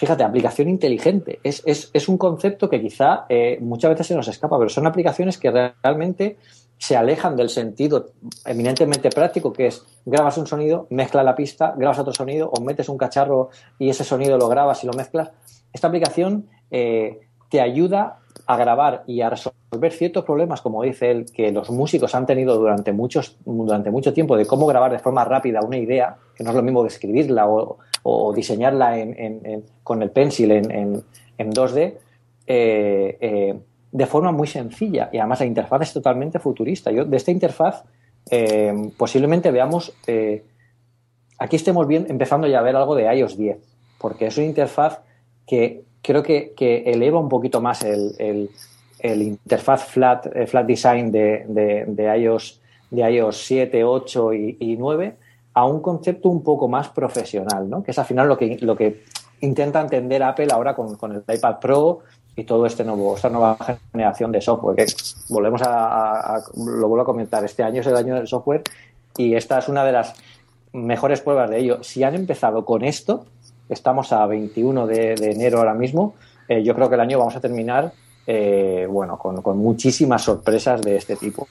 Fíjate, 0.00 0.24
aplicación 0.24 0.70
inteligente. 0.70 1.40
Es, 1.44 1.62
es, 1.66 1.90
es 1.92 2.08
un 2.08 2.16
concepto 2.16 2.70
que 2.70 2.80
quizá 2.80 3.26
eh, 3.28 3.58
muchas 3.60 3.90
veces 3.90 4.06
se 4.06 4.14
nos 4.14 4.28
escapa, 4.28 4.56
pero 4.56 4.70
son 4.70 4.86
aplicaciones 4.86 5.36
que 5.36 5.50
realmente 5.50 6.38
se 6.78 6.96
alejan 6.96 7.36
del 7.36 7.50
sentido 7.50 8.12
eminentemente 8.46 9.10
práctico 9.10 9.52
que 9.52 9.66
es 9.66 9.84
grabas 10.06 10.38
un 10.38 10.46
sonido, 10.46 10.86
mezcla 10.88 11.22
la 11.22 11.34
pista, 11.34 11.74
grabas 11.76 11.98
otro 11.98 12.14
sonido 12.14 12.48
o 12.48 12.62
metes 12.62 12.88
un 12.88 12.96
cacharro 12.96 13.50
y 13.78 13.90
ese 13.90 14.02
sonido 14.04 14.38
lo 14.38 14.48
grabas 14.48 14.82
y 14.84 14.86
lo 14.86 14.94
mezclas. 14.94 15.32
Esta 15.70 15.88
aplicación 15.88 16.48
eh, 16.70 17.20
te 17.50 17.60
ayuda 17.60 18.20
a 18.46 18.56
grabar 18.56 19.04
y 19.06 19.20
a 19.20 19.28
resolver 19.28 19.92
ciertos 19.92 20.24
problemas, 20.24 20.62
como 20.62 20.82
dice 20.82 21.10
él, 21.10 21.26
que 21.30 21.52
los 21.52 21.68
músicos 21.68 22.14
han 22.14 22.24
tenido 22.24 22.56
durante, 22.56 22.94
muchos, 22.94 23.36
durante 23.44 23.90
mucho 23.90 24.14
tiempo 24.14 24.38
de 24.38 24.46
cómo 24.46 24.66
grabar 24.66 24.92
de 24.92 24.98
forma 24.98 25.26
rápida 25.26 25.60
una 25.60 25.76
idea, 25.76 26.16
que 26.34 26.42
no 26.42 26.50
es 26.50 26.56
lo 26.56 26.62
mismo 26.62 26.80
que 26.80 26.88
escribirla 26.88 27.46
o, 27.46 27.76
diseñarla 28.34 28.96
con 29.82 30.02
el 30.02 30.10
pencil 30.10 30.50
en, 30.52 31.04
2D, 31.38 31.94
eh, 32.46 33.18
eh, 33.20 33.58
de 33.92 34.06
forma 34.06 34.32
muy 34.32 34.46
sencilla. 34.46 35.10
Y 35.12 35.18
además 35.18 35.40
la 35.40 35.46
interfaz 35.46 35.82
es 35.82 35.92
totalmente 35.92 36.38
futurista. 36.38 36.90
Yo 36.90 37.04
de 37.04 37.16
esta 37.16 37.30
interfaz 37.30 37.84
eh, 38.30 38.92
posiblemente 38.96 39.50
veamos, 39.50 39.92
aquí 41.38 41.56
estemos 41.56 41.86
empezando 41.90 42.46
ya 42.46 42.60
a 42.60 42.62
ver 42.62 42.76
algo 42.76 42.94
de 42.94 43.12
iOS 43.14 43.36
10, 43.36 43.58
porque 43.98 44.26
es 44.26 44.36
una 44.36 44.46
interfaz 44.46 45.00
que 45.46 45.82
creo 46.02 46.22
que, 46.22 46.54
eleva 46.86 47.18
un 47.20 47.28
poquito 47.28 47.60
más 47.60 47.82
el, 47.82 48.48
interfaz 49.02 49.84
flat, 49.86 50.26
design 50.66 51.10
de, 51.10 52.16
iOS, 52.18 52.60
de 52.90 53.10
iOS 53.10 53.44
7, 53.44 53.84
8 53.84 54.34
y, 54.34 54.76
9 54.78 55.16
a 55.60 55.64
un 55.64 55.80
concepto 55.80 56.28
un 56.28 56.42
poco 56.42 56.68
más 56.68 56.88
profesional, 56.88 57.68
¿no? 57.68 57.82
que 57.82 57.90
es 57.90 57.98
al 57.98 58.04
final 58.04 58.28
lo 58.28 58.36
que, 58.36 58.58
lo 58.60 58.76
que 58.76 59.04
intenta 59.40 59.80
entender 59.80 60.22
Apple 60.22 60.48
ahora 60.50 60.74
con, 60.74 61.12
el 61.12 61.22
iPad 61.34 61.58
Pro 61.60 62.00
y 62.36 62.44
todo 62.44 62.66
este 62.66 62.84
nuevo, 62.84 63.16
esta 63.16 63.28
nueva 63.28 63.56
generación 63.92 64.32
de 64.32 64.40
software, 64.40 64.76
que 64.76 64.86
volvemos 65.28 65.62
a, 65.64 66.40
lo 66.56 66.88
vuelvo 66.88 67.02
a 67.02 67.04
comentar, 67.04 67.44
este 67.44 67.62
año 67.62 67.80
es 67.80 67.86
el 67.86 67.96
año 67.96 68.14
del 68.14 68.26
software 68.26 68.62
y 69.16 69.34
esta 69.34 69.58
es 69.58 69.68
una 69.68 69.84
de 69.84 69.92
las 69.92 70.14
mejores 70.72 71.20
pruebas 71.20 71.50
de 71.50 71.58
ello. 71.58 71.82
Si 71.82 72.02
han 72.04 72.14
empezado 72.14 72.64
con 72.64 72.84
esto, 72.84 73.26
Estamos 73.70 74.12
a 74.12 74.26
21 74.26 74.88
de, 74.88 75.14
enero 75.14 75.58
ahora 75.58 75.74
mismo. 75.74 76.14
Eh, 76.48 76.64
yo 76.64 76.74
creo 76.74 76.88
que 76.88 76.96
el 76.96 77.00
año 77.00 77.18
vamos 77.20 77.36
a 77.36 77.40
terminar 77.40 77.92
eh, 78.26 78.86
bueno, 78.90 79.16
con, 79.16 79.40
con 79.42 79.58
muchísimas 79.58 80.22
sorpresas 80.22 80.82
de 80.82 80.96
este 80.96 81.14
tipo. 81.14 81.46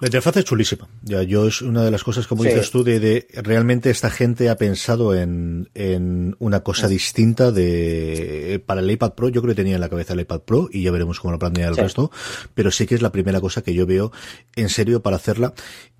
La 0.00 0.06
interfaz 0.06 0.38
es 0.38 0.44
chulísima. 0.44 0.88
Ya, 1.02 1.22
yo 1.22 1.46
es 1.46 1.60
una 1.60 1.84
de 1.84 1.90
las 1.90 2.04
cosas, 2.04 2.26
como 2.26 2.42
dices 2.42 2.70
tú, 2.70 2.82
de, 2.82 3.26
realmente 3.34 3.90
esta 3.90 4.10
gente 4.10 4.48
ha 4.48 4.56
pensado 4.56 5.14
en, 5.14 5.68
en 5.74 6.36
una 6.38 6.60
cosa 6.60 6.88
distinta 6.88 7.52
de 7.52 8.62
para 8.64 8.80
el 8.80 8.90
iPad 8.90 9.12
Pro. 9.12 9.28
Yo 9.28 9.42
creo 9.42 9.54
que 9.54 9.62
tenía 9.62 9.74
en 9.74 9.80
la 9.80 9.90
cabeza 9.90 10.14
el 10.14 10.20
iPad 10.20 10.40
Pro 10.40 10.68
y 10.72 10.82
ya 10.82 10.90
veremos 10.90 11.20
cómo 11.20 11.32
lo 11.32 11.38
plantea 11.38 11.68
el 11.68 11.76
resto. 11.76 12.10
Pero 12.54 12.70
sí 12.70 12.86
que 12.86 12.94
es 12.94 13.02
la 13.02 13.12
primera 13.12 13.40
cosa 13.40 13.62
que 13.62 13.74
yo 13.74 13.86
veo 13.86 14.10
en 14.56 14.70
serio 14.70 15.02
para 15.02 15.16
hacerla. 15.16 15.52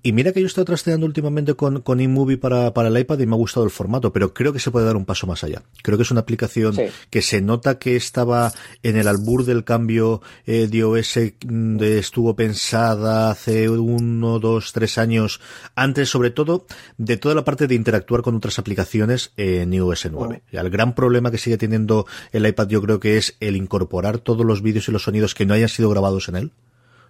Y 0.03 0.13
mira 0.13 0.31
que 0.31 0.39
yo 0.39 0.47
he 0.47 0.47
estado 0.47 0.65
trasteando 0.65 1.05
últimamente 1.05 1.53
con, 1.53 1.81
con 1.81 1.99
iMovie 1.99 2.37
para, 2.37 2.73
para 2.73 2.87
el 2.87 2.97
iPad 2.97 3.19
y 3.19 3.27
me 3.27 3.35
ha 3.35 3.37
gustado 3.37 3.65
el 3.65 3.71
formato, 3.71 4.11
pero 4.11 4.33
creo 4.33 4.51
que 4.51 4.59
se 4.59 4.71
puede 4.71 4.87
dar 4.87 4.95
un 4.95 5.05
paso 5.05 5.27
más 5.27 5.43
allá. 5.43 5.61
Creo 5.83 5.97
que 5.97 6.03
es 6.03 6.09
una 6.09 6.21
aplicación 6.21 6.75
que 7.11 7.21
se 7.21 7.41
nota 7.41 7.77
que 7.77 7.95
estaba 7.95 8.51
en 8.81 8.97
el 8.97 9.07
albur 9.07 9.45
del 9.45 9.63
cambio 9.63 10.21
eh, 10.47 10.67
de 10.67 10.83
OS, 10.83 11.19
mm, 11.45 11.77
de, 11.77 11.99
estuvo 11.99 12.35
pensada 12.35 13.29
hace 13.29 13.69
uno, 13.91 14.39
dos, 14.39 14.73
tres 14.73 14.97
años, 14.97 15.41
antes 15.75 16.09
sobre 16.09 16.31
todo 16.31 16.65
de 16.97 17.17
toda 17.17 17.35
la 17.35 17.43
parte 17.43 17.67
de 17.67 17.75
interactuar 17.75 18.21
con 18.21 18.35
otras 18.35 18.59
aplicaciones 18.59 19.33
en 19.37 19.73
iOS 19.73 20.09
9. 20.11 20.43
El 20.51 20.69
gran 20.69 20.95
problema 20.95 21.31
que 21.31 21.37
sigue 21.37 21.57
teniendo 21.57 22.05
el 22.31 22.45
iPad 22.45 22.67
yo 22.67 22.81
creo 22.81 22.99
que 22.99 23.17
es 23.17 23.35
el 23.39 23.55
incorporar 23.55 24.19
todos 24.19 24.45
los 24.45 24.61
vídeos 24.61 24.87
y 24.87 24.91
los 24.91 25.03
sonidos 25.03 25.35
que 25.35 25.45
no 25.45 25.53
hayan 25.53 25.69
sido 25.69 25.89
grabados 25.89 26.29
en 26.29 26.35
él. 26.35 26.51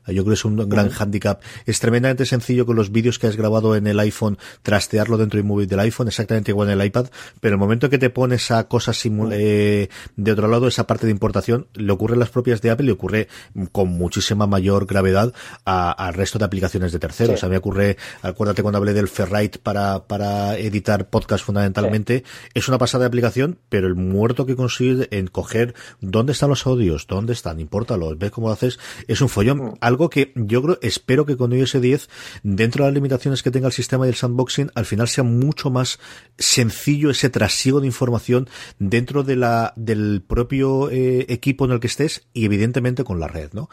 Yo 0.08 0.24
creo 0.24 0.26
que 0.26 0.34
es 0.34 0.46
un 0.46 0.70
gran 0.70 0.90
handicap. 0.92 1.42
Es 1.66 1.80
tremendamente 1.80 2.26
sencillo 2.26 2.66
con 2.66 2.76
los 2.76 2.92
vídeos 2.92 3.20
que 3.20 3.28
has 3.28 3.36
grabado 3.36 3.76
en 3.76 3.88
el 3.88 4.00
iPhone, 4.00 4.38
trastearlo 4.64 5.18
dentro 5.18 5.38
de 5.38 5.44
móvil 5.44 5.68
del 5.68 5.80
iPhone, 5.80 6.08
exactamente 6.08 6.52
igual 6.52 6.70
en 6.70 6.80
el 6.80 6.86
iPad, 6.86 7.08
pero 7.40 7.56
el 7.56 7.60
momento 7.60 7.90
que 7.90 7.98
te 7.98 8.10
pones 8.10 8.52
a 8.52 8.68
cosas 8.68 9.00
eh, 9.06 9.90
de 10.16 10.32
otro 10.32 10.48
lado, 10.48 10.68
esa 10.68 10.88
parte 10.88 11.06
de 11.06 11.12
importación, 11.12 11.68
le 11.74 11.92
ocurre 11.92 12.16
a 12.16 12.20
las 12.20 12.30
propias 12.30 12.62
de 12.62 12.72
Apple 12.72 12.88
y 12.88 12.92
ocurre 12.92 13.28
con 13.72 13.90
muchísima 13.90 14.48
mayor 14.48 14.86
gravedad 14.86 15.34
al 15.66 16.14
resto 16.14 16.40
de 16.40 16.46
aplicaciones 16.46 16.92
de 16.92 17.00
terceros. 17.00 17.44
A 17.44 17.50
mí 17.50 17.56
ocurre, 17.56 17.98
acuérdate 18.22 18.62
cuando 18.62 18.78
hablé 18.78 18.94
del 18.94 19.08
Ferrite 19.08 19.60
para, 19.60 20.06
para 20.06 20.58
editar 20.58 21.10
podcast 21.10 21.46
fundamentalmente, 21.46 22.24
es 22.54 22.68
una 22.68 22.78
pasada 22.78 23.04
de 23.04 23.08
aplicación, 23.08 23.60
pero 23.70 23.88
el 23.88 23.96
muerto 23.96 24.46
que 24.46 24.56
consigue 24.56 25.08
en 25.12 25.28
coger 25.28 25.76
dónde 26.00 26.34
están 26.34 26.50
los 26.50 26.66
audios, 26.66 27.08
dónde 27.08 27.34
están, 27.34 27.60
impórtalos, 27.60 28.18
ves 28.18 28.32
cómo 28.32 28.48
lo 28.48 28.54
haces, 28.54 28.80
es 29.08 29.22
un 29.22 29.30
follón. 29.30 29.78
Algo 29.92 30.10
que 30.10 30.32
yo 30.36 30.62
creo, 30.62 30.80
espero 30.82 31.26
que 31.26 31.38
con 31.38 31.54
iOS 31.54 31.80
10, 31.80 32.10
dentro 32.44 32.84
de 32.84 32.90
las 32.90 32.96
limitaciones 32.96 33.44
que 33.44 33.52
tenga 33.52 33.68
el 33.68 33.74
sistema 33.74 34.06
del 34.06 34.16
sandboxing, 34.16 34.72
al 34.74 34.86
final 34.86 35.08
sea 35.08 35.24
mucho 35.24 35.70
más 35.70 36.00
sencillo 36.38 37.12
ese 37.12 37.30
trasiego 37.30 37.80
de 37.82 37.88
información 37.88 38.50
dentro 38.80 39.24
de 39.24 39.36
la, 39.36 39.74
del 39.76 40.24
propio 40.26 40.90
eh, 40.90 41.26
equipo 41.30 41.66
en 41.66 41.72
el 41.72 41.80
que 41.80 41.88
estés 41.88 42.28
y 42.34 42.46
evidentemente 42.46 43.04
con 43.04 43.20
la 43.20 43.28
red, 43.28 43.52
¿no? 43.54 43.70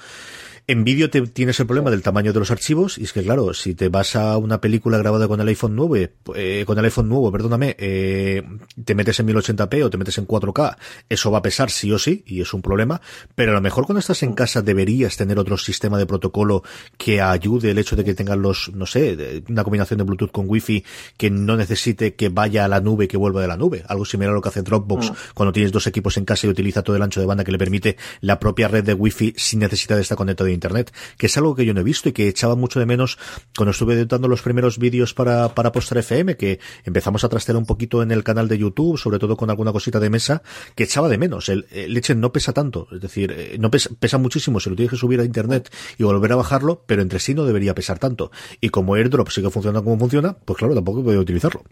En 0.70 0.84
vídeo 0.84 1.08
te, 1.08 1.22
tienes 1.22 1.58
el 1.60 1.66
problema 1.66 1.90
del 1.90 2.02
tamaño 2.02 2.34
de 2.34 2.40
los 2.40 2.50
archivos 2.50 2.98
y 2.98 3.04
es 3.04 3.14
que 3.14 3.22
claro, 3.22 3.54
si 3.54 3.74
te 3.74 3.88
vas 3.88 4.14
a 4.16 4.36
una 4.36 4.60
película 4.60 4.98
grabada 4.98 5.26
con 5.26 5.40
el 5.40 5.48
iPhone 5.48 5.74
9, 5.74 6.12
eh, 6.34 6.64
con 6.66 6.78
el 6.78 6.84
iPhone 6.84 7.08
nuevo, 7.08 7.32
perdóname, 7.32 7.74
eh, 7.78 8.42
te 8.84 8.94
metes 8.94 9.18
en 9.18 9.28
1080p 9.28 9.82
o 9.82 9.88
te 9.88 9.96
metes 9.96 10.18
en 10.18 10.26
4K, 10.26 10.76
eso 11.08 11.30
va 11.30 11.38
a 11.38 11.42
pesar 11.42 11.70
sí 11.70 11.90
o 11.90 11.98
sí 11.98 12.22
y 12.26 12.42
es 12.42 12.52
un 12.52 12.60
problema, 12.60 13.00
pero 13.34 13.52
a 13.52 13.54
lo 13.54 13.62
mejor 13.62 13.86
cuando 13.86 14.00
estás 14.00 14.22
en 14.22 14.34
casa 14.34 14.60
deberías 14.60 15.16
tener 15.16 15.38
otro 15.38 15.56
sistema 15.56 15.96
de 15.96 16.04
protocolo 16.04 16.62
que 16.98 17.22
ayude 17.22 17.70
el 17.70 17.78
hecho 17.78 17.96
de 17.96 18.04
que 18.04 18.12
tengas 18.12 18.36
los, 18.36 18.70
no 18.74 18.84
sé, 18.84 19.42
una 19.48 19.64
combinación 19.64 19.96
de 19.96 20.04
Bluetooth 20.04 20.32
con 20.32 20.50
Wi-Fi 20.50 20.84
que 21.16 21.30
no 21.30 21.56
necesite 21.56 22.14
que 22.14 22.28
vaya 22.28 22.66
a 22.66 22.68
la 22.68 22.82
nube 22.82 23.06
y 23.06 23.08
que 23.08 23.16
vuelva 23.16 23.40
de 23.40 23.48
la 23.48 23.56
nube, 23.56 23.84
algo 23.88 24.04
similar 24.04 24.32
a 24.32 24.34
lo 24.34 24.42
que 24.42 24.50
hace 24.50 24.60
Dropbox 24.60 25.12
mm. 25.12 25.14
cuando 25.32 25.50
tienes 25.54 25.72
dos 25.72 25.86
equipos 25.86 26.18
en 26.18 26.26
casa 26.26 26.46
y 26.46 26.50
utiliza 26.50 26.82
todo 26.82 26.94
el 26.94 27.00
ancho 27.00 27.20
de 27.20 27.26
banda 27.26 27.42
que 27.42 27.52
le 27.52 27.58
permite 27.58 27.96
la 28.20 28.38
propia 28.38 28.68
red 28.68 28.84
de 28.84 28.92
Wi-Fi 28.92 29.32
sin 29.38 29.60
necesidad 29.60 29.96
de 29.96 30.02
estar 30.02 30.18
conectado 30.18 30.50
a 30.50 30.57
Internet, 30.58 30.92
que 31.16 31.26
es 31.26 31.36
algo 31.36 31.54
que 31.54 31.64
yo 31.64 31.74
no 31.74 31.80
he 31.80 31.84
visto 31.84 32.08
y 32.08 32.12
que 32.12 32.28
echaba 32.28 32.56
mucho 32.56 32.80
de 32.80 32.86
menos 32.86 33.18
cuando 33.56 33.70
estuve 33.70 33.94
editando 33.94 34.28
los 34.28 34.42
primeros 34.42 34.78
vídeos 34.78 35.14
para, 35.14 35.54
para 35.54 35.72
Postar 35.72 35.98
FM, 35.98 36.36
que 36.36 36.58
empezamos 36.84 37.24
a 37.24 37.28
trastear 37.28 37.56
un 37.56 37.66
poquito 37.66 38.02
en 38.02 38.10
el 38.10 38.24
canal 38.24 38.48
de 38.48 38.58
YouTube, 38.58 38.98
sobre 38.98 39.18
todo 39.18 39.36
con 39.36 39.50
alguna 39.50 39.72
cosita 39.72 40.00
de 40.00 40.10
mesa, 40.10 40.42
que 40.74 40.84
echaba 40.84 41.08
de 41.08 41.18
menos. 41.18 41.48
El, 41.48 41.66
leche 41.70 42.14
no 42.14 42.32
pesa 42.32 42.52
tanto, 42.52 42.88
es 42.92 43.00
decir, 43.00 43.32
eh, 43.36 43.56
no 43.58 43.70
pesa, 43.70 43.90
pesa 43.98 44.18
muchísimo 44.18 44.60
si 44.60 44.70
lo 44.70 44.76
tienes 44.76 44.90
que 44.90 44.96
subir 44.96 45.20
a 45.20 45.24
Internet 45.24 45.72
y 45.96 46.04
volver 46.04 46.32
a 46.32 46.36
bajarlo, 46.36 46.82
pero 46.86 47.02
entre 47.02 47.20
sí 47.20 47.34
no 47.34 47.44
debería 47.44 47.74
pesar 47.74 47.98
tanto. 47.98 48.30
Y 48.60 48.70
como 48.70 48.94
AirDrop 48.94 49.30
sigue 49.30 49.50
funcionando 49.50 49.84
como 49.84 49.98
funciona, 49.98 50.36
pues 50.44 50.58
claro, 50.58 50.74
tampoco 50.74 51.02
puedo 51.02 51.20
utilizarlo. 51.20 51.62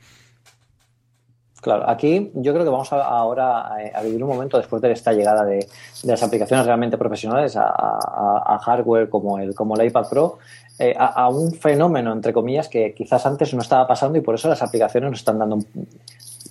Claro, 1.66 1.90
aquí 1.90 2.30
yo 2.34 2.52
creo 2.52 2.64
que 2.64 2.70
vamos 2.70 2.92
ahora 2.92 3.74
a, 3.92 4.02
vivir 4.04 4.22
un 4.22 4.28
momento 4.28 4.56
después 4.56 4.80
de 4.80 4.92
esta 4.92 5.12
llegada 5.12 5.44
de, 5.44 5.66
las 6.04 6.22
aplicaciones 6.22 6.64
realmente 6.64 6.96
profesionales 6.96 7.56
a, 7.56 8.60
hardware 8.64 9.08
como 9.08 9.36
el, 9.40 9.52
como 9.52 9.74
el 9.74 9.84
iPad 9.84 10.08
Pro, 10.08 10.38
eh, 10.78 10.94
a, 10.96 11.28
un 11.28 11.52
fenómeno, 11.54 12.12
entre 12.12 12.32
comillas, 12.32 12.68
que 12.68 12.94
quizás 12.94 13.26
antes 13.26 13.52
no 13.52 13.62
estaba 13.62 13.84
pasando 13.84 14.16
y 14.16 14.20
por 14.20 14.36
eso 14.36 14.48
las 14.48 14.62
aplicaciones 14.62 15.10
nos 15.10 15.18
están 15.18 15.40
dando 15.40 15.58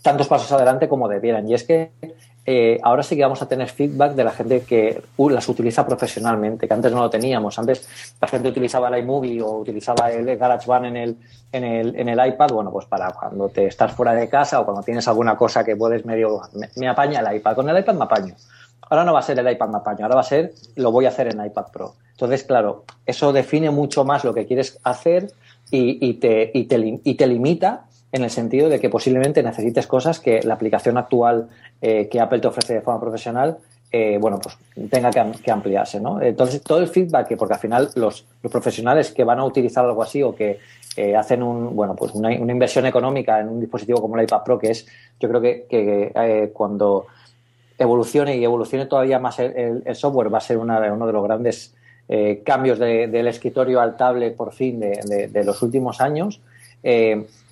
tantos 0.01 0.27
pasos 0.27 0.51
adelante 0.51 0.89
como 0.89 1.07
debieran. 1.07 1.47
Y 1.47 1.53
es 1.53 1.63
que 1.63 1.91
eh, 2.47 2.79
ahora 2.83 3.01
sí 3.01 3.15
que 3.15 3.23
vamos 3.23 3.41
a 3.41 3.47
tener 3.47 3.67
feedback 3.69 4.13
de 4.13 4.23
la 4.23 4.31
gente 4.31 4.61
que 4.61 5.01
uh, 5.17 5.29
las 5.29 5.49
utiliza 5.49 5.85
profesionalmente, 5.85 6.67
que 6.67 6.73
antes 6.73 6.91
no 6.91 7.01
lo 7.01 7.09
teníamos. 7.09 7.57
Antes 7.57 7.87
la 8.21 8.27
gente 8.27 8.49
utilizaba 8.49 8.89
el 8.89 9.03
iMovie 9.03 9.41
o 9.41 9.57
utilizaba 9.57 10.11
el 10.11 10.37
GarageBand 10.37 10.85
en 10.85 10.97
el, 10.97 11.17
en 11.51 11.63
el, 11.63 11.95
en 11.95 12.09
el 12.09 12.27
iPad, 12.27 12.49
bueno, 12.51 12.71
pues 12.71 12.85
para 12.85 13.11
cuando 13.11 13.49
te 13.49 13.65
estás 13.65 13.93
fuera 13.93 14.13
de 14.13 14.29
casa 14.29 14.59
o 14.59 14.65
cuando 14.65 14.83
tienes 14.83 15.07
alguna 15.07 15.35
cosa 15.35 15.63
que 15.63 15.75
puedes 15.75 16.05
medio... 16.05 16.41
Me, 16.75 16.87
apaña 16.87 17.21
el 17.21 17.37
iPad. 17.37 17.55
Con 17.55 17.69
el 17.69 17.79
iPad 17.79 17.95
me 17.95 18.03
apaño. 18.03 18.35
Ahora 18.87 19.03
no 19.03 19.13
va 19.13 19.19
a 19.19 19.23
ser 19.23 19.39
el 19.39 19.51
iPad 19.51 19.69
me 19.69 19.77
apaño, 19.77 20.05
ahora 20.05 20.15
va 20.15 20.21
a 20.21 20.25
ser 20.25 20.53
lo 20.75 20.91
voy 20.91 21.05
a 21.05 21.09
hacer 21.09 21.27
en 21.27 21.43
iPad 21.43 21.65
Pro. 21.73 21.95
Entonces, 22.11 22.43
claro, 22.43 22.83
eso 23.07 23.33
define 23.33 23.71
mucho 23.71 24.05
más 24.05 24.23
lo 24.23 24.35
que 24.35 24.45
quieres 24.45 24.79
hacer 24.83 25.31
y, 25.71 26.13
te, 26.13 26.51
y, 26.53 26.65
te, 26.65 27.01
y 27.03 27.15
te 27.15 27.27
limita 27.27 27.85
en 28.15 28.23
el 28.23 28.29
sentido 28.29 28.69
de 28.69 28.79
que 28.79 28.89
posiblemente 28.89 29.43
necesites 29.43 29.87
cosas 29.87 30.21
que 30.21 30.41
la 30.41 30.53
aplicación 30.53 30.97
actual 30.97 31.49
eh, 31.81 32.07
que 32.09 32.21
Apple 32.21 32.39
te 32.39 32.47
ofrece 32.47 32.75
de 32.75 32.81
forma 32.81 33.01
profesional, 33.01 33.57
eh, 33.91 34.17
bueno, 34.21 34.39
pues 34.39 34.57
tenga 34.89 35.11
que, 35.11 35.51
ampliarse, 35.51 35.99
¿no? 35.99 36.21
Entonces, 36.21 36.61
todo 36.61 36.79
el 36.79 36.87
feedback, 36.87 37.27
que 37.27 37.35
porque 37.35 37.55
al 37.55 37.59
final 37.59 37.89
los, 37.95 38.25
profesionales 38.49 39.11
que 39.11 39.25
van 39.25 39.39
a 39.39 39.43
utilizar 39.43 39.83
algo 39.83 40.01
así 40.01 40.23
o 40.23 40.33
que 40.33 40.59
eh, 40.95 41.13
hacen 41.13 41.43
un, 41.43 41.75
bueno, 41.75 41.93
pues 41.93 42.13
una, 42.13 42.33
inversión 42.33 42.85
económica 42.85 43.41
en 43.41 43.49
un 43.49 43.59
dispositivo 43.59 43.99
como 43.99 44.17
el 44.17 44.23
iPad 44.23 44.43
Pro, 44.43 44.57
que 44.57 44.71
es, 44.71 44.87
yo 45.19 45.27
creo 45.27 45.41
que, 45.41 46.51
cuando 46.53 47.07
evolucione 47.77 48.37
y 48.37 48.45
evolucione 48.45 48.85
todavía 48.85 49.19
más 49.19 49.39
el, 49.39 49.83
software 49.93 50.33
va 50.33 50.37
a 50.37 50.41
ser 50.41 50.57
uno 50.57 50.79
de 50.79 51.13
los 51.13 51.23
grandes 51.23 51.75
cambios 52.45 52.79
del 52.79 53.27
escritorio 53.27 53.81
al 53.81 53.97
tablet 53.97 54.37
por 54.37 54.53
fin 54.53 54.79
de, 54.79 55.43
los 55.43 55.61
últimos 55.61 55.99
años 55.99 56.39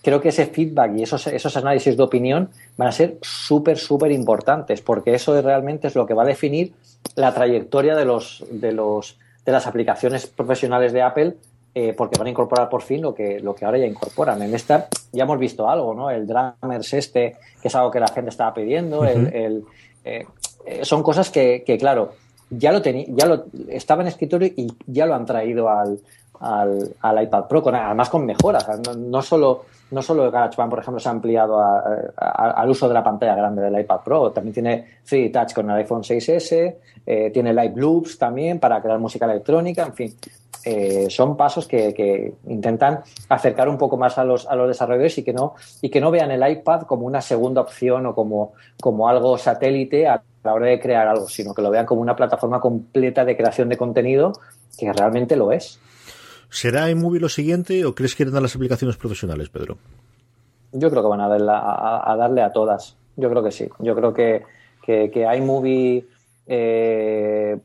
creo 0.04 0.22
que 0.22 0.30
ese 0.30 0.45
feedback 0.45 0.97
y 0.97 1.04
esos, 1.04 1.26
esos 1.28 1.58
análisis 1.58 1.97
de 1.97 2.04
opinión 2.04 2.49
van 2.78 2.89
a 2.89 2.91
ser 2.91 3.18
súper, 3.22 3.78
súper 3.78 4.12
importantes, 4.12 4.82
porque 4.82 5.16
eso 5.16 5.41
realmente 5.41 5.88
es 5.88 5.95
lo 5.95 6.06
que 6.06 6.14
va 6.14 6.24
a 6.24 6.28
definir 6.28 6.74
la 7.16 7.34
trayectoria 7.34 7.95
de, 7.95 8.06
los, 8.06 8.43
de, 8.51 8.74
los, 8.74 9.18
de 9.45 9.51
las 9.51 9.66
aplicaciones 9.66 10.28
profesionales 10.28 10.93
de 10.93 11.01
Apple 11.01 11.36
eh, 11.76 11.93
porque 11.97 12.20
van 12.20 12.28
a 12.28 12.30
incorporar 12.30 12.70
por 12.70 12.84
fin 12.84 13.01
lo 13.01 13.16
que, 13.16 13.39
lo 13.39 13.56
que 13.56 13.66
ahora 13.66 13.80
ya 13.80 13.88
incorporan. 13.88 14.39
En 14.43 14.54
esta 14.54 14.89
ya 15.12 15.24
hemos 15.24 15.39
visto 15.39 15.68
algo, 15.68 15.95
¿no? 15.95 16.12
El 16.12 16.28
Drummers 16.28 16.93
este, 16.93 17.38
que 17.62 17.70
es 17.70 17.76
algo 17.76 17.89
que 17.89 17.99
la 17.99 18.10
gente 18.10 18.30
estaba 18.30 18.54
pidiendo, 18.54 19.06
el, 19.06 19.64
eh, 20.04 20.28
eh, 20.66 20.86
son 20.86 21.01
cosas 21.01 21.32
que, 21.32 21.64
claro, 21.80 22.14
ya 22.51 22.72
lo, 22.72 22.84
ya 22.84 23.26
lo 23.26 23.45
estaba 23.70 24.04
en 24.04 24.10
escritorio 24.10 24.51
y 24.56 24.72
ya 24.86 25.08
lo 25.08 25.16
han 25.16 25.26
traído 25.26 25.68
al, 25.68 25.99
al, 26.43 27.23
iPad 27.23 27.45
Pro, 27.45 27.61
con, 27.61 27.75
además 27.75 28.09
con 28.09 28.25
mejoras. 28.25 28.67
No, 28.97 29.21
solo, 29.21 29.65
no 29.91 30.01
solo 30.01 30.25
el 30.25 30.31
GarageBand, 30.31 30.69
por 30.69 30.79
ejemplo, 30.79 30.99
se 30.99 31.07
ha 31.09 31.11
ampliado 31.11 31.57
al 32.17 32.69
uso 32.69 32.87
de 32.87 32.93
la 32.93 33.03
pantalla 33.03 33.35
grande 33.35 33.61
del 33.61 33.79
iPad 33.79 34.01
Pro, 34.03 34.31
también 34.31 34.53
tiene 34.53 34.85
3D 35.07 35.31
Touch 35.31 35.53
con 35.53 35.69
el 35.69 35.77
iPhone 35.77 36.01
6S, 36.01 36.75
eh, 37.05 37.31
tiene 37.33 37.53
Live 37.53 37.73
Loops 37.75 38.17
también 38.17 38.59
para 38.59 38.81
crear 38.81 38.99
música 38.99 39.25
electrónica, 39.25 39.85
en 39.85 39.93
fin. 39.93 40.15
Eh, 40.65 41.07
son 41.09 41.35
pasos 41.35 41.67
que, 41.67 42.33
intentan 42.47 43.01
acercar 43.27 43.67
un 43.67 43.77
poco 43.77 43.97
más 43.97 44.17
a 44.17 44.23
los, 44.23 44.47
a 44.47 44.55
los 44.55 44.69
desarrolladores 44.69 45.17
y 45.17 45.23
que 45.23 45.33
no 45.33 45.55
y 45.81 45.89
que 45.89 45.99
no 45.99 46.09
vean 46.09 46.31
el 46.31 46.49
iPad 46.49 46.83
como 46.83 47.05
una 47.05 47.19
segunda 47.19 47.59
opción 47.59 48.05
o 48.05 48.15
como, 48.15 48.53
como 48.79 49.09
algo 49.09 49.37
satélite 49.37 50.07
a 50.07 50.23
la 50.41 50.53
hora 50.53 50.67
de 50.67 50.79
crear 50.79 51.05
algo, 51.07 51.27
sino 51.27 51.53
que 51.53 51.61
lo 51.61 51.69
vean 51.69 51.85
como 51.85 52.01
una 52.01 52.15
plataforma 52.15 52.61
completa 52.61 53.25
de 53.25 53.35
creación 53.35 53.67
de 53.67 53.77
contenido 53.77 54.31
que 54.77 54.91
realmente 54.91 55.35
lo 55.35 55.51
es. 55.51 55.79
¿Será 56.54 56.88
iMovie 56.91 57.20
lo 57.20 57.30
siguiente 57.30 57.84
o 57.84 57.95
crees 57.95 58.14
que 58.14 58.22
irán 58.22 58.36
a 58.36 58.41
las 58.41 58.56
aplicaciones 58.56 58.95
profesionales, 58.95 59.49
Pedro? 59.49 59.80
Yo 60.72 60.91
creo 60.91 61.01
que 61.01 61.10
van 61.10 61.22
a, 61.22 62.16
darle 62.16 62.41
a 62.43 62.51
todas. 62.54 62.95
Yo 63.16 63.28
creo 63.32 63.43
que 63.43 63.51
sí. 63.51 63.68
Yo 63.80 63.95
creo 63.95 64.14
que, 64.14 64.43
que, 64.86 65.36
iMovie 65.36 66.06
eh, 66.45 67.58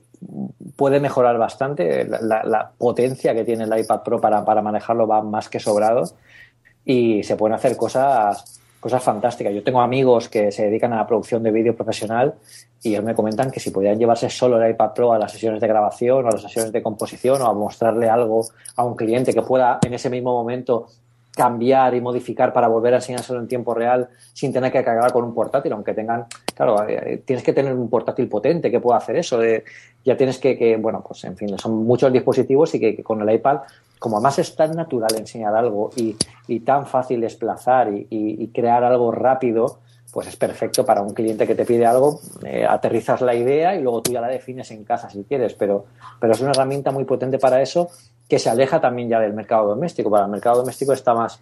puede 0.75 1.01
mejorar 1.01 1.37
bastante. 1.37 2.07
La, 2.07 2.73
potencia 2.79 3.35
que 3.35 3.45
tiene 3.45 3.65
el 3.65 3.79
iPad 3.79 4.03
Pro 4.03 4.23
para, 4.23 4.43
para 4.47 4.63
manejarlo 4.63 5.07
va 5.07 5.23
más 5.23 5.51
que 5.51 5.61
sobrado 5.61 6.05
y 6.87 7.23
se 7.25 7.37
pueden 7.37 7.57
hacer 7.57 7.77
cosas 7.77 8.58
cosas 8.81 9.03
fantásticas. 9.03 9.53
Yo 9.53 9.63
tengo 9.63 9.81
amigos 9.81 10.29
que 10.29 10.53
se 10.53 10.65
dedican 10.65 10.93
a 10.93 10.97
la 10.97 11.07
producción 11.07 11.43
de 11.43 11.51
vídeo 11.51 11.75
profesional 11.75 12.35
y 12.83 12.91
ellos 12.91 13.05
me 13.05 13.15
comentan 13.15 13.51
que 13.51 13.61
si 13.61 13.71
podían 13.71 13.99
llevarse 13.99 14.31
solo 14.31 14.63
el 14.63 14.71
iPad 14.71 14.93
Pro 14.95 15.13
a 15.13 15.19
las 15.19 15.33
sesiones 15.33 15.61
de 15.61 15.69
grabación 15.69 16.25
o 16.25 16.29
a 16.29 16.33
las 16.33 16.43
sesiones 16.43 16.73
de 16.73 16.83
composición 16.83 17.43
o 17.43 17.47
a 17.47 17.55
mostrarle 17.55 18.09
algo 18.09 18.47
a 18.77 18.85
un 18.85 18.95
cliente 18.95 19.33
que 19.33 19.43
pueda 19.43 19.79
en 19.85 19.95
ese 19.95 20.11
mismo 20.11 20.33
momento 20.33 20.87
cambiar 21.39 21.95
y 21.95 22.01
modificar 22.01 22.53
para 22.53 22.67
volver 22.67 22.95
a 22.95 22.97
enseñárselo 22.97 23.39
en 23.39 23.47
tiempo 23.47 23.73
real 23.73 24.09
sin 24.33 24.53
tener 24.53 24.73
que 24.73 24.83
cargar 24.83 25.13
con 25.13 25.23
un 25.23 25.33
portátil, 25.33 25.73
aunque 25.73 25.95
tengan, 25.95 26.27
claro, 26.53 26.89
eh, 26.89 27.23
tienes 27.25 27.45
que 27.45 27.53
tener 27.53 27.73
un 27.75 27.89
portátil 27.89 28.29
potente 28.29 28.73
que 28.73 28.81
pueda 28.81 28.99
hacer 28.99 29.17
eso. 29.17 29.41
ya 30.05 30.17
tienes 30.17 30.39
que, 30.39 30.77
bueno, 30.81 31.05
pues 31.07 31.23
en 31.25 31.37
fin, 31.37 31.57
son 31.57 31.85
muchos 31.87 32.13
dispositivos 32.13 32.75
y 32.75 32.81
que, 32.81 33.05
con 33.05 33.23
el 33.23 33.37
iPad, 33.37 33.59
como 33.99 34.17
además 34.17 34.39
es 34.39 34.55
tan 34.55 34.75
natural 34.75 35.15
enseñar 35.17 35.55
algo 35.55 35.91
y, 35.97 36.17
tan 36.61 36.87
fácil 36.87 37.21
desplazar 37.21 37.91
y, 37.93 38.49
crear 38.49 38.85
algo 38.85 39.11
rápido, 39.13 39.81
pues 40.13 40.29
es 40.29 40.37
perfecto 40.37 40.85
para 40.85 41.03
un 41.03 41.13
cliente 41.13 41.47
que 41.47 41.55
te 41.55 41.65
pide 41.65 41.87
algo, 41.87 42.21
eh, 42.45 42.65
aterrizas 42.69 43.21
la 43.21 43.35
idea 43.35 43.75
y 43.75 43.83
luego 43.83 44.03
tú 44.03 44.13
ya 44.13 44.21
la 44.21 44.29
defines 44.29 44.71
en 44.71 44.85
casa 44.85 45.11
si 45.11 45.25
quieres, 45.25 45.55
pero, 45.55 45.87
es 46.23 46.41
una 46.41 46.51
herramienta 46.51 46.91
muy 46.91 47.05
potente 47.05 47.39
para 47.39 47.61
eso 47.61 47.91
que 48.29 48.39
se 48.39 48.51
aleja 48.51 48.81
también 48.81 49.09
ya 49.09 49.21
del 49.21 49.33
mercado 49.33 49.69
doméstico. 49.69 50.11
Para 50.11 50.25
el 50.25 50.31
mercado 50.31 50.59
doméstico 50.59 50.93
está 50.93 51.15
más, 51.15 51.41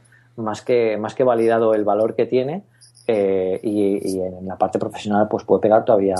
que, 0.62 0.96
más 0.96 1.14
que 1.14 1.24
validado 1.24 1.74
el 1.74 1.84
valor 1.84 2.14
que 2.14 2.26
tiene 2.26 2.62
eh, 3.08 3.60
y, 3.62 4.20
en 4.20 4.46
la 4.46 4.56
parte 4.56 4.78
profesional 4.78 5.28
pues 5.28 5.44
puede 5.44 5.62
pegar 5.62 5.84
todavía 5.84 6.16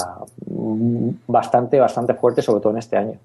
bastante, 1.27 1.79
bastante 1.79 2.15
fuerte, 2.15 2.43
sobre 2.43 2.61
todo 2.61 2.73
en 2.73 2.79
este 2.79 2.97
año. 2.97 3.19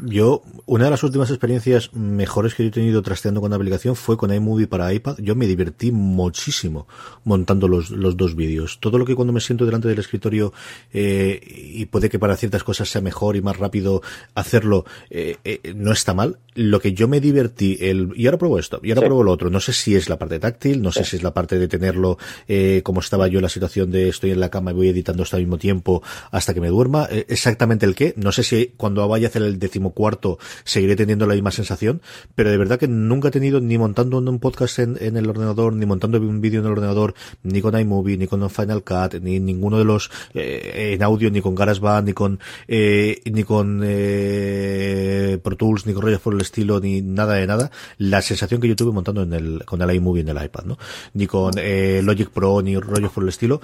Yo, 0.00 0.42
una 0.66 0.84
de 0.84 0.90
las 0.90 1.02
últimas 1.02 1.30
experiencias 1.30 1.92
mejores 1.92 2.54
que 2.54 2.62
yo 2.62 2.68
he 2.68 2.72
tenido 2.72 3.02
trasteando 3.02 3.40
con 3.40 3.50
la 3.50 3.56
aplicación 3.56 3.96
fue 3.96 4.16
con 4.16 4.32
iMovie 4.32 4.66
para 4.66 4.92
iPad. 4.92 5.16
Yo 5.18 5.34
me 5.34 5.46
divertí 5.46 5.90
muchísimo 5.90 6.86
montando 7.24 7.66
los, 7.68 7.90
los 7.90 8.16
dos 8.16 8.36
vídeos. 8.36 8.78
Todo 8.80 8.98
lo 8.98 9.04
que 9.04 9.14
cuando 9.14 9.32
me 9.32 9.40
siento 9.40 9.66
delante 9.66 9.88
del 9.88 9.98
escritorio 9.98 10.52
eh, 10.92 11.40
y 11.44 11.86
puede 11.86 12.08
que 12.08 12.18
para 12.18 12.36
ciertas 12.36 12.62
cosas 12.62 12.88
sea 12.88 13.00
mejor 13.00 13.36
y 13.36 13.42
más 13.42 13.58
rápido 13.58 14.02
hacerlo, 14.34 14.84
eh, 15.10 15.36
eh, 15.44 15.74
no 15.74 15.92
está 15.92 16.14
mal. 16.14 16.38
Lo 16.54 16.80
que 16.80 16.92
yo 16.92 17.06
me 17.06 17.20
divertí, 17.20 17.78
el, 17.80 18.12
y 18.16 18.26
ahora 18.26 18.38
pruebo 18.38 18.58
esto, 18.58 18.80
y 18.82 18.90
ahora 18.90 19.02
pruebo 19.02 19.22
lo 19.22 19.32
otro. 19.32 19.50
No 19.50 19.60
sé 19.60 19.72
si 19.72 19.94
es 19.94 20.08
la 20.08 20.18
parte 20.18 20.38
táctil, 20.38 20.82
no 20.82 20.90
sé 20.90 21.04
si 21.04 21.16
es 21.16 21.22
la 21.22 21.32
parte 21.32 21.58
de 21.58 21.68
tenerlo 21.68 22.18
eh, 22.48 22.82
como 22.84 23.00
estaba 23.00 23.28
yo 23.28 23.38
en 23.38 23.44
la 23.44 23.48
situación 23.48 23.90
de 23.90 24.08
estoy 24.08 24.32
en 24.32 24.40
la 24.40 24.50
cama 24.50 24.72
y 24.72 24.74
voy 24.74 24.88
editando 24.88 25.22
esto 25.22 25.36
al 25.36 25.42
mismo 25.42 25.58
tiempo 25.58 26.02
hasta 26.30 26.54
que 26.54 26.60
me 26.60 26.68
duerma. 26.68 27.06
Eh, 27.10 27.26
exactamente 27.28 27.86
el 27.86 27.94
qué. 27.94 28.14
No 28.16 28.32
sé 28.32 28.42
si 28.42 28.72
cuando 28.76 29.06
vaya 29.06 29.28
a 29.28 29.30
hacer 29.30 29.42
el 29.42 29.58
décimo 29.58 29.87
cuarto 29.90 30.38
seguiré 30.64 30.96
teniendo 30.96 31.26
la 31.26 31.34
misma 31.34 31.50
sensación, 31.50 32.00
pero 32.34 32.50
de 32.50 32.56
verdad 32.56 32.78
que 32.78 32.88
nunca 32.88 33.28
he 33.28 33.30
tenido 33.30 33.60
ni 33.60 33.78
montando 33.78 34.18
un 34.18 34.38
podcast 34.38 34.78
en, 34.78 35.16
el 35.16 35.28
ordenador, 35.28 35.72
ni 35.72 35.86
montando 35.86 36.18
un 36.18 36.40
vídeo 36.40 36.60
en 36.60 36.66
el 36.66 36.72
ordenador, 36.72 37.14
ni 37.42 37.60
con 37.60 37.78
iMovie, 37.78 38.16
ni 38.16 38.26
con 38.26 38.48
Final 38.50 38.82
Cut, 38.82 39.20
ni 39.20 39.40
ninguno 39.40 39.78
de 39.78 39.84
los 39.84 40.10
eh, 40.34 40.92
en 40.94 41.02
audio, 41.02 41.30
ni 41.30 41.40
con 41.40 41.54
GarageBand, 41.54 42.06
ni 42.06 42.12
con 42.12 42.38
eh, 42.66 43.20
ni 43.24 43.44
con 43.44 43.80
eh, 43.84 45.38
Pro 45.42 45.56
Tools, 45.56 45.86
ni 45.86 45.92
con 45.92 46.02
rollos 46.02 46.20
por 46.20 46.34
el 46.34 46.40
estilo, 46.40 46.80
ni 46.80 47.02
nada 47.02 47.34
de 47.34 47.46
nada. 47.46 47.70
La 47.98 48.22
sensación 48.22 48.60
que 48.60 48.68
yo 48.68 48.76
tuve 48.76 48.92
montando 48.92 49.22
en 49.22 49.32
el 49.32 49.64
con 49.64 49.80
el 49.82 49.94
iMovie 49.94 50.22
en 50.22 50.28
el 50.28 50.44
iPad, 50.44 50.64
¿no? 50.64 50.78
Ni 51.14 51.26
con 51.26 51.52
Logic 51.54 52.30
Pro, 52.30 52.62
ni 52.62 52.78
rollos 52.78 53.12
por 53.12 53.22
el 53.22 53.30
estilo 53.30 53.60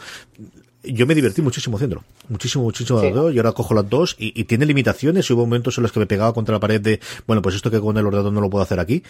yo 0.86 1.06
me 1.06 1.14
divertí 1.14 1.42
muchísimo 1.42 1.76
haciéndolo. 1.76 2.04
Muchísimo, 2.28 2.64
muchísimo. 2.64 3.30
Y 3.30 3.36
ahora 3.38 3.52
cojo 3.52 3.74
las 3.74 3.88
dos 3.88 4.16
y, 4.18 4.44
tiene 4.44 4.66
limitaciones. 4.66 5.28
Y 5.28 5.32
hubo 5.32 5.42
momentos 5.42 5.78
en 5.78 5.82
los 5.82 5.92
que 5.92 6.00
me 6.00 6.06
pegaba 6.06 6.32
contra 6.32 6.54
la 6.54 6.60
pared 6.60 6.80
de, 6.80 7.00
bueno, 7.26 7.42
pues 7.42 7.54
esto 7.54 7.70
que 7.70 7.80
con 7.80 7.96
el 7.96 8.06
ordenador 8.06 8.32
no 8.32 8.40
lo 8.40 8.50
puedo 8.50 8.62
hacer 8.62 8.80
aquí. 8.80 9.02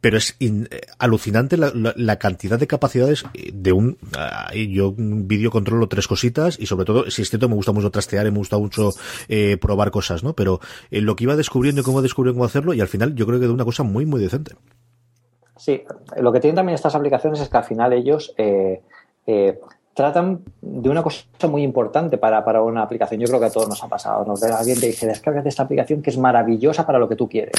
Pero 0.00 0.18
es 0.18 0.36
eh, 0.38 0.66
alucinante 0.98 1.56
la, 1.56 2.16
cantidad 2.16 2.58
de 2.58 2.66
capacidades 2.66 3.24
de 3.52 3.72
un... 3.72 3.96
yo 4.68 4.90
un 4.90 5.26
vídeo 5.26 5.50
controlo 5.50 5.88
tres 5.88 6.06
cositas 6.06 6.58
y 6.60 6.66
sobre 6.66 6.84
todo, 6.84 7.10
si 7.10 7.22
es 7.22 7.30
cierto, 7.30 7.48
me 7.48 7.54
gusta 7.54 7.72
mucho 7.72 7.90
trastear 7.90 8.26
y 8.26 8.30
me 8.30 8.38
gusta 8.38 8.58
mucho 8.58 8.90
eh, 9.28 9.56
probar 9.56 9.90
cosas, 9.90 10.22
¿no? 10.22 10.34
Pero 10.34 10.60
eh, 10.90 11.00
lo 11.00 11.16
que 11.16 11.24
iba 11.24 11.36
descubriendo 11.36 11.80
y 11.80 11.84
cómo 11.84 12.02
descubriendo 12.02 12.36
cómo 12.36 12.44
hacerlo 12.44 12.74
y 12.74 12.82
al 12.82 12.88
final 12.88 13.14
yo 13.14 13.26
creo 13.26 13.40
que 13.40 13.46
de 13.46 13.52
una 13.52 13.64
cosa 13.64 13.82
muy, 13.82 14.04
muy 14.04 14.20
decente. 14.20 14.56
Sí, 15.56 15.82
lo 16.20 16.32
que 16.32 16.40
tienen 16.40 16.56
también 16.56 16.74
estas 16.74 16.94
aplicaciones 16.94 17.40
es 17.40 17.48
que 17.48 17.56
al 17.56 17.64
final 17.64 17.94
ellos 17.94 18.34
eh, 18.36 18.82
tratan 19.94 20.42
de 20.60 20.90
una 20.90 21.02
cosa 21.02 21.24
muy 21.48 21.62
importante 21.62 22.18
para, 22.18 22.44
para, 22.44 22.60
una 22.62 22.82
aplicación. 22.82 23.20
Yo 23.20 23.28
creo 23.28 23.40
que 23.40 23.46
a 23.46 23.50
todos 23.50 23.68
nos 23.68 23.82
ha 23.82 23.88
pasado. 23.88 24.24
¿no? 24.24 24.34
Alguien 24.56 24.78
te 24.78 24.86
dice, 24.86 25.06
descárgate 25.06 25.48
esta 25.48 25.62
aplicación 25.62 26.02
que 26.02 26.10
es 26.10 26.18
maravillosa 26.18 26.84
para 26.84 26.98
lo 26.98 27.08
que 27.08 27.16
tú 27.16 27.28
quieres. 27.28 27.54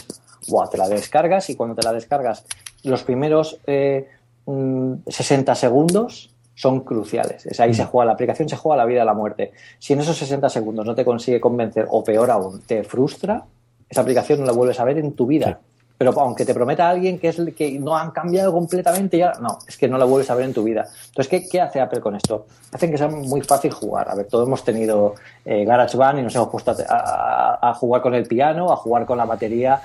Buah, 0.47 0.69
te 0.69 0.77
la 0.77 0.89
descargas 0.89 1.49
y 1.49 1.55
cuando 1.55 1.75
te 1.75 1.83
la 1.83 1.93
descargas, 1.93 2.45
los 2.83 3.03
primeros 3.03 3.59
60 3.65 3.65
eh, 3.67 4.07
mm, 4.45 5.55
segundos 5.55 6.36
son 6.55 6.81
cruciales. 6.81 7.45
Es 7.45 7.59
ahí 7.59 7.73
se 7.73 7.83
mm. 7.83 7.88
juega 7.88 8.05
la 8.05 8.13
aplicación, 8.13 8.49
se 8.49 8.57
juega 8.57 8.77
la 8.77 8.86
vida 8.86 9.01
a 9.03 9.05
la 9.05 9.13
muerte. 9.13 9.53
Si 9.79 9.93
en 9.93 10.01
esos 10.01 10.17
60 10.17 10.49
segundos 10.49 10.86
no 10.86 10.93
te 10.93 11.05
consigue 11.05 11.39
convencer, 11.39 11.88
o 11.89 12.03
peor 12.03 12.31
aún, 12.31 12.61
te 12.61 12.83
frustra, 12.83 13.45
esa 13.89 14.01
aplicación 14.01 14.39
no 14.41 14.45
la 14.45 14.51
vuelves 14.51 14.79
a 14.79 14.83
ver 14.83 14.97
en 14.97 15.13
tu 15.13 15.25
vida. 15.25 15.59
Pero 15.97 16.11
aunque 16.19 16.45
te 16.45 16.53
prometa 16.53 16.89
alguien 16.89 17.17
que 17.17 17.29
es 17.29 17.41
que 17.55 17.79
no 17.79 17.95
han 17.95 18.11
cambiado 18.11 18.51
completamente 18.51 19.17
ya, 19.17 19.33
no, 19.39 19.59
es 19.65 19.77
que 19.77 19.87
no 19.87 19.97
la 19.97 20.05
vuelves 20.05 20.29
a 20.29 20.35
ver 20.35 20.45
en 20.45 20.53
tu 20.53 20.63
vida. 20.63 20.87
Entonces, 21.07 21.27
¿qué, 21.29 21.47
qué 21.49 21.61
hace 21.61 21.79
Apple 21.79 22.01
con 22.01 22.15
esto? 22.15 22.47
Hacen 22.73 22.91
que 22.91 22.97
sea 22.97 23.07
muy 23.07 23.41
fácil 23.41 23.71
jugar. 23.71 24.09
A 24.09 24.15
ver, 24.15 24.27
todos 24.27 24.45
hemos 24.45 24.63
tenido 24.63 25.15
eh, 25.45 25.63
GarageBand 25.63 26.19
y 26.19 26.21
nos 26.23 26.35
hemos 26.35 26.49
puesto 26.49 26.75
a, 26.89 27.73
jugar 27.79 28.01
con 28.01 28.13
el 28.13 28.25
piano, 28.25 28.71
a 28.71 28.75
jugar 28.75 29.05
con 29.05 29.17
la 29.17 29.25
batería. 29.25 29.81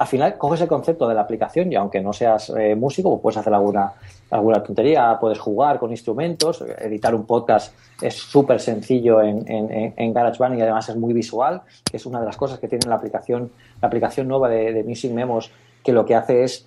Al 0.00 0.06
final, 0.06 0.38
coges 0.38 0.62
el 0.62 0.66
concepto 0.66 1.06
de 1.06 1.14
la 1.14 1.20
aplicación 1.20 1.70
y 1.70 1.74
aunque 1.74 2.00
no 2.00 2.14
seas 2.14 2.48
eh, 2.56 2.74
músico, 2.74 3.10
pues 3.10 3.20
puedes 3.20 3.36
hacer 3.36 3.52
alguna, 3.52 3.92
alguna 4.30 4.62
tontería, 4.62 5.18
puedes 5.20 5.38
jugar 5.38 5.78
con 5.78 5.90
instrumentos, 5.90 6.64
editar 6.78 7.14
un 7.14 7.26
podcast 7.26 7.74
es 8.00 8.14
súper 8.14 8.60
sencillo 8.60 9.20
en, 9.20 9.46
en, 9.46 9.92
en, 9.94 10.14
GarageBand 10.14 10.58
y 10.58 10.62
además 10.62 10.88
es 10.88 10.96
muy 10.96 11.12
visual, 11.12 11.60
que 11.84 11.98
es 11.98 12.06
una 12.06 12.18
de 12.18 12.24
las 12.24 12.38
cosas 12.38 12.58
que 12.58 12.66
tiene 12.66 12.88
la 12.88 12.94
aplicación, 12.94 13.50
la 13.82 13.88
aplicación 13.88 14.26
nueva 14.26 14.48
de, 14.48 14.82
Music 14.84 15.12
Memos, 15.12 15.50
que 15.84 15.92
lo 15.92 16.06
que 16.06 16.14
hace 16.14 16.44
es 16.44 16.66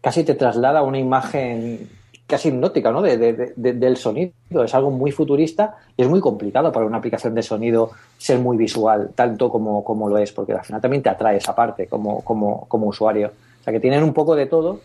casi 0.00 0.22
te 0.22 0.36
traslada 0.36 0.82
una 0.82 1.00
imagen 1.00 1.90
casi 2.28 2.50
hipnótica 2.50 2.92
¿no? 2.92 3.02
De, 3.02 3.54
del 3.56 3.96
sonido. 3.96 4.32
Es 4.64 4.74
algo 4.74 4.90
muy 4.90 5.10
futurista 5.10 5.76
y 5.96 6.02
es 6.02 6.08
muy 6.08 6.20
complicado 6.20 6.70
para 6.70 6.86
una 6.86 6.98
aplicación 6.98 7.34
de 7.34 7.42
sonido 7.42 7.90
ser 8.18 8.38
muy 8.38 8.56
visual, 8.56 9.10
tanto 9.14 9.50
como, 9.50 9.82
como 9.82 10.08
lo 10.08 10.18
es, 10.18 10.30
porque 10.30 10.52
al 10.52 10.64
final 10.64 10.80
también 10.80 11.02
te 11.02 11.08
atrae 11.08 11.38
esa 11.38 11.54
parte 11.54 11.86
como, 11.86 12.22
como, 12.22 12.66
como 12.68 12.86
usuario. 12.86 13.32
O 13.60 13.64
sea 13.64 13.72
que 13.72 13.80
tienen 13.80 14.04
un 14.04 14.12
poco 14.12 14.36
de 14.36 14.46
todo 14.46 14.80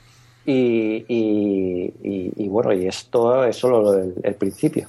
y, 0.46 1.92
bueno, 2.48 2.74
y 2.74 2.88
esto 2.88 3.46
es 3.46 3.58
solo 3.58 3.94
el 3.94 4.36
principio. 4.36 4.88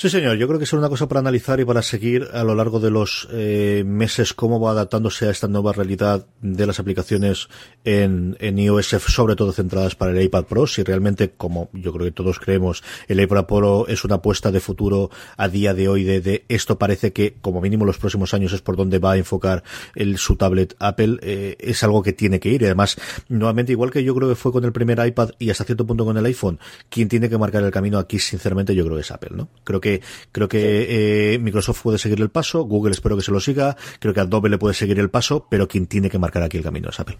Sí, 0.00 0.08
señor. 0.10 0.36
Yo 0.36 0.46
creo 0.46 0.60
que 0.60 0.64
es 0.64 0.72
una 0.72 0.88
cosa 0.88 1.08
para 1.08 1.18
analizar 1.18 1.58
y 1.58 1.64
para 1.64 1.82
seguir 1.82 2.28
a 2.32 2.44
lo 2.44 2.54
largo 2.54 2.78
de 2.78 2.88
los 2.88 3.26
eh, 3.32 3.82
meses 3.84 4.32
cómo 4.32 4.60
va 4.60 4.70
adaptándose 4.70 5.26
a 5.26 5.32
esta 5.32 5.48
nueva 5.48 5.72
realidad 5.72 6.24
de 6.40 6.68
las 6.68 6.78
aplicaciones 6.78 7.48
en, 7.84 8.36
en 8.38 8.60
iOS, 8.60 8.90
sobre 9.08 9.34
todo 9.34 9.52
centradas 9.52 9.96
para 9.96 10.12
el 10.12 10.22
iPad 10.22 10.44
Pro. 10.44 10.68
Si 10.68 10.84
realmente, 10.84 11.32
como 11.36 11.68
yo 11.72 11.92
creo 11.92 12.06
que 12.06 12.12
todos 12.12 12.38
creemos, 12.38 12.84
el 13.08 13.18
iPad 13.18 13.46
Pro 13.46 13.88
es 13.88 14.04
una 14.04 14.14
apuesta 14.14 14.52
de 14.52 14.60
futuro 14.60 15.10
a 15.36 15.48
día 15.48 15.74
de 15.74 15.88
hoy 15.88 16.04
de, 16.04 16.20
de 16.20 16.44
esto 16.48 16.78
parece 16.78 17.12
que, 17.12 17.34
como 17.40 17.60
mínimo, 17.60 17.84
los 17.84 17.98
próximos 17.98 18.32
años 18.34 18.52
es 18.52 18.60
por 18.60 18.76
donde 18.76 19.00
va 19.00 19.14
a 19.14 19.16
enfocar 19.16 19.64
el, 19.96 20.16
su 20.18 20.36
tablet 20.36 20.76
Apple. 20.78 21.18
Eh, 21.22 21.56
es 21.58 21.82
algo 21.82 22.04
que 22.04 22.12
tiene 22.12 22.38
que 22.38 22.50
ir. 22.50 22.62
Y 22.62 22.66
además, 22.66 22.96
nuevamente, 23.28 23.72
igual 23.72 23.90
que 23.90 24.04
yo 24.04 24.14
creo 24.14 24.28
que 24.28 24.36
fue 24.36 24.52
con 24.52 24.64
el 24.64 24.70
primer 24.70 25.04
iPad 25.04 25.30
y 25.40 25.50
hasta 25.50 25.64
cierto 25.64 25.84
punto 25.88 26.04
con 26.04 26.16
el 26.16 26.24
iPhone, 26.24 26.60
quien 26.88 27.08
tiene 27.08 27.28
que 27.28 27.36
marcar 27.36 27.64
el 27.64 27.72
camino 27.72 27.98
aquí, 27.98 28.20
sinceramente, 28.20 28.76
yo 28.76 28.84
creo 28.84 28.94
que 28.94 29.02
es 29.02 29.10
Apple, 29.10 29.30
¿no? 29.32 29.48
Creo 29.64 29.80
que 29.80 29.87
creo 30.32 30.48
que 30.48 31.34
eh, 31.34 31.38
Microsoft 31.38 31.82
puede 31.82 31.98
seguir 31.98 32.20
el 32.20 32.30
paso, 32.30 32.62
Google 32.62 32.92
espero 32.92 33.16
que 33.16 33.22
se 33.22 33.32
lo 33.32 33.40
siga, 33.40 33.76
creo 33.98 34.14
que 34.14 34.20
Adobe 34.20 34.48
le 34.48 34.58
puede 34.58 34.74
seguir 34.74 34.98
el 34.98 35.10
paso, 35.10 35.46
pero 35.50 35.68
quien 35.68 35.86
tiene 35.86 36.10
que 36.10 36.18
marcar 36.18 36.42
aquí 36.42 36.56
el 36.56 36.62
camino 36.62 36.90
es 36.90 37.00
Apple. 37.00 37.18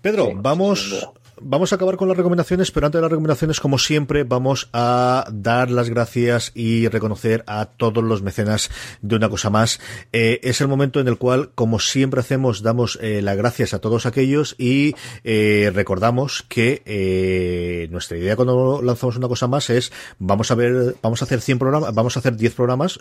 Pedro, 0.00 0.30
vamos 0.34 1.10
Vamos 1.40 1.72
a 1.72 1.76
acabar 1.76 1.96
con 1.96 2.08
las 2.08 2.16
recomendaciones, 2.16 2.70
pero 2.70 2.86
antes 2.86 2.98
de 2.98 3.02
las 3.02 3.10
recomendaciones, 3.10 3.60
como 3.60 3.78
siempre, 3.78 4.24
vamos 4.24 4.68
a 4.72 5.26
dar 5.32 5.70
las 5.70 5.88
gracias 5.90 6.52
y 6.54 6.88
reconocer 6.88 7.44
a 7.46 7.66
todos 7.66 8.02
los 8.02 8.22
mecenas 8.22 8.70
de 9.02 9.16
una 9.16 9.28
cosa 9.28 9.50
más. 9.50 9.80
Eh, 10.12 10.40
es 10.42 10.60
el 10.60 10.68
momento 10.68 11.00
en 11.00 11.08
el 11.08 11.18
cual, 11.18 11.50
como 11.54 11.78
siempre 11.78 12.20
hacemos, 12.20 12.62
damos 12.62 12.98
eh, 13.02 13.22
las 13.22 13.36
gracias 13.36 13.74
a 13.74 13.80
todos 13.80 14.06
aquellos 14.06 14.56
y 14.58 14.94
eh, 15.24 15.70
recordamos 15.74 16.44
que 16.48 17.88
nuestra 17.90 18.16
idea 18.16 18.36
cuando 18.36 18.80
lanzamos 18.82 19.16
una 19.16 19.28
cosa 19.28 19.46
más 19.46 19.70
es 19.70 19.92
vamos 20.18 20.50
a 20.50 20.54
ver, 20.54 20.96
vamos 21.02 21.22
a 21.22 21.24
hacer 21.24 21.40
100 21.40 21.58
programas, 21.58 21.94
vamos 21.94 22.16
a 22.16 22.20
hacer 22.20 22.36
10 22.36 22.54
programas, 22.54 22.98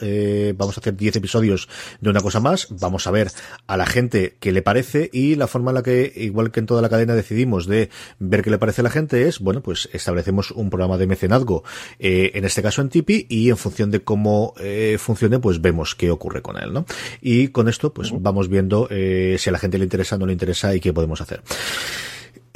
vamos 0.55 0.77
a 0.77 0.81
hacer 0.81 0.95
10 0.95 1.15
episodios 1.17 1.67
de 2.01 2.09
una 2.09 2.21
cosa 2.21 2.39
más, 2.39 2.67
vamos 2.69 3.07
a 3.07 3.11
ver 3.11 3.31
a 3.65 3.77
la 3.77 3.85
gente 3.85 4.38
qué 4.39 4.51
le 4.51 4.61
parece 4.61 5.09
y 5.11 5.35
la 5.35 5.47
forma 5.47 5.71
en 5.71 5.75
la 5.75 5.83
que, 5.83 6.11
igual 6.15 6.51
que 6.51 6.59
en 6.59 6.65
toda 6.65 6.81
la 6.81 6.89
cadena, 6.89 7.13
decidimos 7.15 7.67
de 7.67 7.89
ver 8.30 8.43
qué 8.43 8.49
le 8.49 8.57
parece 8.57 8.82
a 8.82 8.84
la 8.84 8.89
gente 8.89 9.28
es, 9.28 9.39
bueno, 9.39 9.61
pues 9.61 9.89
establecemos 9.93 10.51
un 10.51 10.69
programa 10.69 10.97
de 10.97 11.07
mecenazgo, 11.07 11.63
eh, 11.99 12.32
en 12.34 12.45
este 12.45 12.61
caso 12.61 12.82
en 12.82 12.89
Tipi, 12.89 13.25
y 13.30 13.49
en 13.49 13.57
función 13.57 13.91
de 13.91 14.01
cómo 14.01 14.53
eh, 14.59 14.97
funcione, 14.99 15.39
pues 15.39 15.61
vemos 15.61 15.95
qué 15.95 16.11
ocurre 16.11 16.41
con 16.41 16.57
él, 16.57 16.73
¿no? 16.73 16.86
Y 17.21 17.49
con 17.49 17.67
esto, 17.67 17.93
pues 17.93 18.11
vamos 18.13 18.49
viendo 18.49 18.88
eh, 18.89 19.36
si 19.39 19.49
a 19.49 19.53
la 19.53 19.59
gente 19.59 19.78
le 19.78 19.86
interesa, 19.86 20.15
o 20.15 20.19
no 20.19 20.25
le 20.25 20.34
interesa 20.34 20.75
y 20.75 20.80
qué 20.80 20.93
podemos 20.93 21.21
hacer. 21.21 21.41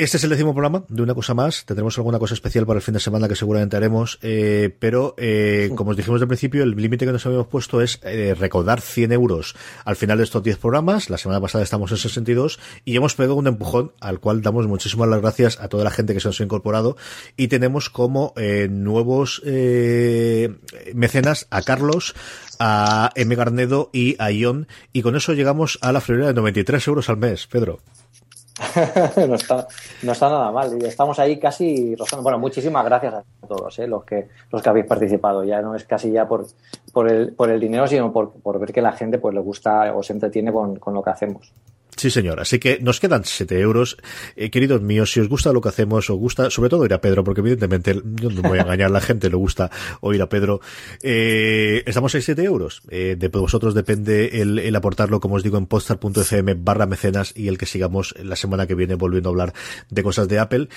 Este 0.02 0.18
es 0.18 0.24
el 0.24 0.32
décimo 0.32 0.56
programa 0.56 0.84
de 0.90 1.04
una 1.04 1.14
cosa 1.14 1.36
más. 1.36 1.64
Tendremos 1.64 1.96
alguna 2.00 2.18
cosa 2.18 2.34
especial 2.34 2.66
para 2.66 2.80
el 2.80 2.82
fin 2.82 2.96
de 2.96 3.00
semana 3.00 3.28
que 3.28 3.36
seguramente 3.36 3.78
haremos. 3.78 4.18
Eh, 4.24 4.76
pero, 4.80 5.14
eh, 5.20 5.70
como 5.76 5.92
os 5.92 5.96
dijimos 5.96 6.20
al 6.20 6.28
principio, 6.28 6.64
el 6.64 6.72
límite 6.72 7.06
que 7.06 7.12
nos 7.12 7.24
habíamos 7.28 7.46
puesto 7.46 7.82
es 7.82 8.00
eh, 8.02 8.34
recaudar 8.34 8.82
100 8.82 9.12
euros 9.12 9.56
al 9.86 9.96
final 9.96 10.18
de 10.18 10.24
estos 10.24 10.42
10 10.42 10.58
programas. 10.58 11.12
La 11.12 11.20
semana 11.20 11.40
pasada 11.40 11.64
estamos 11.64 11.92
en 11.92 11.98
62 11.98 12.58
y 12.84 12.96
hemos 12.96 13.14
pegado 13.14 13.36
un 13.36 13.46
empujón 13.46 13.92
al 14.00 14.20
cual 14.20 14.42
damos 14.42 14.66
muchísimas 14.66 15.08
las 15.08 15.22
gracias 15.22 15.60
a 15.62 15.68
toda 15.68 15.84
la 15.84 15.92
gente 15.92 16.16
que 16.16 16.20
se 16.20 16.30
nos 16.30 16.42
ha 16.42 16.46
incorporado. 16.46 16.98
Y 17.38 17.50
tenemos 17.50 17.92
como 17.92 18.34
eh, 18.38 18.70
nuevos 18.72 19.44
eh, 19.46 20.50
mecenas 20.96 21.46
a 21.52 21.62
Carlos, 21.62 22.16
a 22.58 23.12
M. 23.14 23.36
Garnedo 23.36 23.92
y 23.94 24.16
a 24.18 24.32
Ion. 24.32 24.68
Y 24.94 25.04
con 25.04 25.16
eso 25.16 25.34
llegamos 25.34 25.78
a 25.84 25.92
la 25.92 26.02
friolera 26.02 26.30
de 26.30 26.34
93 26.34 26.88
euros 26.88 27.08
al 27.08 27.18
mes, 27.18 27.46
Pedro. 27.46 27.82
no, 29.28 29.36
está, 29.36 29.68
no 30.04 30.12
está 30.12 30.30
nada 30.30 30.52
mal. 30.52 30.78
Y 30.82 30.86
estamos 30.86 31.20
ahí 31.20 31.40
casi 31.40 31.96
rozando. 31.96 32.24
Bueno, 32.24 32.40
muchísimas 32.40 32.84
gracias 32.86 33.14
a 33.14 33.48
todos 33.48 33.80
¿eh? 33.80 33.88
los, 33.88 34.04
que, 34.04 34.28
los 34.52 34.62
que 34.62 34.70
habéis 34.70 34.86
participado. 34.86 35.44
Ya 35.44 35.62
no 35.62 35.76
es 35.76 35.86
casi 35.86 36.12
ya 36.12 36.28
por, 36.28 36.46
por, 36.92 37.10
el, 37.10 37.34
por 37.34 37.50
el 37.50 37.60
dinero, 37.60 37.88
sino 37.88 38.12
por, 38.12 38.32
por 38.32 38.60
ver 38.60 38.74
que 38.74 38.82
la 38.82 38.92
gente 38.92 39.18
pues 39.18 39.34
le 39.34 39.42
gusta 39.42 39.96
o 39.96 40.04
se 40.04 40.14
entretiene 40.14 40.52
con, 40.52 40.78
con 40.78 40.94
lo 40.94 41.02
que 41.02 41.10
hacemos. 41.10 41.52
Sí, 42.02 42.10
señor. 42.10 42.40
Así 42.40 42.58
que 42.58 42.80
nos 42.82 43.00
quedan 43.00 43.26
7 43.26 43.60
euros. 43.60 43.96
Eh, 44.36 44.50
queridos 44.50 44.82
míos, 44.82 45.12
si 45.12 45.20
os 45.20 45.30
gusta 45.30 45.54
lo 45.54 45.62
que 45.62 45.70
hacemos, 45.70 46.10
os 46.10 46.18
gusta, 46.18 46.50
sobre 46.50 46.68
todo 46.68 46.82
oír 46.82 46.96
a 46.96 47.00
Pedro, 47.00 47.24
porque 47.24 47.42
evidentemente, 47.42 47.94
yo 47.94 48.32
no 48.32 48.42
voy 48.42 48.58
a 48.58 48.64
engañar, 48.64 48.90
la 48.90 49.02
gente 49.02 49.30
le 49.30 49.36
gusta 49.36 49.70
oír 50.00 50.20
a 50.20 50.28
Pedro. 50.28 50.62
Eh, 51.04 51.84
estamos 51.86 52.16
a 52.16 52.20
7 52.20 52.44
euros. 52.44 52.82
Eh, 52.90 53.18
de 53.20 53.28
vosotros 53.28 53.76
depende 53.76 54.42
el, 54.42 54.58
el, 54.58 54.76
aportarlo, 54.76 55.20
como 55.20 55.36
os 55.36 55.44
digo, 55.44 55.60
en 55.60 55.68
postar.fm 55.68 56.56
barra 56.56 56.88
mecenas 56.88 57.34
y 57.38 57.50
el 57.50 57.60
que 57.60 57.68
sigamos 57.68 58.16
la 58.18 58.36
semana 58.36 58.66
que 58.66 58.74
viene 58.74 58.96
volviendo 58.96 59.30
a 59.30 59.34
hablar 59.34 59.54
de 59.92 60.02
cosas 60.02 60.28
de 60.28 60.40
Apple. 60.40 60.70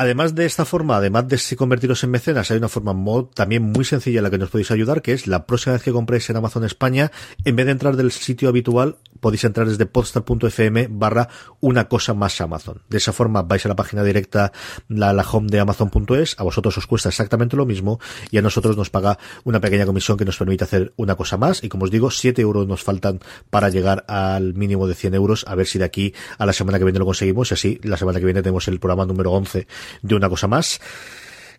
Además 0.00 0.34
de 0.34 0.46
esta 0.46 0.64
forma, 0.64 0.96
además 0.96 1.28
de 1.28 1.36
si 1.36 1.56
convertiros 1.56 2.02
en 2.04 2.10
mecenas, 2.10 2.50
hay 2.50 2.56
una 2.56 2.70
forma 2.70 2.94
mod 2.94 3.26
también 3.34 3.62
muy 3.64 3.84
sencilla 3.84 4.20
en 4.20 4.22
la 4.24 4.30
que 4.30 4.38
nos 4.38 4.48
podéis 4.48 4.70
ayudar, 4.70 5.02
que 5.02 5.12
es 5.12 5.26
la 5.26 5.44
próxima 5.44 5.74
vez 5.74 5.82
que 5.82 5.92
compréis 5.92 6.30
en 6.30 6.38
Amazon 6.38 6.64
España, 6.64 7.12
en 7.44 7.54
vez 7.54 7.66
de 7.66 7.72
entrar 7.72 7.96
del 7.96 8.10
sitio 8.10 8.48
habitual, 8.48 8.96
podéis 9.20 9.44
entrar 9.44 9.68
desde 9.68 9.84
podstar.fm 9.84 10.88
barra 10.90 11.28
una 11.60 11.88
cosa 11.88 12.14
más 12.14 12.40
Amazon. 12.40 12.80
De 12.88 12.96
esa 12.96 13.12
forma 13.12 13.42
vais 13.42 13.66
a 13.66 13.68
la 13.68 13.76
página 13.76 14.02
directa, 14.02 14.52
la, 14.88 15.12
la 15.12 15.22
home 15.22 15.48
de 15.50 15.60
Amazon.es, 15.60 16.34
a 16.38 16.44
vosotros 16.44 16.78
os 16.78 16.86
cuesta 16.86 17.10
exactamente 17.10 17.54
lo 17.54 17.66
mismo 17.66 18.00
y 18.30 18.38
a 18.38 18.42
nosotros 18.42 18.78
nos 18.78 18.88
paga 18.88 19.18
una 19.44 19.60
pequeña 19.60 19.84
comisión 19.84 20.16
que 20.16 20.24
nos 20.24 20.38
permite 20.38 20.64
hacer 20.64 20.94
una 20.96 21.14
cosa 21.14 21.36
más 21.36 21.62
y 21.62 21.68
como 21.68 21.84
os 21.84 21.90
digo, 21.90 22.10
7 22.10 22.40
euros 22.40 22.66
nos 22.66 22.82
faltan 22.82 23.20
para 23.50 23.68
llegar 23.68 24.06
al 24.08 24.54
mínimo 24.54 24.86
de 24.86 24.94
100 24.94 25.12
euros, 25.12 25.44
a 25.46 25.54
ver 25.54 25.66
si 25.66 25.78
de 25.78 25.84
aquí 25.84 26.14
a 26.38 26.46
la 26.46 26.54
semana 26.54 26.78
que 26.78 26.84
viene 26.84 26.98
lo 26.98 27.04
conseguimos 27.04 27.50
y 27.50 27.54
así 27.54 27.80
la 27.82 27.98
semana 27.98 28.18
que 28.18 28.24
viene 28.24 28.40
tenemos 28.40 28.66
el 28.66 28.80
programa 28.80 29.04
número 29.04 29.32
11 29.32 29.66
de 30.02 30.14
una 30.14 30.28
cosa 30.28 30.48
más. 30.48 30.80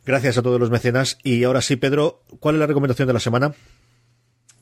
Gracias 0.06 0.38
a 0.38 0.42
todos 0.42 0.60
los 0.60 0.72
mecenas. 0.72 1.18
Y 1.24 1.44
ahora 1.44 1.62
sí, 1.62 1.76
Pedro, 1.76 2.22
¿cuál 2.40 2.56
es 2.56 2.60
la 2.60 2.68
recomendación 2.68 3.08
de 3.08 3.14
la 3.14 3.20
semana? 3.20 3.54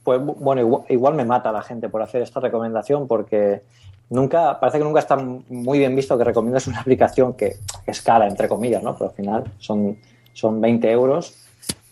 Pues 0.03 0.19
bueno, 0.21 0.85
igual, 0.89 1.13
me 1.13 1.25
mata 1.25 1.51
la 1.51 1.61
gente 1.61 1.87
por 1.87 2.01
hacer 2.01 2.21
esta 2.21 2.39
recomendación 2.39 3.07
porque 3.07 3.61
nunca, 4.09 4.59
parece 4.59 4.79
que 4.79 4.83
nunca 4.83 4.99
está 4.99 5.15
muy 5.15 5.79
bien 5.79 5.95
visto 5.95 6.17
que 6.17 6.23
recomiendas 6.23 6.67
una 6.67 6.79
aplicación 6.79 7.33
que, 7.33 7.57
es 7.85 8.01
cara, 8.01 8.27
entre 8.27 8.47
comillas, 8.47 8.83
¿no? 8.83 8.95
Pero 8.95 9.09
al 9.09 9.15
final 9.15 9.43
son, 9.59 9.97
son 10.33 10.59
20 10.59 10.91
euros. 10.91 11.35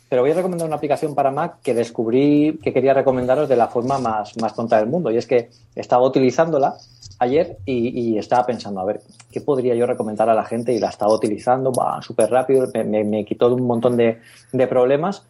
Pero 0.09 0.21
voy 0.21 0.31
a 0.31 0.35
recomendar 0.35 0.67
una 0.67 0.77
aplicación 0.77 1.15
para 1.15 1.31
Mac 1.31 1.57
que 1.61 1.73
descubrí 1.73 2.59
que 2.63 2.73
quería 2.73 2.93
recomendaros 2.93 3.49
de 3.49 3.57
la 3.57 3.67
forma 3.67 3.99
más, 3.99 4.37
más 4.41 4.55
tonta 4.55 4.77
del 4.77 4.87
mundo. 4.87 5.11
Y 5.11 5.17
es 5.17 5.27
que 5.27 5.49
estaba 5.75 6.05
utilizándola 6.05 6.75
ayer 7.19 7.57
y, 7.65 8.13
y, 8.13 8.17
estaba 8.17 8.45
pensando, 8.45 8.79
a 8.79 8.85
ver, 8.85 9.01
¿qué 9.31 9.41
podría 9.41 9.75
yo 9.75 9.85
recomendar 9.85 10.29
a 10.29 10.33
la 10.33 10.45
gente? 10.45 10.73
Y 10.73 10.79
la 10.79 10.89
estaba 10.89 11.13
utilizando, 11.13 11.71
súper 12.01 12.29
rápido, 12.29 12.67
me, 12.73 13.03
me, 13.03 13.25
quitó 13.25 13.53
un 13.53 13.65
montón 13.65 13.97
de, 13.97 14.19
de, 14.51 14.67
problemas 14.67 15.25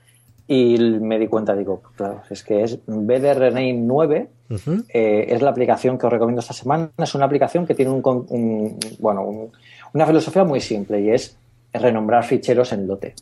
y 0.48 0.78
me 0.80 1.20
di 1.20 1.28
cuenta, 1.28 1.56
digo, 1.56 1.82
claro, 1.96 2.22
es 2.30 2.44
que 2.44 2.64
es 2.64 2.80
BDRName 2.86 3.74
9, 3.74 4.30
uh 4.50 4.54
-huh. 4.54 4.86
eh, 4.94 5.26
es 5.30 5.42
la 5.42 5.50
aplicación 5.50 5.98
que 5.98 6.06
os 6.08 6.14
recomiendo 6.14 6.42
esta 6.42 6.54
semana. 6.54 6.90
Es 6.98 7.16
una 7.16 7.26
aplicación 7.26 7.66
que 7.66 7.76
tiene 7.76 7.92
un, 7.92 8.02
un 8.04 8.78
bueno, 9.00 9.24
un, 9.24 9.52
una 9.94 10.06
filosofía 10.06 10.44
muy 10.44 10.62
simple 10.62 11.02
y 11.02 11.10
es 11.10 11.38
renombrar 11.74 12.24
ficheros 12.24 12.72
en 12.74 12.88
lote. 12.88 13.14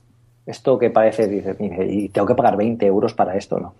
Esto 0.45 0.77
que 0.77 0.91
parece, 0.91 1.27
dice, 1.27 1.55
y 1.59 2.09
tengo 2.09 2.27
que 2.27 2.35
pagar 2.35 2.55
20 2.55 2.85
euros 2.85 3.15
para 3.15 3.35
esto, 3.35 3.59
¿no? 3.59 3.73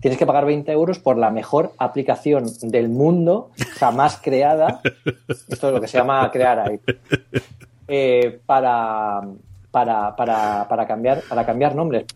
Tienes 0.00 0.18
que 0.18 0.26
pagar 0.26 0.44
20 0.44 0.70
euros 0.72 0.98
por 0.98 1.16
la 1.16 1.30
mejor 1.30 1.72
aplicación 1.78 2.46
del 2.62 2.88
mundo 2.88 3.50
jamás 3.78 4.18
creada. 4.22 4.80
Esto 5.48 5.68
es 5.68 5.74
lo 5.74 5.80
que 5.80 5.88
se 5.88 5.98
llama 5.98 6.30
crear 6.30 6.60
ahí. 6.60 6.80
Eh, 7.88 8.40
para, 8.46 9.20
para, 9.70 10.16
para, 10.16 10.66
para, 10.68 10.86
cambiar, 10.86 11.22
para 11.28 11.44
cambiar 11.44 11.74
nombres. 11.74 12.06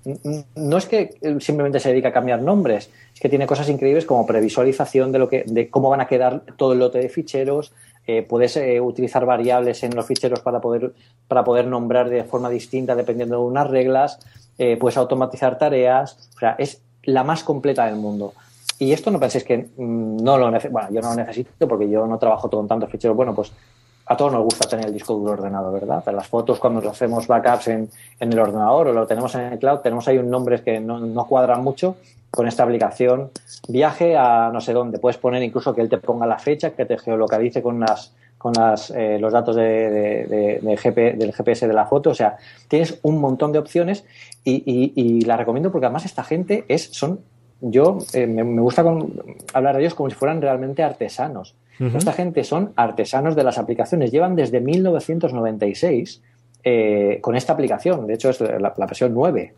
No 0.56 0.78
es 0.78 0.86
que 0.86 1.10
simplemente 1.40 1.78
se 1.78 1.90
dedica 1.90 2.08
a 2.08 2.12
cambiar 2.12 2.40
nombres, 2.40 2.90
es 3.14 3.20
que 3.20 3.28
tiene 3.28 3.46
cosas 3.46 3.68
increíbles 3.68 4.06
como 4.06 4.26
previsualización 4.26 5.12
de, 5.12 5.18
lo 5.18 5.28
que, 5.28 5.44
de 5.46 5.68
cómo 5.68 5.90
van 5.90 6.00
a 6.00 6.06
quedar 6.06 6.40
todo 6.56 6.72
el 6.72 6.78
lote 6.78 6.98
de 6.98 7.10
ficheros. 7.10 7.72
Eh, 8.06 8.22
puedes 8.26 8.56
eh, 8.56 8.80
utilizar 8.80 9.26
variables 9.26 9.82
en 9.82 9.94
los 9.94 10.06
ficheros 10.06 10.40
para 10.40 10.60
poder, 10.60 10.92
para 11.28 11.44
poder 11.44 11.66
nombrar 11.66 12.08
de 12.08 12.24
forma 12.24 12.48
distinta 12.48 12.96
dependiendo 12.96 13.36
de 13.36 13.42
unas 13.42 13.68
reglas. 13.68 14.18
Eh, 14.56 14.78
puedes 14.78 14.96
automatizar 14.96 15.58
tareas. 15.58 16.30
O 16.36 16.38
sea, 16.38 16.56
es 16.58 16.80
la 17.04 17.24
más 17.24 17.44
completa 17.44 17.86
del 17.86 17.96
mundo. 17.96 18.34
Y 18.78 18.92
esto 18.92 19.10
no 19.10 19.20
penséis 19.20 19.44
que 19.44 19.68
mmm, 19.76 20.16
no 20.16 20.38
lo 20.38 20.50
necesito, 20.50 20.72
bueno, 20.72 20.88
yo 20.90 21.00
no 21.00 21.10
lo 21.10 21.16
necesito 21.16 21.68
porque 21.68 21.88
yo 21.88 22.06
no 22.06 22.18
trabajo 22.18 22.48
con 22.48 22.66
tantos 22.66 22.90
ficheros. 22.90 23.16
Bueno, 23.16 23.34
pues 23.34 23.52
a 24.06 24.16
todos 24.16 24.32
nos 24.32 24.42
gusta 24.42 24.68
tener 24.68 24.86
el 24.86 24.92
disco 24.92 25.14
duro 25.14 25.32
ordenado, 25.32 25.70
¿verdad? 25.70 26.02
Las 26.12 26.26
fotos 26.26 26.58
cuando 26.58 26.88
hacemos 26.88 27.26
backups 27.26 27.68
en, 27.68 27.90
en, 28.18 28.32
el 28.32 28.38
ordenador 28.38 28.88
o 28.88 28.92
lo 28.92 29.06
tenemos 29.06 29.34
en 29.36 29.52
el 29.52 29.58
cloud, 29.58 29.78
tenemos 29.80 30.08
ahí 30.08 30.18
un 30.18 30.28
nombre 30.28 30.62
que 30.62 30.80
no, 30.80 30.98
no 30.98 31.26
cuadran 31.26 31.62
mucho 31.62 31.96
con 32.30 32.48
esta 32.48 32.64
aplicación. 32.64 33.30
Viaje 33.68 34.16
a 34.16 34.50
no 34.52 34.60
sé 34.60 34.72
dónde, 34.72 34.98
puedes 34.98 35.18
poner 35.18 35.42
incluso 35.42 35.74
que 35.74 35.80
él 35.80 35.88
te 35.88 35.98
ponga 35.98 36.26
la 36.26 36.38
fecha, 36.38 36.70
que 36.70 36.86
te 36.86 36.98
geolocalice 36.98 37.62
con 37.62 37.80
las 37.80 38.12
con 38.40 38.54
las, 38.54 38.90
eh, 38.90 39.18
los 39.20 39.34
datos 39.34 39.54
de, 39.54 39.62
de, 39.62 40.24
de, 40.24 40.60
de 40.62 40.76
GP, 40.76 41.18
del 41.18 41.34
GPS 41.34 41.68
de 41.68 41.74
la 41.74 41.84
foto. 41.84 42.08
O 42.08 42.14
sea, 42.14 42.38
tienes 42.68 42.98
un 43.02 43.20
montón 43.20 43.52
de 43.52 43.58
opciones 43.58 44.06
y, 44.44 44.62
y, 44.64 44.94
y 44.96 45.20
la 45.26 45.36
recomiendo 45.36 45.70
porque 45.70 45.84
además 45.84 46.06
esta 46.06 46.24
gente 46.24 46.64
es, 46.66 46.84
son, 46.90 47.20
yo 47.60 47.98
eh, 48.14 48.26
me, 48.26 48.42
me, 48.42 48.62
gusta 48.62 48.82
con, 48.82 49.12
hablar 49.52 49.76
de 49.76 49.82
ellos 49.82 49.94
como 49.94 50.08
si 50.08 50.16
fueran 50.16 50.40
realmente 50.40 50.82
artesanos. 50.82 51.54
Uh 51.78 51.84
-huh. 51.84 51.96
Esta 51.98 52.14
gente 52.14 52.42
son 52.42 52.72
artesanos 52.76 53.36
de 53.36 53.44
las 53.44 53.58
aplicaciones. 53.58 54.10
Llevan 54.10 54.36
desde 54.36 54.60
1996 54.60 56.22
con 57.20 57.36
esta 57.36 57.52
aplicación. 57.52 58.06
De 58.06 58.14
hecho, 58.14 58.30
es 58.30 58.40
la, 58.40 58.74
versión 58.76 59.12
9, 59.12 59.54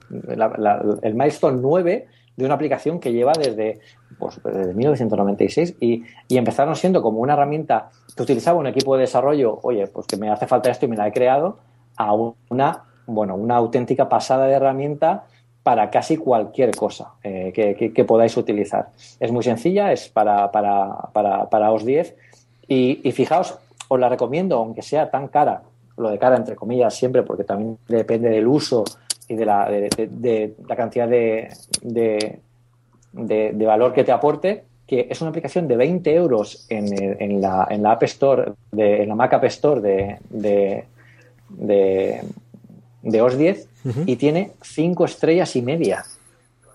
el 1.03 1.15
milestone 1.15 1.59
9 1.61 2.07
de 2.37 2.45
una 2.45 2.55
aplicación 2.55 2.99
que 2.99 3.13
lleva 3.13 3.33
desde, 3.33 3.81
pues, 4.19 4.41
desde 4.43 4.75
1996 4.75 5.77
y, 5.81 6.05
y, 6.29 6.37
empezaron 6.39 6.77
siendo 6.77 7.03
como 7.03 7.21
una 7.21 7.35
herramienta 7.35 7.91
que 8.17 8.23
utilizaba 8.23 8.59
un 8.59 8.67
equipo 8.67 8.95
de 8.97 9.03
desarrollo, 9.03 9.59
oye, 9.63 9.87
pues 9.87 10.07
que 10.07 10.17
me 10.17 10.31
hace 10.31 10.47
falta 10.47 10.71
esto 10.71 10.87
y 10.87 10.89
me 10.89 10.97
la 10.97 11.09
he 11.09 11.13
creado, 11.13 11.59
a 11.97 12.15
una, 12.15 12.85
bueno, 13.07 13.35
una 13.37 13.57
auténtica 13.57 14.09
pasada 14.09 14.47
de 14.47 14.55
herramienta 14.55 15.25
para 15.63 15.91
casi 15.91 16.17
cualquier 16.17 16.75
cosa 16.75 17.13
eh, 17.23 17.53
que, 17.53 18.05
podáis 18.05 18.37
utilizar. 18.37 18.89
Es 19.21 19.31
muy 19.31 19.45
sencilla, 19.45 19.93
es 19.93 20.09
para, 20.09 20.51
para, 20.51 20.89
para, 21.13 21.49
para 21.49 21.71
OS 21.71 21.85
10 21.85 22.17
y, 22.67 23.01
y, 23.07 23.13
fijaos, 23.13 23.59
os 23.89 24.01
la 24.01 24.09
recomiendo, 24.09 24.57
aunque 24.57 24.83
sea 24.83 25.11
tan 25.11 25.29
cara, 25.29 25.63
lo 25.97 26.11
de 26.11 26.19
cara 26.19 26.37
entre 26.37 26.57
comillas 26.57 26.95
siempre, 26.95 27.23
porque 27.23 27.45
también 27.45 27.79
depende 27.87 28.31
del 28.31 28.47
uso 28.47 28.85
y 29.29 29.35
de 29.35 29.45
la, 29.45 29.69
de, 29.69 30.55
la 30.69 30.77
cantidad 30.77 31.09
de, 31.09 31.49
de, 33.13 33.67
valor 33.67 33.93
que 33.93 34.05
te 34.05 34.13
aporte, 34.13 34.65
que 34.87 35.07
es 35.11 35.21
una 35.21 35.31
aplicación 35.31 35.69
de 35.69 35.77
20 35.77 36.15
euros 36.15 36.67
en, 36.69 36.93
en, 37.21 37.41
la, 37.41 37.67
en 37.71 37.83
la 37.83 37.93
App 37.93 38.03
Store, 38.05 38.53
de, 38.71 39.03
en 39.03 39.09
la 39.09 39.15
Mac 39.15 39.33
App 39.35 39.45
Store 39.45 39.81
de, 39.81 40.19
de, 40.31 42.23
de, 43.03 43.23
OS 43.23 43.39
10 43.39 43.69
y 44.07 44.17
tiene 44.17 44.53
5 44.63 45.05
estrellas 45.05 45.57
y 45.57 45.63
media 45.63 46.05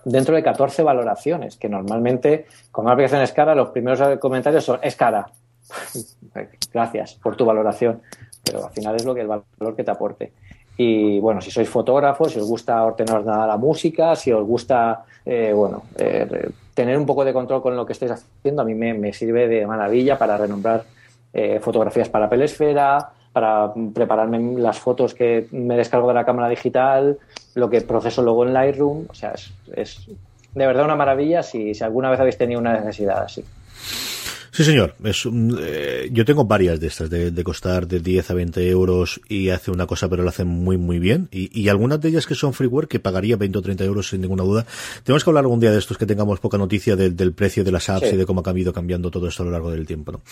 dentro 0.04 0.34
de 0.34 0.42
14 0.42 0.82
valoraciones, 0.82 1.56
que 1.56 1.68
normalmente 1.68 2.46
con 2.70 2.84
una 2.86 2.94
aplicación 2.94 3.22
es 3.22 3.32
cara, 3.32 3.54
los 3.54 3.70
primeros 3.70 4.18
comentarios 4.18 4.64
son 4.64 4.80
es 4.82 4.96
cara. 4.96 5.30
Gracias 6.72 7.14
por 7.14 7.36
tu 7.36 7.44
valoración, 7.44 8.00
pero 8.42 8.66
al 8.66 8.72
final 8.72 8.96
es 8.96 9.04
lo 9.04 9.14
que 9.14 9.20
el 9.20 9.26
valor 9.26 9.76
que 9.76 9.84
te 9.84 9.90
aporte. 9.90 10.32
Y 10.80 11.18
bueno, 11.18 11.40
si 11.40 11.50
sois 11.50 11.68
fotógrafos, 11.68 12.32
si 12.32 12.38
os 12.38 12.46
gusta 12.46 12.84
ordenar 12.84 13.24
la 13.24 13.56
música, 13.56 14.14
si 14.14 14.30
os 14.30 14.46
gusta, 14.46 15.02
eh, 15.26 15.52
bueno, 15.52 15.82
eh, 15.98 16.50
tener 16.72 16.96
un 16.96 17.04
poco 17.04 17.24
de 17.24 17.32
control 17.32 17.60
con 17.60 17.74
lo 17.74 17.84
que 17.84 17.94
estáis 17.94 18.12
haciendo, 18.12 18.62
a 18.62 18.64
mí 18.64 18.74
me, 18.74 19.12
sirve 19.12 19.48
de 19.48 19.66
maravilla 19.66 20.16
para 20.16 20.36
renombrar 20.38 20.84
eh, 21.32 21.58
fotografías 21.60 22.08
para 22.08 22.28
Pelesfera, 22.28 23.10
para 23.32 23.72
prepararme 23.92 24.60
las 24.60 24.78
fotos 24.78 25.14
que 25.14 25.48
me 25.50 25.76
descargo 25.76 26.06
de 26.06 26.14
la 26.14 26.24
cámara 26.24 26.48
digital, 26.48 27.18
lo 27.56 27.68
que 27.68 27.80
proceso 27.80 28.22
luego 28.22 28.46
en 28.46 28.54
Lightroom. 28.54 29.06
O 29.10 29.14
sea, 29.14 29.32
es, 29.32 29.52
es 29.74 30.06
de 30.54 30.66
verdad 30.66 30.84
una 30.84 30.94
maravilla 30.94 31.42
si, 31.42 31.74
si 31.74 31.82
alguna 31.82 32.08
vez 32.08 32.20
habéis 32.20 32.38
tenido 32.38 32.60
una 32.60 32.78
necesidad 32.78 33.24
así. 33.24 33.44
Sí, 34.50 34.64
señor. 34.64 34.96
Es, 35.04 35.26
eh, 35.26 36.08
yo 36.12 36.24
tengo 36.24 36.44
varias 36.44 36.80
de 36.80 36.86
estas, 36.86 37.10
de, 37.10 37.44
costar 37.44 37.86
de 37.86 38.00
10 38.00 38.30
a 38.30 38.34
20 38.34 38.68
euros 38.68 39.20
y 39.28 39.50
hace 39.50 39.70
una 39.70 39.86
cosa, 39.86 40.08
pero 40.08 40.22
lo 40.22 40.28
hace 40.28 40.44
muy, 40.44 40.76
muy 40.76 40.98
bien. 40.98 41.28
Y, 41.30 41.68
algunas 41.68 42.00
de 42.00 42.08
ellas 42.08 42.26
que 42.26 42.34
son 42.34 42.54
freeware, 42.54 42.88
que 42.88 42.98
pagaría 42.98 43.36
20 43.36 43.58
o 43.58 43.62
30 43.62 43.84
euros 43.84 44.08
sin 44.08 44.22
ninguna 44.22 44.42
duda. 44.42 44.66
Tenemos 45.04 45.22
que 45.22 45.30
hablar 45.30 45.44
algún 45.44 45.60
día 45.60 45.70
de 45.70 45.78
estos 45.78 45.98
que 45.98 46.06
tengamos 46.06 46.40
poca 46.40 46.56
noticia 46.56 46.96
del 46.96 47.32
precio 47.34 47.62
de 47.62 47.72
las 47.72 47.88
apps 47.88 48.12
y 48.12 48.16
de 48.16 48.24
cómo 48.24 48.42
ha 48.44 48.58
ido 48.58 48.72
cambiando 48.72 49.10
todo 49.10 49.28
esto 49.28 49.42
a 49.42 49.46
lo 49.46 49.52
largo 49.52 49.70
del 49.70 49.86
tiempo. 49.86 50.12
¿no? 50.12 50.22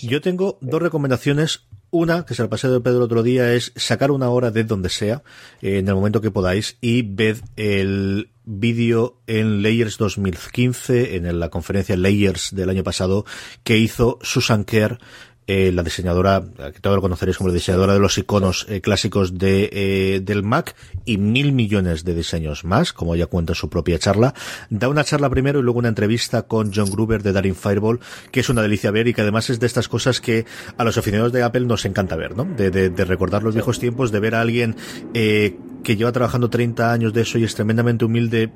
yo 0.00 0.20
tengo 0.20 0.58
dos 0.60 0.80
recomendaciones 0.80 1.66
una, 1.90 2.24
que 2.26 2.34
se 2.34 2.42
la 2.42 2.48
pasé 2.48 2.68
de 2.68 2.80
Pedro 2.80 2.98
el 2.98 3.04
otro 3.04 3.22
día, 3.22 3.52
es 3.54 3.72
sacar 3.76 4.10
una 4.10 4.28
hora 4.30 4.50
de 4.50 4.64
donde 4.64 4.88
sea, 4.88 5.22
eh, 5.62 5.78
en 5.78 5.88
el 5.88 5.94
momento 5.94 6.20
que 6.20 6.30
podáis, 6.30 6.76
y 6.80 7.02
ved 7.02 7.38
el 7.56 8.28
vídeo 8.46 9.20
en 9.26 9.62
Layers 9.62 9.98
2015, 9.98 11.16
en 11.16 11.38
la 11.38 11.50
conferencia 11.50 11.96
Layers 11.96 12.54
del 12.54 12.70
año 12.70 12.84
pasado, 12.84 13.26
que 13.64 13.76
hizo 13.76 14.18
Susan 14.22 14.64
Kerr 14.64 14.98
eh, 15.46 15.70
la 15.72 15.82
diseñadora, 15.82 16.42
que 16.72 16.80
todos 16.80 16.96
lo 16.96 17.02
conoceréis 17.02 17.36
como 17.36 17.48
la 17.48 17.54
diseñadora 17.54 17.94
de 17.94 18.00
los 18.00 18.18
iconos 18.18 18.66
eh, 18.68 18.80
clásicos 18.80 19.38
de, 19.38 19.70
eh, 19.72 20.20
del 20.20 20.42
Mac 20.42 20.74
y 21.04 21.18
mil 21.18 21.52
millones 21.52 22.04
de 22.04 22.14
diseños 22.14 22.64
más, 22.64 22.92
como 22.92 23.14
ella 23.14 23.26
cuenta 23.26 23.52
en 23.52 23.56
su 23.56 23.68
propia 23.68 23.98
charla. 23.98 24.34
Da 24.70 24.88
una 24.88 25.04
charla 25.04 25.30
primero 25.30 25.60
y 25.60 25.62
luego 25.62 25.78
una 25.78 25.88
entrevista 25.88 26.42
con 26.42 26.72
John 26.74 26.90
Gruber 26.90 27.22
de 27.22 27.32
Daring 27.32 27.54
Fireball, 27.54 28.00
que 28.32 28.40
es 28.40 28.48
una 28.48 28.62
delicia 28.62 28.90
ver 28.90 29.06
y 29.08 29.14
que 29.14 29.22
además 29.22 29.50
es 29.50 29.60
de 29.60 29.66
estas 29.66 29.88
cosas 29.88 30.20
que 30.20 30.46
a 30.76 30.84
los 30.84 30.98
aficionados 30.98 31.32
de 31.32 31.42
Apple 31.42 31.66
nos 31.66 31.84
encanta 31.84 32.16
ver, 32.16 32.36
¿no? 32.36 32.44
De, 32.44 32.70
de, 32.70 32.90
de 32.90 33.04
recordar 33.04 33.42
los 33.42 33.54
viejos 33.54 33.78
tiempos, 33.78 34.10
de 34.10 34.20
ver 34.20 34.34
a 34.34 34.40
alguien 34.40 34.76
eh, 35.14 35.56
que 35.86 35.94
lleva 35.94 36.10
trabajando 36.10 36.50
30 36.50 36.92
años 36.92 37.12
de 37.12 37.22
eso 37.22 37.38
y 37.38 37.44
es 37.44 37.54
tremendamente 37.54 38.04
humilde, 38.04 38.50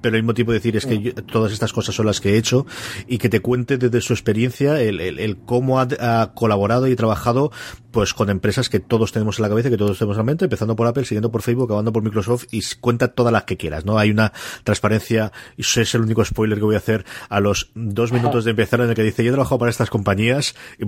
pero 0.00 0.16
al 0.16 0.22
mismo 0.22 0.34
tiempo 0.34 0.50
decir 0.50 0.76
es 0.76 0.84
que 0.84 1.12
todas 1.12 1.52
estas 1.52 1.72
cosas 1.72 1.94
son 1.94 2.06
las 2.06 2.20
que 2.20 2.30
he 2.30 2.36
hecho 2.36 2.66
y 3.06 3.18
que 3.18 3.28
te 3.28 3.38
cuente 3.38 3.78
desde 3.78 4.00
su 4.00 4.12
experiencia 4.12 4.80
el, 4.80 4.98
el, 5.00 5.36
cómo 5.36 5.78
ha, 5.78 6.31
colaborado 6.34 6.86
y 6.86 6.96
trabajado 6.96 7.50
pues 7.92 8.14
con 8.14 8.30
empresas 8.30 8.68
que 8.68 8.80
todos 8.80 9.12
tenemos 9.12 9.38
en 9.38 9.42
la 9.42 9.48
cabeza, 9.48 9.70
que 9.70 9.76
todos 9.76 9.98
tenemos 9.98 10.16
en 10.16 10.18
la 10.18 10.24
mente, 10.24 10.44
empezando 10.46 10.74
por 10.74 10.86
Apple, 10.86 11.04
siguiendo 11.04 11.30
por 11.30 11.42
Facebook, 11.42 11.66
acabando 11.66 11.92
por 11.92 12.02
Microsoft 12.02 12.46
y 12.50 12.62
cuenta 12.80 13.08
todas 13.08 13.32
las 13.32 13.44
que 13.44 13.56
quieras, 13.56 13.84
¿no? 13.84 13.98
Hay 13.98 14.10
una 14.10 14.32
transparencia, 14.64 15.32
y 15.56 15.60
eso 15.60 15.80
es 15.80 15.94
el 15.94 16.00
único 16.00 16.24
spoiler 16.24 16.58
que 16.58 16.64
voy 16.64 16.74
a 16.74 16.78
hacer 16.78 17.04
a 17.28 17.40
los 17.40 17.70
dos 17.74 18.12
minutos 18.12 18.44
de 18.44 18.50
empezar 18.50 18.80
en 18.80 18.88
el 18.88 18.94
que 18.94 19.02
dice, 19.02 19.22
yo 19.22 19.30
he 19.30 19.32
trabajado 19.32 19.58
para 19.58 19.70
estas 19.70 19.90
compañías, 19.90 20.54
y 20.78 20.86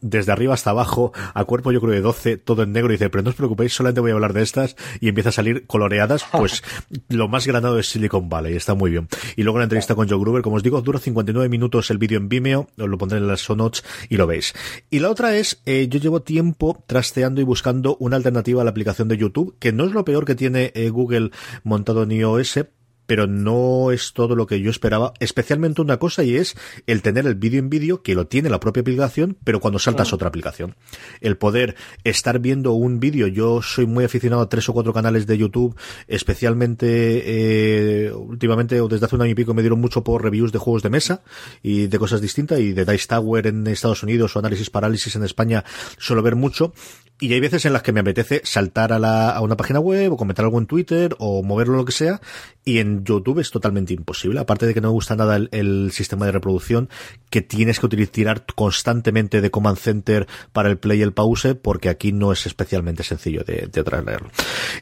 desde 0.00 0.32
arriba 0.32 0.54
hasta 0.54 0.70
abajo, 0.70 1.12
a 1.34 1.44
cuerpo 1.44 1.72
yo 1.72 1.80
creo 1.80 1.92
de 1.92 2.00
12, 2.00 2.36
todo 2.38 2.62
en 2.62 2.72
negro, 2.72 2.90
y 2.90 2.94
dice, 2.94 3.10
pero 3.10 3.22
no 3.22 3.30
os 3.30 3.36
preocupéis, 3.36 3.74
solamente 3.74 4.00
voy 4.00 4.12
a 4.12 4.14
hablar 4.14 4.32
de 4.32 4.42
estas, 4.42 4.76
y 5.00 5.08
empieza 5.08 5.30
a 5.30 5.32
salir 5.32 5.66
coloreadas, 5.66 6.24
pues 6.32 6.62
lo 7.08 7.28
más 7.28 7.46
granado 7.46 7.78
es 7.78 7.88
Silicon 7.88 8.28
Valley, 8.28 8.54
está 8.54 8.74
muy 8.74 8.92
bien. 8.92 9.08
Y 9.36 9.42
luego 9.42 9.58
la 9.58 9.64
entrevista 9.64 9.94
con 9.94 10.08
Joe 10.08 10.18
Gruber, 10.18 10.42
como 10.42 10.56
os 10.56 10.62
digo, 10.62 10.80
dura 10.80 10.98
59 10.98 11.48
minutos 11.48 11.90
el 11.90 11.98
vídeo 11.98 12.18
en 12.18 12.28
Vimeo, 12.28 12.68
os 12.78 12.88
lo 12.88 12.96
pondré 12.96 13.18
en 13.18 13.26
las 13.26 13.40
show 13.40 13.56
notes 13.56 13.84
y 14.08 14.16
lo 14.16 14.26
veis. 14.26 14.54
Y 14.90 15.00
la 15.00 15.10
otra 15.10 15.36
es, 15.36 15.60
eh, 15.66 15.88
yo 15.88 15.98
llevo 15.98 16.22
tiempo 16.22 16.43
trasteando 16.86 17.40
y 17.40 17.44
buscando 17.44 17.96
una 17.98 18.16
alternativa 18.16 18.60
a 18.60 18.64
la 18.64 18.70
aplicación 18.70 19.08
de 19.08 19.16
YouTube, 19.16 19.56
que 19.58 19.72
no 19.72 19.84
es 19.84 19.92
lo 19.92 20.04
peor 20.04 20.24
que 20.24 20.34
tiene 20.34 20.72
eh, 20.74 20.90
Google 20.90 21.30
montado 21.62 22.02
en 22.02 22.12
iOS, 22.12 22.60
pero 23.06 23.26
no 23.26 23.90
es 23.90 24.12
todo 24.12 24.36
lo 24.36 24.46
que 24.46 24.60
yo 24.60 24.70
esperaba, 24.70 25.12
especialmente 25.20 25.82
una 25.82 25.98
cosa 25.98 26.24
y 26.24 26.36
es 26.36 26.56
el 26.86 27.02
tener 27.02 27.26
el 27.26 27.34
vídeo 27.34 27.58
en 27.58 27.70
vídeo 27.70 28.02
que 28.02 28.14
lo 28.14 28.26
tiene 28.26 28.48
la 28.48 28.60
propia 28.60 28.80
aplicación, 28.82 29.36
pero 29.44 29.60
cuando 29.60 29.78
saltas 29.78 30.12
otra 30.12 30.28
aplicación. 30.28 30.74
El 31.20 31.36
poder 31.36 31.76
estar 32.04 32.38
viendo 32.38 32.72
un 32.72 33.00
vídeo, 33.00 33.26
yo 33.26 33.62
soy 33.62 33.86
muy 33.86 34.04
aficionado 34.04 34.42
a 34.42 34.48
tres 34.48 34.68
o 34.68 34.72
cuatro 34.72 34.92
canales 34.92 35.26
de 35.26 35.38
YouTube, 35.38 35.76
especialmente 36.08 36.86
eh, 36.86 38.12
últimamente 38.12 38.80
o 38.80 38.88
desde 38.88 39.06
hace 39.06 39.16
un 39.16 39.22
año 39.22 39.32
y 39.32 39.34
pico 39.34 39.54
me 39.54 39.62
dieron 39.62 39.80
mucho 39.80 40.04
por 40.04 40.22
reviews 40.22 40.52
de 40.52 40.58
juegos 40.58 40.82
de 40.82 40.90
mesa 40.90 41.22
y 41.62 41.86
de 41.86 41.98
cosas 41.98 42.20
distintas 42.20 42.60
y 42.60 42.72
de 42.72 42.84
Dice 42.84 43.08
Tower 43.08 43.46
en 43.46 43.66
Estados 43.66 44.02
Unidos 44.02 44.34
o 44.34 44.38
análisis 44.38 44.70
parálisis 44.70 45.16
en 45.16 45.24
España 45.24 45.64
suelo 45.98 46.22
ver 46.22 46.36
mucho 46.36 46.72
y 47.20 47.32
hay 47.32 47.40
veces 47.40 47.64
en 47.64 47.72
las 47.72 47.82
que 47.82 47.92
me 47.92 48.00
apetece 48.00 48.42
saltar 48.44 48.92
a, 48.92 48.98
la, 48.98 49.30
a 49.30 49.40
una 49.40 49.56
página 49.56 49.78
web 49.78 50.12
o 50.12 50.16
comentar 50.16 50.44
algo 50.44 50.58
en 50.58 50.66
Twitter 50.66 51.14
o 51.18 51.42
moverlo 51.44 51.76
lo 51.76 51.84
que 51.84 51.92
sea. 51.92 52.20
Y 52.64 52.78
en 52.78 53.04
YouTube 53.04 53.38
es 53.38 53.50
totalmente 53.50 53.94
imposible. 53.94 54.40
Aparte 54.40 54.66
de 54.66 54.74
que 54.74 54.80
no 54.80 54.88
me 54.88 54.94
gusta 54.94 55.14
nada 55.14 55.36
el, 55.36 55.92
sistema 55.92 56.26
de 56.26 56.32
reproducción, 56.32 56.88
que 57.30 57.40
tienes 57.40 57.78
que 57.78 57.86
utilizar 57.86 58.44
constantemente 58.54 59.40
de 59.40 59.50
Command 59.50 59.78
Center 59.78 60.26
para 60.52 60.68
el 60.68 60.78
play 60.78 60.98
y 60.98 61.02
el 61.02 61.12
pause, 61.12 61.54
porque 61.54 61.88
aquí 61.88 62.12
no 62.12 62.32
es 62.32 62.46
especialmente 62.46 63.04
sencillo 63.04 63.44
de, 63.44 63.68
de 63.70 63.84
traerlo. 63.84 64.30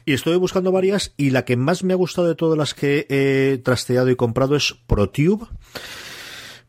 Y 0.05 0.13
estoy 0.13 0.35
buscando 0.37 0.71
varias 0.71 1.13
y 1.17 1.29
la 1.29 1.45
que 1.45 1.55
más 1.55 1.83
me 1.83 1.93
ha 1.93 1.97
gustado 1.97 2.27
de 2.27 2.35
todas 2.35 2.57
las 2.57 2.73
que 2.73 3.05
he 3.09 3.59
trasteado 3.59 4.09
y 4.09 4.15
comprado 4.15 4.55
es 4.55 4.75
ProTube. 4.87 5.47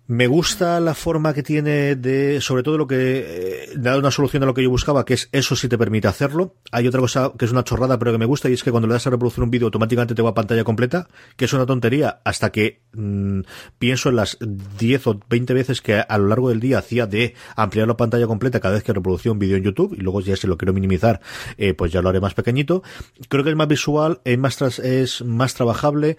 Me 0.07 0.27
gusta 0.27 0.81
la 0.81 0.93
forma 0.93 1.33
que 1.33 1.43
tiene 1.43 1.97
de, 1.97 2.39
sobre 2.43 2.63
todo 2.63 2.77
lo 2.77 2.87
que, 2.87 3.25
eh, 3.27 3.69
da 3.75 3.97
una 3.97 4.11
solución 4.11 4.43
a 4.43 4.47
lo 4.47 4.53
que 4.53 4.63
yo 4.63 4.69
buscaba, 4.69 5.07
que 5.07 5.15
es 5.15 5.31
eso 5.33 5.57
si 5.57 5.67
te 5.67 5.79
permite 5.79 6.09
hacerlo. 6.09 6.57
Hay 6.73 6.87
otra 6.87 7.01
cosa 7.01 7.33
que 7.39 7.47
es 7.47 7.53
una 7.53 7.65
chorrada, 7.65 7.99
pero 7.99 8.13
que 8.13 8.19
me 8.19 8.27
gusta, 8.27 8.51
y 8.51 8.53
es 8.53 8.63
que 8.63 8.71
cuando 8.71 8.87
le 8.87 8.93
das 8.93 9.07
a 9.07 9.11
reproducir 9.11 9.43
un 9.43 9.51
vídeo 9.51 9.67
automáticamente 9.69 10.15
te 10.15 10.21
va 10.21 10.31
a 10.31 10.35
pantalla 10.35 10.63
completa, 10.63 11.09
que 11.37 11.47
es 11.47 11.53
una 11.55 11.65
tontería, 11.65 12.21
hasta 12.23 12.53
que 12.53 12.83
mm, 12.93 13.41
pienso 13.79 14.11
en 14.11 14.17
las 14.17 14.37
10 14.79 15.07
o 15.07 15.21
20 15.27 15.55
veces 15.55 15.81
que 15.81 15.95
a, 15.95 16.19
lo 16.19 16.29
largo 16.29 16.51
del 16.51 16.61
día 16.61 16.81
hacía 16.81 17.07
de 17.07 17.35
ampliar 17.57 17.89
la 17.89 17.97
pantalla 17.97 18.27
completa 18.27 18.61
cada 18.61 18.75
vez 18.75 18.85
que 18.85 18.93
reproducía 18.93 19.33
un 19.33 19.39
vídeo 19.39 19.57
en 19.57 19.63
YouTube, 19.63 19.95
y 19.99 20.03
luego 20.03 20.21
ya 20.21 20.37
si 20.37 20.47
lo 20.47 20.59
quiero 20.59 20.75
minimizar, 20.75 21.23
eh, 21.57 21.73
pues 21.73 21.93
ya 21.93 22.03
lo 22.03 22.11
haré 22.11 22.21
más 22.21 22.35
pequeñito. 22.35 22.83
Creo 23.31 23.43
que 23.43 23.49
es 23.49 23.57
más 23.57 23.69
visual, 23.69 24.21
es 24.25 24.37
más, 24.37 24.61
es 24.81 25.25
más 25.25 25.55
trabajable. 25.55 26.19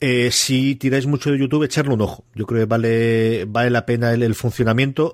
Eh, 0.00 0.32
si 0.32 0.74
tiráis 0.74 1.06
mucho 1.06 1.30
de 1.30 1.38
YouTube, 1.38 1.62
echarle 1.62 1.94
un 1.94 2.00
ojo. 2.00 2.24
Yo 2.34 2.44
creo 2.44 2.62
que 2.62 2.66
vale, 2.66 3.11
vale 3.48 3.70
la 3.70 3.86
pena 3.86 4.12
el, 4.12 4.34
funcionamiento. 4.34 5.12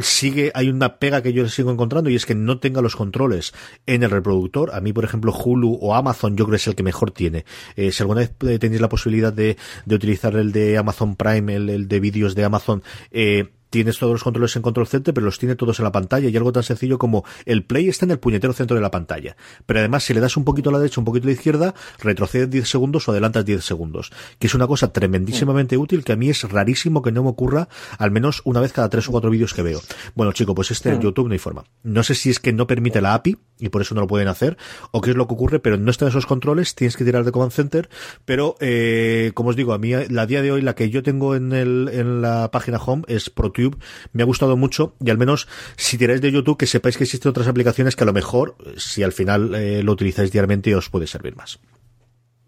Sigue, 0.00 0.50
hay 0.54 0.68
una 0.68 0.98
pega 0.98 1.22
que 1.22 1.32
yo 1.32 1.48
sigo 1.48 1.70
encontrando 1.70 2.10
y 2.10 2.16
es 2.16 2.26
que 2.26 2.34
no 2.34 2.58
tenga 2.58 2.80
los 2.80 2.96
controles 2.96 3.52
en 3.86 4.02
el 4.02 4.10
reproductor. 4.10 4.74
A 4.74 4.80
mí, 4.80 4.92
por 4.92 5.04
ejemplo, 5.04 5.32
Hulu 5.32 5.78
o 5.80 5.94
Amazon, 5.94 6.36
yo 6.36 6.44
creo 6.44 6.52
que 6.52 6.56
es 6.56 6.66
el 6.66 6.74
que 6.74 6.82
mejor 6.82 7.10
tiene. 7.10 7.44
Eh, 7.76 7.92
si 7.92 8.02
alguna 8.02 8.20
vez 8.20 8.32
tenéis 8.60 8.80
la 8.80 8.88
posibilidad 8.88 9.32
de, 9.32 9.56
de 9.84 9.94
utilizar 9.94 10.36
el 10.36 10.52
de 10.52 10.78
Amazon 10.78 11.16
Prime, 11.16 11.54
el, 11.54 11.68
el 11.68 11.88
de 11.88 12.00
vídeos 12.00 12.34
de 12.34 12.44
Amazon, 12.44 12.82
eh, 13.10 13.55
tienes 13.70 13.98
todos 13.98 14.12
los 14.12 14.22
controles 14.22 14.54
en 14.56 14.62
control 14.62 14.86
center, 14.86 15.14
pero 15.14 15.24
los 15.24 15.38
tiene 15.38 15.56
todos 15.56 15.78
en 15.78 15.84
la 15.84 15.92
pantalla 15.92 16.28
y 16.28 16.36
algo 16.36 16.52
tan 16.52 16.62
sencillo 16.62 16.98
como 16.98 17.24
el 17.44 17.64
play 17.64 17.88
está 17.88 18.04
en 18.04 18.12
el 18.12 18.18
puñetero 18.18 18.52
centro 18.52 18.74
de 18.74 18.82
la 18.82 18.90
pantalla. 18.90 19.36
Pero 19.66 19.80
además, 19.80 20.04
si 20.04 20.14
le 20.14 20.20
das 20.20 20.36
un 20.36 20.44
poquito 20.44 20.70
a 20.70 20.72
la 20.72 20.78
derecha, 20.78 21.00
un 21.00 21.04
poquito 21.04 21.26
a 21.26 21.28
la 21.28 21.34
izquierda, 21.34 21.74
retrocedes 21.98 22.50
10 22.50 22.68
segundos 22.68 23.08
o 23.08 23.12
adelantas 23.12 23.44
10 23.44 23.64
segundos. 23.64 24.12
Que 24.38 24.46
es 24.46 24.54
una 24.54 24.66
cosa 24.66 24.92
tremendísimamente 24.92 25.76
útil 25.76 26.04
que 26.04 26.12
a 26.12 26.16
mí 26.16 26.30
es 26.30 26.42
rarísimo 26.42 27.02
que 27.02 27.12
no 27.12 27.22
me 27.22 27.30
ocurra 27.30 27.68
al 27.98 28.10
menos 28.10 28.42
una 28.44 28.60
vez 28.60 28.72
cada 28.72 28.88
tres 28.88 29.08
o 29.08 29.12
cuatro 29.12 29.30
vídeos 29.30 29.54
que 29.54 29.62
veo. 29.62 29.80
Bueno, 30.14 30.32
chico, 30.32 30.54
pues 30.54 30.70
este 30.70 30.90
en 30.90 31.00
YouTube 31.00 31.26
no 31.26 31.32
hay 31.32 31.38
forma. 31.38 31.64
No 31.82 32.02
sé 32.02 32.14
si 32.14 32.30
es 32.30 32.40
que 32.40 32.52
no 32.52 32.66
permite 32.66 33.00
la 33.00 33.14
API 33.14 33.36
y 33.58 33.68
por 33.68 33.82
eso 33.82 33.94
no 33.94 34.02
lo 34.02 34.06
pueden 34.06 34.28
hacer 34.28 34.56
o 34.90 35.00
qué 35.00 35.10
es 35.10 35.16
lo 35.16 35.26
que 35.26 35.34
ocurre, 35.34 35.58
pero 35.60 35.76
no 35.76 35.90
están 35.90 36.08
esos 36.08 36.26
controles, 36.26 36.74
tienes 36.74 36.96
que 36.96 37.04
tirar 37.04 37.24
de 37.24 37.32
Command 37.32 37.52
Center, 37.52 37.88
pero 38.24 38.56
eh, 38.60 39.32
como 39.34 39.50
os 39.50 39.56
digo, 39.56 39.72
a 39.72 39.78
mí 39.78 39.92
la 40.08 40.26
día 40.26 40.42
de 40.42 40.52
hoy 40.52 40.62
la 40.62 40.74
que 40.74 40.90
yo 40.90 41.02
tengo 41.02 41.34
en, 41.34 41.52
el, 41.52 41.90
en 41.92 42.22
la 42.22 42.50
página 42.50 42.78
home 42.78 43.04
es 43.08 43.30
ProTube, 43.56 43.78
me 44.12 44.22
ha 44.22 44.26
gustado 44.26 44.56
mucho 44.56 44.94
y 45.00 45.10
al 45.10 45.18
menos 45.18 45.48
si 45.76 45.98
tiráis 45.98 46.20
de 46.20 46.30
YouTube 46.30 46.58
que 46.58 46.66
sepáis 46.66 46.96
que 46.96 47.04
existen 47.04 47.30
otras 47.30 47.48
aplicaciones 47.48 47.96
que 47.96 48.04
a 48.04 48.06
lo 48.06 48.12
mejor 48.12 48.56
si 48.76 49.02
al 49.02 49.12
final 49.12 49.54
eh, 49.54 49.82
lo 49.82 49.92
utilizáis 49.92 50.30
diariamente 50.30 50.74
os 50.74 50.90
puede 50.90 51.06
servir 51.06 51.36
más. 51.36 51.58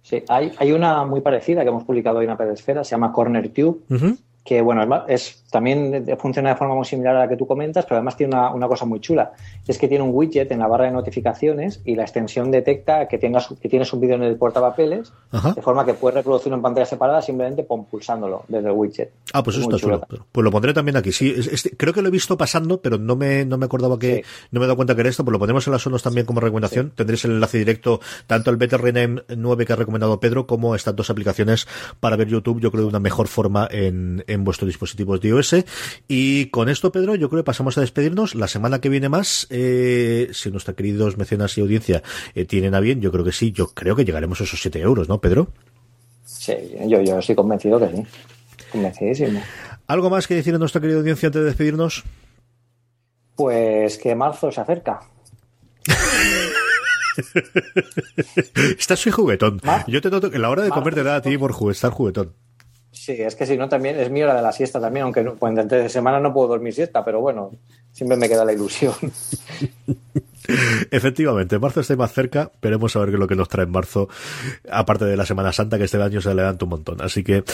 Sí, 0.02 0.22
hay, 0.28 0.52
hay 0.58 0.72
una 0.72 1.04
muy 1.04 1.20
parecida 1.20 1.62
que 1.62 1.68
hemos 1.68 1.84
publicado 1.84 2.18
hoy 2.18 2.24
en 2.24 2.30
la 2.30 2.38
pedesfera, 2.38 2.82
se 2.82 2.92
llama 2.92 3.12
CornerTube, 3.12 3.82
que 4.48 4.62
bueno, 4.62 5.04
es, 5.08 5.44
también 5.50 6.06
funciona 6.18 6.48
de 6.48 6.56
forma 6.56 6.74
muy 6.74 6.86
similar 6.86 7.14
a 7.14 7.18
la 7.18 7.28
que 7.28 7.36
tú 7.36 7.46
comentas, 7.46 7.84
pero 7.84 7.96
además 7.96 8.16
tiene 8.16 8.34
una, 8.34 8.66
cosa 8.66 8.86
muy 8.86 8.98
chula. 8.98 9.32
Es 9.66 9.76
que 9.76 9.88
tiene 9.88 10.02
un 10.02 10.10
widget 10.14 10.50
en 10.50 10.60
la 10.60 10.66
barra 10.66 10.86
de 10.86 10.92
notificaciones 10.92 11.82
y 11.84 11.94
la 11.94 12.04
extensión 12.04 12.50
detecta 12.50 13.06
que, 13.08 13.18
tengas, 13.18 13.48
que 13.60 13.68
tienes 13.68 13.92
un 13.92 14.00
vídeo 14.00 14.14
en 14.14 14.22
el 14.22 14.36
portapapeles, 14.36 15.12
de 15.54 15.60
forma 15.60 15.84
que 15.84 15.92
puedes 15.92 16.14
reproducirlo 16.14 16.56
en 16.56 16.62
pantalla 16.62 16.86
separada 16.86 17.20
simplemente 17.20 17.62
pulsándolo 17.62 18.44
desde 18.48 18.68
el 18.68 18.74
widget. 18.74 19.12
Ah, 19.34 19.42
pues 19.42 19.58
eso 19.58 19.68
está 19.68 19.76
chulo. 19.76 20.00
Pues 20.32 20.42
lo 20.42 20.50
pondré 20.50 20.72
también 20.72 20.96
aquí. 20.96 21.12
Sí, 21.12 21.34
creo 21.76 21.92
que 21.92 22.00
lo 22.00 22.08
he 22.08 22.10
visto 22.10 22.38
pasando, 22.38 22.80
pero 22.80 22.96
no 22.96 23.16
me, 23.16 23.44
no 23.44 23.58
me 23.58 23.66
acordaba 23.66 23.98
que, 23.98 24.24
no 24.50 24.60
me 24.60 24.64
he 24.64 24.66
dado 24.66 24.76
cuenta 24.76 24.94
que 24.94 25.02
era 25.02 25.10
esto, 25.10 25.26
pues 25.26 25.32
lo 25.32 25.38
ponemos 25.38 25.66
en 25.66 25.74
las 25.74 25.82
sonos 25.82 26.02
también 26.02 26.24
como 26.24 26.40
recomendación. 26.40 26.92
Tendréis 26.94 27.26
el 27.26 27.32
enlace 27.32 27.58
directo 27.58 28.00
tanto 28.26 28.48
al 28.48 28.56
Better 28.56 28.80
Rename 28.80 29.24
9 29.36 29.66
que 29.66 29.72
ha 29.74 29.76
recomendado 29.76 30.18
Pedro 30.18 30.46
como 30.46 30.74
estas 30.74 30.96
dos 30.96 31.10
aplicaciones 31.10 31.68
para 32.00 32.16
ver 32.16 32.28
YouTube, 32.28 32.60
yo 32.60 32.70
creo 32.70 32.84
de 32.84 32.88
una 32.88 33.00
mejor 33.00 33.28
forma 33.28 33.68
en 33.70 34.37
en 34.37 34.37
vuestros 34.44 34.66
dispositivos 34.66 35.20
de 35.20 35.28
iOS. 35.28 35.56
Y 36.06 36.46
con 36.46 36.68
esto, 36.68 36.92
Pedro, 36.92 37.14
yo 37.14 37.28
creo 37.28 37.42
que 37.42 37.46
pasamos 37.46 37.78
a 37.78 37.80
despedirnos. 37.80 38.34
La 38.34 38.48
semana 38.48 38.80
que 38.80 38.88
viene 38.88 39.08
más, 39.08 39.46
eh, 39.50 40.28
si 40.32 40.50
nuestros 40.50 40.76
queridos 40.76 41.16
mecenas 41.16 41.56
y 41.58 41.60
audiencia 41.60 42.02
eh, 42.34 42.44
tienen 42.44 42.74
a 42.74 42.80
bien, 42.80 43.00
yo 43.00 43.12
creo 43.12 43.24
que 43.24 43.32
sí, 43.32 43.52
yo 43.52 43.68
creo 43.68 43.96
que 43.96 44.04
llegaremos 44.04 44.40
a 44.40 44.44
esos 44.44 44.60
7 44.60 44.80
euros, 44.80 45.08
¿no, 45.08 45.20
Pedro? 45.20 45.48
Sí, 46.24 46.54
yo, 46.86 47.00
yo 47.02 47.18
estoy 47.18 47.34
convencido 47.34 47.78
que 47.78 47.88
sí. 47.88 48.02
Convencidísimo. 48.72 49.40
¿Algo 49.86 50.10
más 50.10 50.26
que 50.26 50.34
decir 50.34 50.54
a 50.54 50.58
nuestra 50.58 50.80
querida 50.80 50.98
audiencia 50.98 51.28
antes 51.28 51.40
de 51.40 51.46
despedirnos? 51.46 52.04
Pues 53.34 53.98
que 53.98 54.14
marzo 54.14 54.52
se 54.52 54.60
acerca. 54.60 55.00
Estás 58.78 59.04
muy 59.06 59.12
juguetón. 59.12 59.60
Yo 59.86 60.00
te 60.00 60.10
noto 60.10 60.30
que 60.30 60.38
la 60.38 60.50
hora 60.50 60.62
de 60.62 60.70
comer 60.70 60.94
te 60.94 61.02
da 61.02 61.16
a 61.16 61.22
ti 61.22 61.36
por 61.38 61.54
estar 61.70 61.90
juguetón. 61.90 62.34
Sí, 62.98 63.12
es 63.12 63.36
que 63.36 63.46
si 63.46 63.56
no, 63.56 63.68
también 63.68 63.98
es 64.00 64.10
mi 64.10 64.24
hora 64.24 64.34
de 64.34 64.42
la 64.42 64.50
siesta 64.50 64.80
también, 64.80 65.04
aunque 65.04 65.22
no, 65.22 65.36
pues, 65.36 65.54
de 65.68 65.88
semana 65.88 66.18
no 66.18 66.34
puedo 66.34 66.48
dormir 66.48 66.74
siesta, 66.74 67.04
pero 67.04 67.20
bueno, 67.20 67.52
siempre 67.92 68.16
me 68.16 68.28
queda 68.28 68.44
la 68.44 68.52
ilusión. 68.52 68.92
Efectivamente, 70.90 71.60
marzo 71.60 71.80
está 71.80 71.94
más 71.94 72.12
cerca, 72.12 72.50
veremos 72.60 72.96
a 72.96 72.98
ver 72.98 73.10
qué 73.10 73.14
es 73.14 73.20
lo 73.20 73.28
que 73.28 73.36
nos 73.36 73.48
trae 73.48 73.66
en 73.66 73.70
marzo, 73.70 74.08
aparte 74.68 75.04
de 75.04 75.16
la 75.16 75.24
Semana 75.24 75.52
Santa, 75.52 75.78
que 75.78 75.84
este 75.84 76.02
año 76.02 76.20
se 76.20 76.34
levanta 76.34 76.64
un 76.64 76.70
montón. 76.70 77.00
Así 77.00 77.22
que, 77.22 77.44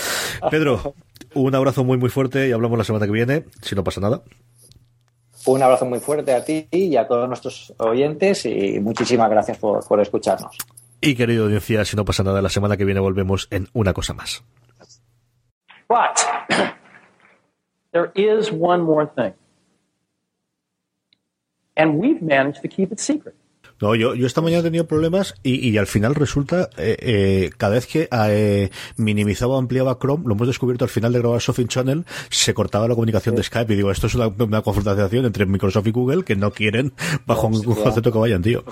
Pedro, 0.51 0.95
un 1.35 1.55
abrazo 1.55 1.85
muy 1.85 1.99
muy 1.99 2.09
fuerte 2.09 2.49
y 2.49 2.53
hablamos 2.53 2.79
la 2.79 2.85
semana 2.85 3.05
que 3.05 3.13
viene, 3.13 3.45
si 3.61 3.75
no 3.75 3.85
pasa 3.85 4.01
nada. 4.01 4.23
Un 5.45 5.63
abrazo 5.63 5.85
muy 5.85 6.01
fuerte 6.01 6.33
a 6.33 6.43
ti 6.43 6.69
y 6.71 6.97
a 6.97 7.07
todos 7.07 7.29
nuestros 7.29 7.75
oyentes 7.77 8.47
y 8.47 8.81
muchísimas 8.81 9.29
gracias 9.29 9.59
por, 9.59 9.87
por 9.87 10.01
escucharnos. 10.01 10.57
Y 11.03 11.15
querido 11.17 11.45
audiencia, 11.45 11.85
si 11.85 11.97
no 11.97 12.07
pasa 12.07 12.23
nada, 12.23 12.41
la 12.41 12.49
semana 12.49 12.79
que 12.79 12.87
viene 12.87 13.01
volvemos 13.01 13.47
en 13.51 13.69
una 13.75 13.93
cosa 13.93 14.15
más. 14.15 14.43
But 15.89 16.25
there 17.93 18.13
is 18.15 18.51
one 18.51 18.83
more 18.83 19.07
thing. 19.07 19.35
And 21.77 21.99
we've 21.99 22.23
managed 22.23 22.63
to 22.63 22.69
keep 22.69 22.93
it 22.93 23.01
secret. 23.01 23.35
No, 23.81 23.95
yo, 23.95 24.15
yo 24.15 24.27
esta 24.27 24.41
mañana 24.41 24.61
he 24.61 24.63
tenido 24.63 24.87
problemas 24.87 25.35
y, 25.43 25.69
y 25.69 25.77
al 25.79 25.87
final 25.87 26.15
resulta, 26.15 26.71
eh, 26.77 26.97
eh, 27.01 27.51
cada 27.57 27.75
vez 27.75 27.87
que 27.87 28.09
eh, 28.11 28.71
minimizaba 28.97 29.55
o 29.55 29.59
ampliaba 29.59 29.99
Chrome, 29.99 30.25
lo 30.27 30.35
hemos 30.35 30.47
descubierto 30.47 30.85
al 30.85 30.91
final 30.91 31.13
de 31.13 31.19
grabar 31.19 31.41
Software 31.41 31.69
Channel, 31.69 32.05
se 32.31 32.55
cortaba 32.55 32.87
la 32.87 32.95
comunicación 32.95 33.35
de 33.35 33.43
Skype 33.43 33.73
y 33.73 33.77
digo, 33.77 33.91
esto 33.91 34.07
es 34.07 34.15
una, 34.15 34.29
una 34.29 34.63
confrontación 34.63 35.25
entre 35.25 35.45
Microsoft 35.47 35.89
y 35.89 35.91
Google 35.91 36.25
que 36.25 36.37
no 36.37 36.53
quieren 36.53 36.93
bajo 37.27 37.49
un 37.49 37.63
concepto 37.63 38.13
que 38.13 38.19
vayan, 38.19 38.43
tío. 38.43 38.65